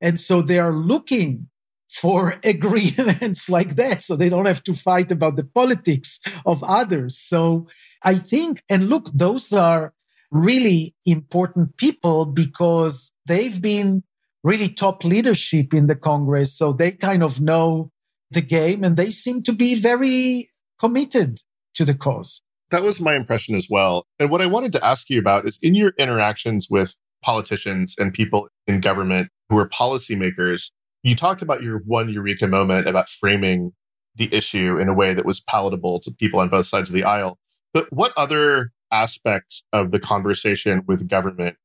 And 0.01 0.20
so 0.20 0.41
they 0.41 0.60
are 0.60 0.74
looking 0.74 1.47
for 1.89 2.36
agreements 2.43 3.49
like 3.49 3.76
that 3.76 4.03
so 4.03 4.16
they 4.16 4.30
don't 4.30 4.45
have 4.45 4.64
to 4.64 4.74
fight 4.74 5.12
about 5.12 5.36
the 5.36 5.43
politics 5.43 6.20
of 6.45 6.64
others. 6.64 7.18
So 7.18 7.68
I 8.03 8.16
think, 8.16 8.64
and 8.70 8.89
look, 8.89 9.10
those 9.14 9.51
are 9.51 9.93
really 10.32 10.95
important 11.05 11.78
people 11.78 12.26
because 12.26 13.12
they've 13.26 13.62
been 13.62 14.03
really 14.43 14.70
top 14.70 15.03
leadership 15.03 15.74
in 15.74 15.88
the 15.88 15.95
Congress. 15.95 16.55
So 16.55 16.72
they 16.72 16.91
kind 16.91 17.24
of 17.24 17.41
know 17.41 17.91
the 18.32 18.41
game 18.41 18.84
and 18.84 18.95
they 18.95 19.12
seem 19.12 19.41
to 19.43 19.53
be 19.53 19.76
very 19.76 20.47
committed 20.80 21.41
to 21.76 21.84
the 21.84 21.95
cause. 21.95 22.41
That 22.72 22.84
was 22.84 23.01
my 23.01 23.15
impression 23.15 23.55
as 23.55 23.67
well. 23.70 24.05
And 24.20 24.30
what 24.30 24.41
I 24.41 24.45
wanted 24.45 24.72
to 24.74 24.86
ask 24.86 25.09
you 25.09 25.20
about 25.20 25.47
is 25.47 25.57
in 25.61 25.76
your 25.76 25.93
interactions 25.97 26.67
with 26.70 26.95
politicians 27.24 27.95
and 27.97 28.13
people 28.13 28.47
in 28.67 28.80
government 28.80 29.30
who 29.49 29.57
are 29.57 29.67
policymakers, 29.67 30.72
you 31.03 31.15
talked 31.15 31.41
about 31.41 31.63
your 31.63 31.80
one 31.86 32.09
eureka 32.09 32.47
moment 32.47 32.88
about 32.88 33.09
framing 33.09 33.74
the 34.15 34.34
issue 34.34 34.78
in 34.78 34.88
a 34.88 34.93
way 34.93 35.13
that 35.13 35.26
was 35.26 35.39
palatable 35.39 35.99
to 36.01 36.11
people 36.11 36.39
on 36.39 36.49
both 36.49 36.65
sides 36.65 36.89
of 36.89 36.93
the 36.93 37.03
aisle. 37.03 37.38
But 37.74 37.91
what 37.91 38.13
other 38.17 38.72
aspects 38.91 39.63
of 39.74 39.91
the 39.91 39.99
conversation 39.99 40.84
with 40.88 41.07
government 41.07 41.55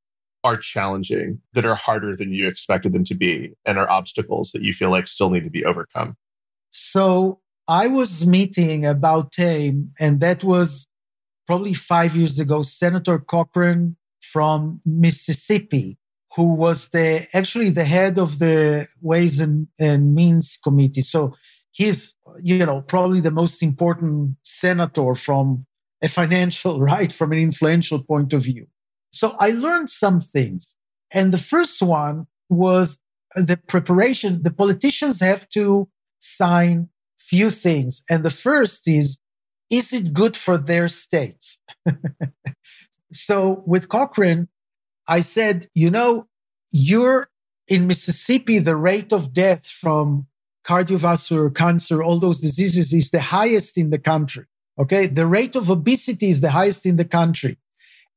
are 0.42 0.57
challenging 0.57 1.40
that 1.55 1.64
are 1.64 1.74
harder 1.74 2.14
than 2.14 2.32
you 2.32 2.46
expected 2.46 2.92
them 2.92 3.05
to 3.05 3.14
be 3.14 3.52
and 3.64 3.78
are 3.78 3.88
obstacles 3.88 4.52
that 4.52 4.62
you 4.62 4.72
feel 4.72 4.90
like 4.90 5.09
still 5.09 5.30
need 5.30 5.44
to 5.44 5.50
be 5.50 5.64
overcome? 5.64 6.16
So 6.70 7.40
I 7.66 7.86
was 7.86 8.26
meeting 8.26 8.84
about 8.84 9.32
TAME, 9.32 9.90
and 9.98 10.20
that 10.20 10.44
was 10.44 10.86
probably 11.47 11.74
five 11.74 12.16
years 12.16 12.38
ago, 12.40 12.62
Senator 12.62 13.18
Cochran 13.18 13.97
from 14.20 14.80
Mississippi, 14.84 15.99
who 16.36 16.55
was 16.55 16.88
the 16.88 17.26
actually 17.34 17.70
the 17.70 17.84
head 17.84 18.18
of 18.18 18.38
the 18.38 18.86
Ways 19.01 19.40
and, 19.40 19.68
and 19.78 20.14
Means 20.14 20.59
Committee. 20.62 21.03
So 21.03 21.34
he's, 21.70 22.14
you 22.42 22.64
know, 22.64 22.80
probably 22.82 23.20
the 23.20 23.30
most 23.30 23.62
important 23.62 24.36
senator 24.42 25.14
from 25.14 25.66
a 26.03 26.09
financial, 26.09 26.80
right, 26.92 27.12
from 27.12 27.32
an 27.32 27.38
influential 27.38 28.03
point 28.03 28.32
of 28.32 28.42
view. 28.42 28.66
So 29.12 29.36
I 29.38 29.51
learned 29.51 29.90
some 29.90 30.20
things. 30.20 30.74
And 31.12 31.32
the 31.32 31.38
first 31.38 31.80
one 31.80 32.26
was 32.49 32.99
the 33.36 33.57
preparation. 33.57 34.42
The 34.42 34.51
politicians 34.51 35.20
have 35.20 35.49
to 35.51 35.88
sign 36.18 36.88
few 37.18 37.51
things. 37.51 38.03
And 38.11 38.24
the 38.24 38.30
first 38.30 38.88
is, 38.88 39.18
is 39.71 39.93
it 39.93 40.12
good 40.12 40.37
for 40.37 40.59
their 40.59 40.89
states? 40.89 41.59
so 43.12 43.62
with 43.67 43.89
Cochran, 43.89 44.49
I 45.07 45.21
said, 45.21 45.69
you 45.75 45.91
know, 45.91 46.29
you're 46.71 47.29
in 47.69 47.87
Mississippi, 47.87 48.59
the 48.59 48.77
rate 48.77 49.12
of 49.12 49.33
death 49.33 49.69
from 49.69 50.27
cardiovascular 50.67 51.55
cancer, 51.55 52.03
all 52.03 52.19
those 52.19 52.41
diseases 52.41 52.93
is 52.93 53.11
the 53.11 53.21
highest 53.21 53.77
in 53.77 53.91
the 53.91 53.99
country. 53.99 54.47
Okay. 54.79 55.07
The 55.07 55.27
rate 55.27 55.55
of 55.55 55.71
obesity 55.71 56.31
is 56.31 56.41
the 56.41 56.51
highest 56.51 56.87
in 56.87 56.97
the 56.97 57.05
country. 57.05 57.59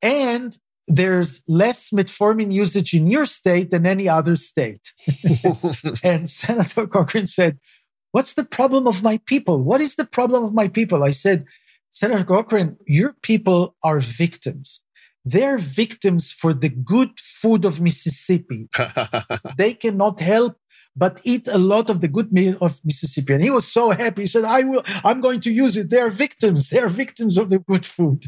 And 0.01 0.57
there's 0.87 1.41
less 1.47 1.91
metformin 1.91 2.51
usage 2.51 2.93
in 2.93 3.07
your 3.07 3.25
state 3.25 3.71
than 3.71 3.85
any 3.85 4.07
other 4.07 4.35
state. 4.37 4.91
and 6.03 6.29
Senator 6.29 6.87
Cochran 6.87 7.25
said, 7.25 7.59
What's 8.11 8.33
the 8.33 8.43
problem 8.43 8.87
of 8.87 9.03
my 9.03 9.17
people? 9.25 9.61
What 9.61 9.81
is 9.81 9.95
the 9.95 10.05
problem 10.05 10.43
of 10.43 10.53
my 10.53 10.67
people? 10.67 11.03
I 11.03 11.11
said, 11.11 11.45
Senator 11.89 12.23
Cochran, 12.23 12.77
your 12.85 13.13
people 13.21 13.75
are 13.83 13.99
victims. 13.99 14.83
They're 15.25 15.57
victims 15.57 16.31
for 16.31 16.53
the 16.53 16.69
good 16.69 17.19
food 17.19 17.65
of 17.65 17.81
Mississippi. 17.81 18.69
they 19.57 19.73
cannot 19.73 20.19
help 20.19 20.57
but 20.97 21.21
eat 21.23 21.47
a 21.47 21.59
lot 21.59 21.89
of 21.89 22.01
the 22.01 22.07
good 22.07 22.33
meal 22.33 22.57
of 22.59 22.81
Mississippi. 22.83 23.33
And 23.33 23.43
he 23.43 23.51
was 23.51 23.71
so 23.71 23.91
happy. 23.91 24.23
He 24.23 24.27
said, 24.27 24.45
I 24.45 24.63
will, 24.63 24.83
I'm 25.03 25.21
going 25.21 25.41
to 25.41 25.51
use 25.51 25.77
it. 25.77 25.91
They 25.91 25.99
are 25.99 26.09
victims. 26.09 26.69
They 26.69 26.79
are 26.79 26.89
victims 26.89 27.37
of 27.37 27.49
the 27.49 27.59
good 27.59 27.85
food. 27.85 28.25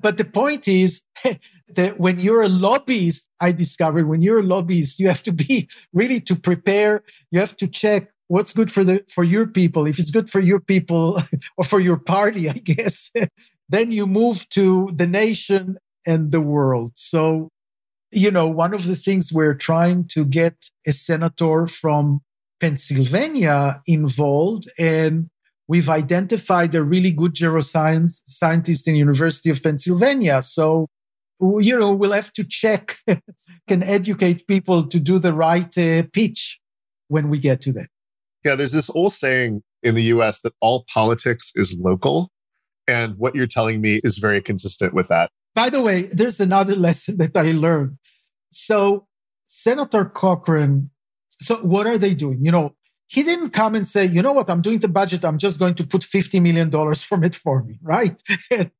But 0.00 0.16
the 0.16 0.24
point 0.24 0.66
is 0.66 1.02
that 1.74 1.98
when 1.98 2.18
you're 2.18 2.42
a 2.42 2.48
lobbyist, 2.48 3.28
I 3.40 3.52
discovered 3.52 4.08
when 4.08 4.22
you're 4.22 4.40
a 4.40 4.44
lobbyist, 4.44 4.98
you 4.98 5.08
have 5.08 5.22
to 5.24 5.32
be 5.32 5.68
really 5.92 6.20
to 6.22 6.34
prepare. 6.34 7.02
You 7.30 7.40
have 7.40 7.56
to 7.58 7.66
check 7.66 8.08
what's 8.28 8.52
good 8.52 8.70
for 8.70 8.84
the 8.84 9.04
for 9.08 9.24
your 9.24 9.46
people? 9.46 9.86
If 9.86 9.98
it's 9.98 10.10
good 10.10 10.30
for 10.30 10.40
your 10.40 10.60
people 10.60 11.20
or 11.56 11.64
for 11.64 11.80
your 11.80 11.98
party 11.98 12.48
i 12.48 12.52
guess 12.52 13.10
then 13.68 13.92
you 13.92 14.06
move 14.06 14.48
to 14.50 14.88
the 14.94 15.06
nation 15.06 15.76
and 16.06 16.32
the 16.32 16.40
world. 16.40 16.92
So 16.94 17.50
you 18.10 18.30
know 18.30 18.46
one 18.46 18.72
of 18.72 18.84
the 18.86 18.96
things 18.96 19.32
we're 19.32 19.54
trying 19.54 20.06
to 20.08 20.24
get 20.24 20.70
a 20.86 20.92
senator 20.92 21.66
from 21.66 22.20
pennsylvania 22.60 23.80
involved 23.86 24.66
and 24.78 25.28
we've 25.68 25.90
identified 25.90 26.74
a 26.74 26.82
really 26.82 27.10
good 27.10 27.34
geroscience 27.34 28.22
scientist 28.24 28.88
in 28.88 28.96
university 28.96 29.50
of 29.50 29.62
pennsylvania. 29.62 30.42
So 30.42 30.86
you 31.40 31.78
know 31.78 31.92
we'll 31.92 32.12
have 32.12 32.32
to 32.34 32.44
check 32.44 32.96
and 33.68 33.84
educate 33.84 34.46
people 34.46 34.86
to 34.86 34.98
do 34.98 35.18
the 35.18 35.32
right 35.32 35.72
uh, 35.78 36.02
pitch 36.12 36.58
when 37.08 37.28
we 37.28 37.38
get 37.38 37.60
to 37.62 37.72
that 37.72 37.88
yeah, 38.44 38.54
there's 38.54 38.72
this 38.72 38.90
old 38.90 39.12
saying 39.12 39.62
in 39.82 39.94
the 39.94 40.04
US 40.04 40.40
that 40.40 40.54
all 40.60 40.84
politics 40.92 41.52
is 41.54 41.76
local. 41.78 42.30
And 42.86 43.16
what 43.18 43.34
you're 43.34 43.46
telling 43.46 43.80
me 43.80 44.00
is 44.02 44.18
very 44.18 44.40
consistent 44.40 44.94
with 44.94 45.08
that. 45.08 45.30
By 45.54 45.70
the 45.70 45.82
way, 45.82 46.02
there's 46.12 46.40
another 46.40 46.74
lesson 46.74 47.18
that 47.18 47.36
I 47.36 47.52
learned. 47.52 47.98
So, 48.50 49.06
Senator 49.44 50.04
Cochran, 50.04 50.90
so 51.40 51.56
what 51.56 51.86
are 51.86 51.98
they 51.98 52.14
doing? 52.14 52.44
You 52.44 52.52
know, 52.52 52.74
he 53.08 53.22
didn't 53.22 53.50
come 53.50 53.74
and 53.74 53.86
say, 53.86 54.04
you 54.06 54.22
know 54.22 54.32
what, 54.32 54.50
I'm 54.50 54.62
doing 54.62 54.78
the 54.78 54.88
budget. 54.88 55.24
I'm 55.24 55.38
just 55.38 55.58
going 55.58 55.74
to 55.74 55.86
put 55.86 56.02
$50 56.02 56.40
million 56.40 56.70
from 56.94 57.24
it 57.24 57.34
for 57.34 57.62
me, 57.62 57.78
right? 57.82 58.22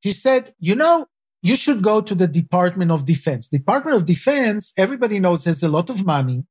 he 0.00 0.12
said, 0.12 0.54
you 0.58 0.74
know, 0.74 1.06
you 1.42 1.56
should 1.56 1.82
go 1.82 2.00
to 2.00 2.14
the 2.14 2.26
Department 2.26 2.90
of 2.90 3.04
Defense. 3.04 3.48
Department 3.48 3.96
of 3.96 4.06
Defense, 4.06 4.72
everybody 4.78 5.20
knows 5.20 5.44
has 5.44 5.62
a 5.62 5.68
lot 5.68 5.90
of 5.90 6.04
money 6.04 6.44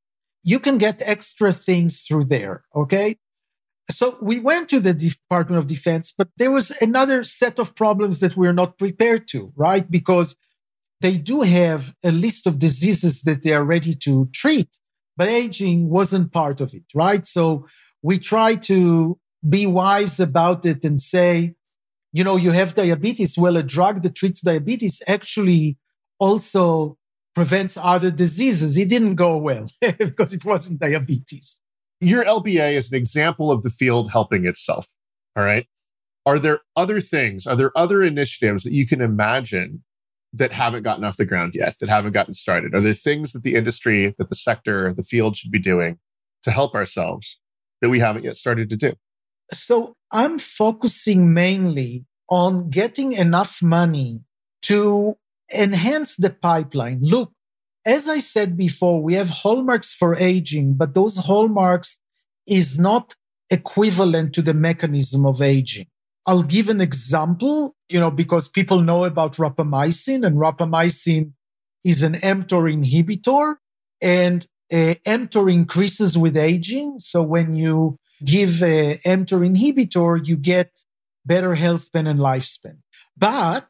you 0.44 0.60
can 0.60 0.78
get 0.78 1.02
extra 1.06 1.54
things 1.54 2.02
through 2.02 2.26
there. 2.26 2.64
Okay. 2.76 3.18
So 3.92 4.18
we 4.22 4.40
went 4.40 4.70
to 4.70 4.80
the 4.80 4.94
Department 4.94 5.60
of 5.60 5.68
Defense, 5.68 6.14
but 6.18 6.30
there 6.38 6.52
was 6.52 6.72
another 6.82 7.24
set 7.24 7.60
of 7.60 7.76
problems 7.76 8.20
that 8.20 8.38
we're 8.38 8.54
not 8.54 8.78
prepared 8.78 9.28
to, 9.30 9.52
right? 9.56 9.90
Because 9.90 10.36
they 11.02 11.18
do 11.18 11.42
have 11.42 11.94
a 12.04 12.12
list 12.12 12.48
of 12.48 12.60
diseases 12.60 13.24
that 13.24 13.44
they 13.44 13.54
are 13.54 13.66
ready 13.66 13.94
to 13.96 14.30
treat, 14.34 14.78
but 15.18 15.28
aging 15.28 15.90
wasn't 15.90 16.32
part 16.32 16.62
of 16.62 16.74
it, 16.74 16.84
right? 16.96 17.26
So 17.28 17.68
we 18.02 18.20
try 18.20 18.56
to 18.56 19.20
be 19.48 19.66
wise 19.66 20.20
about 20.20 20.66
it 20.66 20.86
and 20.86 21.00
say, 21.02 21.56
you 22.14 22.24
know, 22.24 22.38
you 22.38 22.52
have 22.52 22.76
diabetes. 22.76 23.38
Well, 23.38 23.58
a 23.58 23.64
drug 23.64 24.02
that 24.04 24.16
treats 24.16 24.40
diabetes 24.42 25.02
actually 25.08 25.78
also 26.20 26.98
prevents 27.36 27.78
other 27.78 28.12
diseases. 28.12 28.78
It 28.78 28.90
didn't 28.90 29.16
go 29.16 29.38
well 29.38 29.70
because 29.98 30.34
it 30.34 30.46
wasn't 30.46 30.80
diabetes. 30.80 31.58
Your 32.00 32.24
LBA 32.24 32.74
is 32.74 32.92
an 32.92 32.98
example 32.98 33.52
of 33.52 33.64
the 33.64 33.70
field 33.70 34.12
helping 34.12 34.46
itself. 34.46 34.88
All 35.36 35.44
right. 35.44 35.68
Are 36.26 36.40
there 36.40 36.60
other 36.76 37.00
things? 37.00 37.48
Are 37.48 37.56
there 37.56 37.72
other 37.78 38.02
initiatives 38.02 38.64
that 38.64 38.74
you 38.74 38.88
can 38.88 39.02
imagine 39.02 39.84
that 40.32 40.52
haven't 40.52 40.84
gotten 40.84 41.04
off 41.04 41.18
the 41.18 41.26
ground 41.26 41.54
yet, 41.56 41.76
that 41.80 41.90
haven't 41.90 42.14
gotten 42.14 42.34
started? 42.34 42.74
Are 42.74 42.82
there 42.82 42.94
things 42.94 43.34
that 43.34 43.44
the 43.44 43.56
industry, 43.56 44.16
that 44.18 44.30
the 44.30 44.36
sector, 44.36 44.94
the 44.94 45.04
field 45.04 45.36
should 45.36 45.52
be 45.52 45.60
doing 45.60 46.00
to 46.44 46.52
help 46.52 46.74
ourselves 46.76 47.40
that 47.82 47.90
we 47.90 48.00
haven't 48.00 48.24
yet 48.24 48.36
started 48.36 48.70
to 48.70 48.78
do? 48.78 48.94
So 49.52 49.96
I'm 50.12 50.40
focusing 50.40 51.34
mainly 51.34 52.06
on 52.30 52.70
getting 52.70 53.12
enough 53.14 53.62
money 53.62 54.22
to 54.64 55.18
enhance 55.54 56.16
the 56.16 56.30
pipeline. 56.30 57.00
Look, 57.02 57.32
as 57.86 58.08
I 58.08 58.20
said 58.20 58.58
before, 58.58 59.02
we 59.02 59.14
have 59.16 59.30
hallmarks 59.30 59.94
for 59.94 60.16
aging, 60.16 60.76
but 60.76 60.94
those 60.94 61.18
hallmarks 61.18 61.98
is 62.48 62.80
not 62.80 63.16
equivalent 63.50 64.34
to 64.34 64.42
the 64.42 64.54
mechanism 64.54 65.26
of 65.26 65.42
aging. 65.42 65.88
I'll 66.26 66.44
give 66.44 66.70
an 66.70 66.80
example, 66.80 67.76
you 67.90 68.00
know, 68.00 68.12
because 68.12 68.48
people 68.48 68.82
know 68.82 69.04
about 69.04 69.36
rapamycin 69.36 70.26
and 70.26 70.38
rapamycin 70.38 71.34
is 71.84 72.02
an 72.04 72.14
mTOR 72.14 72.72
inhibitor 72.74 73.56
and 74.02 74.48
uh, 74.72 74.96
mTOR 75.06 75.52
increases 75.52 76.18
with 76.18 76.38
aging. 76.38 76.96
So 77.00 77.22
when 77.22 77.56
you 77.56 78.00
give 78.24 78.64
a 78.64 78.98
mTOR 79.06 79.44
inhibitor, 79.54 80.26
you 80.26 80.38
get 80.38 80.72
better 81.26 81.56
health 81.56 81.82
span 81.82 82.08
and 82.08 82.20
lifespan. 82.20 82.78
But 83.18 83.68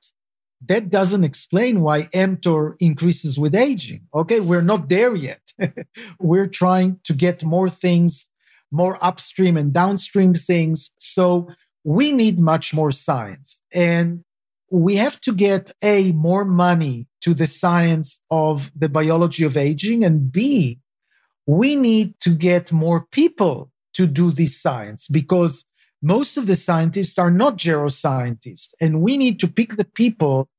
that 0.68 0.90
doesn't 0.90 1.24
explain 1.24 1.82
why 1.82 2.04
mTOR 2.14 2.76
increases 2.80 3.38
with 3.38 3.56
aging. 3.56 4.08
Okay, 4.14 4.40
we're 4.40 4.62
not 4.62 4.90
there 4.90 5.16
yet. 5.16 5.42
we're 6.20 6.48
trying 6.48 7.00
to 7.04 7.14
get 7.14 7.44
more 7.44 7.70
things, 7.70 8.28
more 8.72 9.04
upstream 9.04 9.58
and 9.58 9.74
downstream 9.74 10.34
things. 10.34 10.92
So 10.98 11.50
we 11.84 12.12
need 12.12 12.40
much 12.40 12.74
more 12.74 12.92
science. 12.92 13.60
And 13.74 14.24
we 14.72 14.96
have 14.96 15.20
to 15.22 15.34
get 15.34 15.72
A, 15.84 16.12
more 16.14 16.46
money 16.46 17.08
to 17.22 17.34
the 17.34 17.48
science 17.48 18.20
of 18.32 18.72
the 18.76 18.90
biology 18.90 19.44
of 19.44 19.56
aging, 19.56 20.04
and 20.04 20.32
B, 20.32 20.80
we 21.46 21.76
need 21.76 22.20
to 22.22 22.32
get 22.32 22.72
more 22.72 23.06
people 23.12 23.72
to 23.94 24.08
do 24.08 24.32
this 24.32 24.60
science 24.60 25.08
because 25.08 25.66
most 26.02 26.36
of 26.36 26.48
the 26.48 26.56
scientists 26.56 27.18
are 27.18 27.32
not 27.32 27.58
geroscientists. 27.58 28.70
And 28.82 29.02
we 29.02 29.18
need 29.18 29.40
to 29.40 29.48
pick 29.48 29.78
the 29.78 29.86
people 29.86 30.50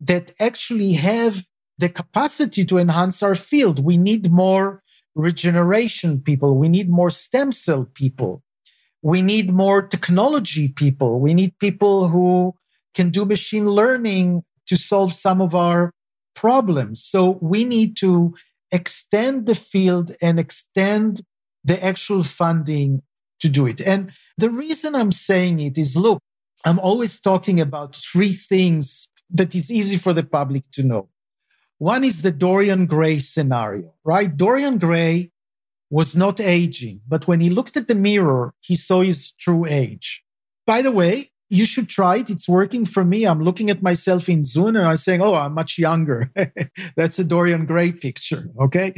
that 0.00 0.32
actually 0.40 0.92
have 0.92 1.44
the 1.78 1.88
capacity 1.88 2.64
to 2.64 2.78
enhance 2.78 3.22
our 3.22 3.34
field. 3.34 3.84
We 3.84 3.96
need 3.96 4.30
more 4.30 4.82
regeneration 5.14 6.20
people. 6.20 6.56
We 6.56 6.68
need 6.68 6.88
more 6.88 7.10
stem 7.10 7.52
cell 7.52 7.84
people. 7.94 8.42
We 9.02 9.22
need 9.22 9.50
more 9.50 9.82
technology 9.82 10.68
people. 10.68 11.20
We 11.20 11.34
need 11.34 11.58
people 11.58 12.08
who 12.08 12.54
can 12.94 13.10
do 13.10 13.24
machine 13.24 13.70
learning 13.70 14.42
to 14.66 14.76
solve 14.76 15.12
some 15.12 15.40
of 15.40 15.54
our 15.54 15.92
problems. 16.34 17.02
So 17.02 17.38
we 17.40 17.64
need 17.64 17.96
to 17.98 18.34
extend 18.70 19.46
the 19.46 19.54
field 19.54 20.12
and 20.22 20.38
extend 20.38 21.22
the 21.64 21.82
actual 21.84 22.22
funding 22.22 23.02
to 23.40 23.48
do 23.48 23.66
it. 23.66 23.80
And 23.80 24.12
the 24.36 24.50
reason 24.50 24.94
I'm 24.94 25.12
saying 25.12 25.60
it 25.60 25.78
is 25.78 25.96
look, 25.96 26.20
I'm 26.64 26.78
always 26.78 27.18
talking 27.18 27.60
about 27.60 27.96
three 27.96 28.32
things 28.32 29.08
that 29.32 29.54
is 29.54 29.70
easy 29.70 29.96
for 29.96 30.12
the 30.12 30.22
public 30.22 30.64
to 30.72 30.82
know. 30.82 31.08
One 31.78 32.04
is 32.04 32.22
the 32.22 32.30
Dorian 32.30 32.86
Gray 32.86 33.18
scenario, 33.18 33.94
right? 34.04 34.36
Dorian 34.36 34.78
Gray 34.78 35.32
was 35.88 36.14
not 36.14 36.38
aging, 36.38 37.00
but 37.08 37.26
when 37.26 37.40
he 37.40 37.50
looked 37.50 37.76
at 37.76 37.88
the 37.88 37.94
mirror, 37.94 38.54
he 38.60 38.76
saw 38.76 39.00
his 39.00 39.32
true 39.32 39.66
age. 39.66 40.22
By 40.66 40.82
the 40.82 40.92
way, 40.92 41.30
you 41.48 41.64
should 41.64 41.88
try 41.88 42.18
it. 42.18 42.30
It's 42.30 42.48
working 42.48 42.86
for 42.86 43.04
me. 43.04 43.24
I'm 43.24 43.42
looking 43.42 43.70
at 43.70 43.82
myself 43.82 44.28
in 44.28 44.44
Zoom 44.44 44.76
and 44.76 44.86
I'm 44.86 44.96
saying, 44.96 45.20
oh, 45.20 45.34
I'm 45.34 45.52
much 45.52 45.78
younger. 45.78 46.30
That's 46.96 47.18
a 47.18 47.24
Dorian 47.24 47.66
Gray 47.66 47.90
picture. 47.90 48.48
Okay. 48.58 48.94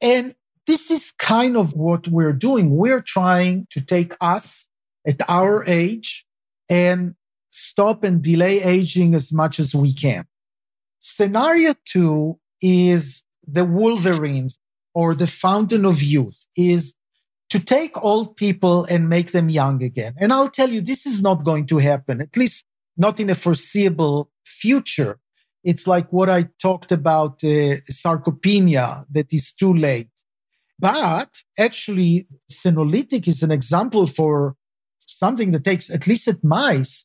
And 0.00 0.34
this 0.66 0.90
is 0.90 1.12
kind 1.18 1.56
of 1.56 1.74
what 1.74 2.08
we're 2.08 2.32
doing. 2.32 2.70
We're 2.70 3.02
trying 3.02 3.66
to 3.70 3.80
take 3.80 4.14
us 4.20 4.66
at 5.06 5.20
our 5.28 5.64
age 5.66 6.24
and 6.70 7.14
stop 7.52 8.02
and 8.02 8.22
delay 8.22 8.62
aging 8.62 9.14
as 9.14 9.32
much 9.32 9.60
as 9.60 9.74
we 9.74 9.92
can. 9.92 10.24
Scenario 10.98 11.74
two 11.84 12.38
is 12.60 13.22
the 13.46 13.64
Wolverines 13.64 14.58
or 14.94 15.14
the 15.14 15.26
fountain 15.26 15.84
of 15.84 16.02
youth 16.02 16.46
is 16.56 16.94
to 17.50 17.58
take 17.58 18.02
old 18.02 18.36
people 18.36 18.84
and 18.86 19.08
make 19.08 19.32
them 19.32 19.50
young 19.50 19.82
again. 19.82 20.14
And 20.18 20.32
I'll 20.32 20.48
tell 20.48 20.70
you, 20.70 20.80
this 20.80 21.04
is 21.06 21.20
not 21.20 21.44
going 21.44 21.66
to 21.66 21.78
happen, 21.78 22.20
at 22.20 22.36
least 22.36 22.64
not 22.96 23.20
in 23.20 23.30
a 23.30 23.34
foreseeable 23.34 24.30
future. 24.44 25.18
It's 25.64 25.86
like 25.86 26.12
what 26.12 26.30
I 26.30 26.48
talked 26.60 26.92
about 26.92 27.44
uh, 27.44 27.78
sarcopenia 27.90 29.04
that 29.10 29.32
is 29.32 29.52
too 29.52 29.72
late. 29.74 30.08
But 30.78 31.42
actually, 31.58 32.26
senolytic 32.50 33.28
is 33.28 33.42
an 33.42 33.50
example 33.50 34.06
for 34.06 34.56
something 35.00 35.52
that 35.52 35.64
takes, 35.64 35.90
at 35.90 36.06
least 36.06 36.28
at 36.28 36.42
mice, 36.42 37.04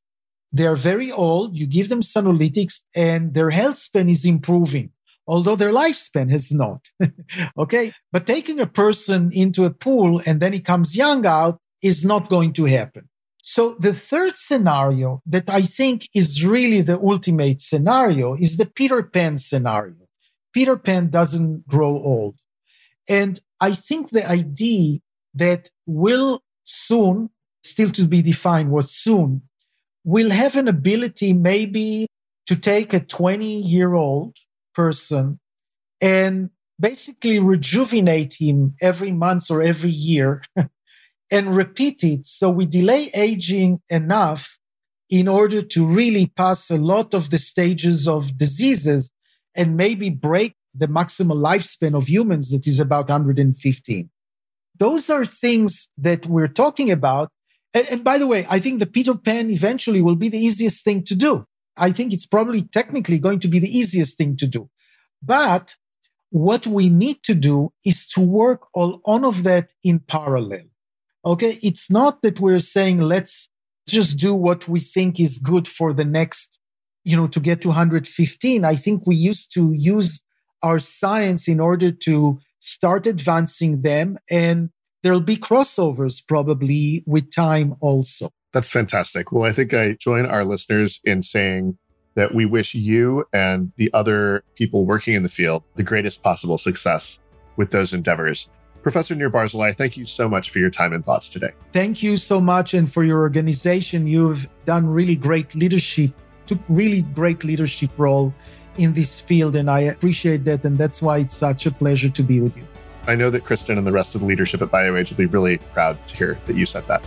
they 0.52 0.66
are 0.66 0.76
very 0.76 1.12
old. 1.12 1.58
You 1.58 1.68
give 1.68 1.90
them 1.90 2.02
senolytics 2.02 2.82
and 2.96 3.34
their 3.34 3.50
health 3.50 3.78
span 3.78 4.10
is 4.10 4.26
improving, 4.26 4.92
although 5.28 5.56
their 5.56 5.72
lifespan 5.72 6.32
has 6.32 6.52
not. 6.52 6.90
okay. 7.58 7.94
But 8.12 8.26
taking 8.26 8.60
a 8.60 8.68
person 8.68 9.32
into 9.34 9.66
a 9.66 9.72
pool 9.72 10.22
and 10.26 10.40
then 10.40 10.54
he 10.54 10.60
comes 10.60 10.96
young 10.96 11.26
out 11.26 11.60
is 11.84 12.06
not 12.06 12.30
going 12.30 12.54
to 12.54 12.66
happen. 12.66 13.10
So 13.42 13.76
the 13.80 13.94
third 13.94 14.36
scenario 14.36 15.22
that 15.26 15.50
I 15.50 15.62
think 15.62 16.10
is 16.14 16.44
really 16.44 16.82
the 16.82 17.00
ultimate 17.00 17.62
scenario 17.62 18.36
is 18.36 18.58
the 18.58 18.66
Peter 18.66 19.02
Pan 19.04 19.38
scenario. 19.38 20.08
Peter 20.54 20.76
Pan 20.76 21.10
doesn't 21.10 21.68
grow 21.68 21.92
old. 21.92 22.36
And 23.08 23.40
I 23.62 23.72
think 23.72 24.10
the 24.10 24.30
idea 24.30 25.00
that 25.34 25.70
will 25.86 26.42
soon, 26.64 27.30
still 27.64 27.90
to 27.92 28.06
be 28.06 28.22
defined 28.22 28.72
what 28.72 28.90
soon, 28.90 29.44
will 30.08 30.30
have 30.30 30.56
an 30.56 30.70
ability 30.70 31.34
maybe 31.34 32.08
to 32.46 32.56
take 32.56 32.94
a 32.94 33.00
20 33.02 33.46
year 33.46 33.94
old 33.94 34.38
person 34.74 35.38
and 36.00 36.50
basically 36.80 37.40
rejuvenate 37.40 38.38
him 38.40 38.74
every 38.82 39.12
month 39.12 39.52
or 39.52 39.62
every 39.62 39.90
year 39.90 40.42
and 41.32 41.54
repeat 41.54 42.06
it. 42.06 42.26
So 42.26 42.50
we 42.50 42.66
delay 42.66 43.12
aging 43.14 43.82
enough 43.90 44.58
in 45.10 45.28
order 45.28 45.62
to 45.62 45.86
really 45.86 46.28
pass 46.28 46.72
a 46.72 46.78
lot 46.78 47.14
of 47.14 47.30
the 47.30 47.38
stages 47.38 48.08
of 48.08 48.38
diseases 48.38 49.12
and 49.56 49.76
maybe 49.76 50.10
break 50.10 50.56
the 50.74 50.88
maximal 50.88 51.36
lifespan 51.38 51.98
of 51.98 52.08
humans 52.08 52.52
that 52.52 52.66
is 52.66 52.80
about 52.80 53.10
115. 53.10 54.10
Those 54.80 55.10
are 55.10 55.26
things 55.26 55.90
that 55.98 56.28
we're 56.28 56.48
talking 56.48 56.92
about. 56.92 57.30
And, 57.74 57.88
and, 57.90 58.04
by 58.04 58.18
the 58.18 58.28
way, 58.28 58.46
I 58.50 58.60
think 58.60 58.80
the 58.80 58.86
Peter 58.86 59.16
Pan 59.16 59.50
eventually 59.50 60.02
will 60.02 60.16
be 60.16 60.30
the 60.30 60.38
easiest 60.38 60.84
thing 60.84 61.04
to 61.06 61.16
do. 61.16 61.46
I 61.76 61.92
think 61.92 62.14
it's 62.14 62.26
probably 62.26 62.64
technically 62.64 63.20
going 63.20 63.40
to 63.40 63.48
be 63.48 63.60
the 63.60 63.70
easiest 63.70 64.18
thing 64.18 64.36
to 64.38 64.48
do. 64.48 64.70
But 65.22 65.76
what 66.30 66.68
we 66.68 66.90
need 66.90 67.24
to 67.24 67.34
do 67.34 67.72
is 67.86 68.08
to 68.10 68.22
work 68.22 68.68
all 68.74 69.02
on 69.06 69.24
of 69.24 69.44
that 69.44 69.72
in 69.84 70.00
parallel. 70.00 70.66
Okay. 71.26 71.58
It's 71.62 71.90
not 71.90 72.22
that 72.22 72.40
we're 72.40 72.60
saying, 72.60 73.02
let's 73.02 73.50
just 73.88 74.18
do 74.18 74.34
what 74.34 74.68
we 74.68 74.80
think 74.80 75.20
is 75.20 75.38
good 75.38 75.68
for 75.68 75.94
the 75.94 76.06
next, 76.06 76.60
you 77.04 77.16
know, 77.16 77.28
to 77.28 77.40
get 77.40 77.62
to 77.62 77.70
115. 77.70 78.66
I 78.66 78.76
think 78.76 79.06
we 79.06 79.16
used 79.16 79.54
to 79.54 79.74
use 79.74 80.22
our 80.62 80.80
science 80.80 81.48
in 81.48 81.60
order 81.60 81.92
to 81.92 82.40
start 82.60 83.08
advancing 83.08 83.82
them. 83.82 84.18
And 84.30 84.72
there'll 85.04 85.20
be 85.20 85.38
crossovers 85.38 86.22
probably 86.26 87.04
with 87.06 87.32
time 87.32 87.76
also. 87.80 88.30
That's 88.54 88.70
fantastic. 88.70 89.32
Well, 89.32 89.50
I 89.50 89.52
think 89.52 89.74
I 89.74 89.94
join 89.94 90.26
our 90.26 90.44
listeners 90.44 91.00
in 91.04 91.22
saying 91.22 91.78
that 92.16 92.34
we 92.34 92.46
wish 92.46 92.74
you 92.74 93.26
and 93.32 93.72
the 93.76 93.92
other 93.94 94.44
people 94.56 94.86
working 94.86 95.14
in 95.14 95.24
the 95.24 95.30
field 95.30 95.64
the 95.76 95.84
greatest 95.84 96.24
possible 96.24 96.58
success 96.58 97.20
with 97.58 97.72
those 97.72 97.94
endeavors. 97.94 98.50
Professor 98.82 99.14
Nir 99.16 99.30
Barzilai, 99.30 99.76
thank 99.76 99.98
you 99.98 100.06
so 100.06 100.30
much 100.30 100.50
for 100.50 100.60
your 100.60 100.70
time 100.70 100.94
and 100.94 101.04
thoughts 101.06 101.30
today. 101.30 101.52
Thank 101.74 102.02
you 102.02 102.18
so 102.18 102.40
much. 102.40 102.74
And 102.74 102.92
for 102.92 103.04
your 103.04 103.20
organization, 103.20 104.08
you've 104.08 104.48
done 104.66 104.88
really 104.88 105.16
great 105.16 105.54
leadership, 105.56 106.12
took 106.46 106.60
really 106.70 107.02
great 107.02 107.44
leadership 107.44 107.92
role 107.98 108.34
in 108.78 108.94
this 108.94 109.20
field. 109.20 109.56
And 109.56 109.70
I 109.70 109.82
appreciate 109.82 110.46
that. 110.46 110.64
And 110.64 110.78
that's 110.78 111.02
why 111.02 111.18
it's 111.20 111.36
such 111.36 111.66
a 111.66 111.72
pleasure 111.72 112.10
to 112.10 112.24
be 112.24 112.40
with 112.40 112.56
you. 112.56 112.64
I 113.08 113.16
know 113.16 113.30
that 113.30 113.44
Kristen 113.44 113.78
and 113.78 113.88
the 113.88 113.92
rest 113.92 114.16
of 114.16 114.22
the 114.22 114.28
leadership 114.28 114.62
at 114.62 114.70
BioAge 114.70 115.10
will 115.10 115.18
be 115.18 115.26
really 115.26 115.58
proud 115.58 116.06
to 116.08 116.16
hear 116.16 116.38
that 116.46 116.56
you 116.56 116.66
said 116.66 116.86
that. 116.88 117.02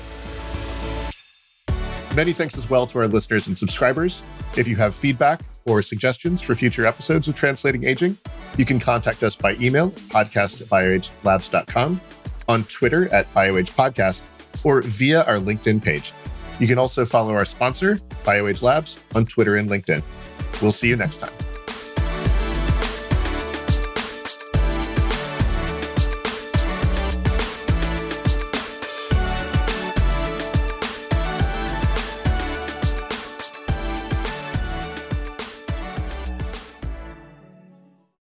Many 2.17 2.33
thanks 2.33 2.59
as 2.59 2.69
well 2.69 2.87
to 2.89 2.99
our 2.99 3.07
listeners 3.07 3.47
and 3.47 3.57
subscribers. 3.57 4.23
If 4.57 4.67
you 4.67 4.75
have 4.77 4.95
feedback 4.95 5.43
or 5.67 5.81
suggestions 5.81 6.43
for 6.43 6.57
future 6.57 6.85
episodes 6.85 7.29
of 7.29 7.37
Translating 7.37 7.85
Aging, 7.85 8.19
you 8.57 8.65
can 8.65 8.81
contact 8.81 9.23
us 9.23 9.37
by 9.37 9.55
email, 9.55 9.91
podcast 10.09 10.61
at 10.61 10.67
bioagelabs.com, 10.67 12.01
on 12.49 12.65
Twitter 12.65 13.13
at 13.15 13.33
BioAge 13.33 13.71
Podcast, 13.73 14.23
or 14.65 14.83
via 14.83 15.23
our 15.25 15.37
LinkedIn 15.37 15.83
page. 15.83 16.13
You 16.59 16.67
can 16.67 16.79
also 16.79 17.05
follow 17.05 17.33
our 17.33 17.45
sponsor, 17.45 17.97
BioAge 18.25 18.63
Labs, 18.63 18.99
on 19.15 19.25
Twitter 19.25 19.57
and 19.57 19.71
LinkedIn. 19.71 20.03
We'll 20.61 20.73
see 20.73 20.89
you 20.89 20.97
next 20.97 21.19
time. 21.19 21.33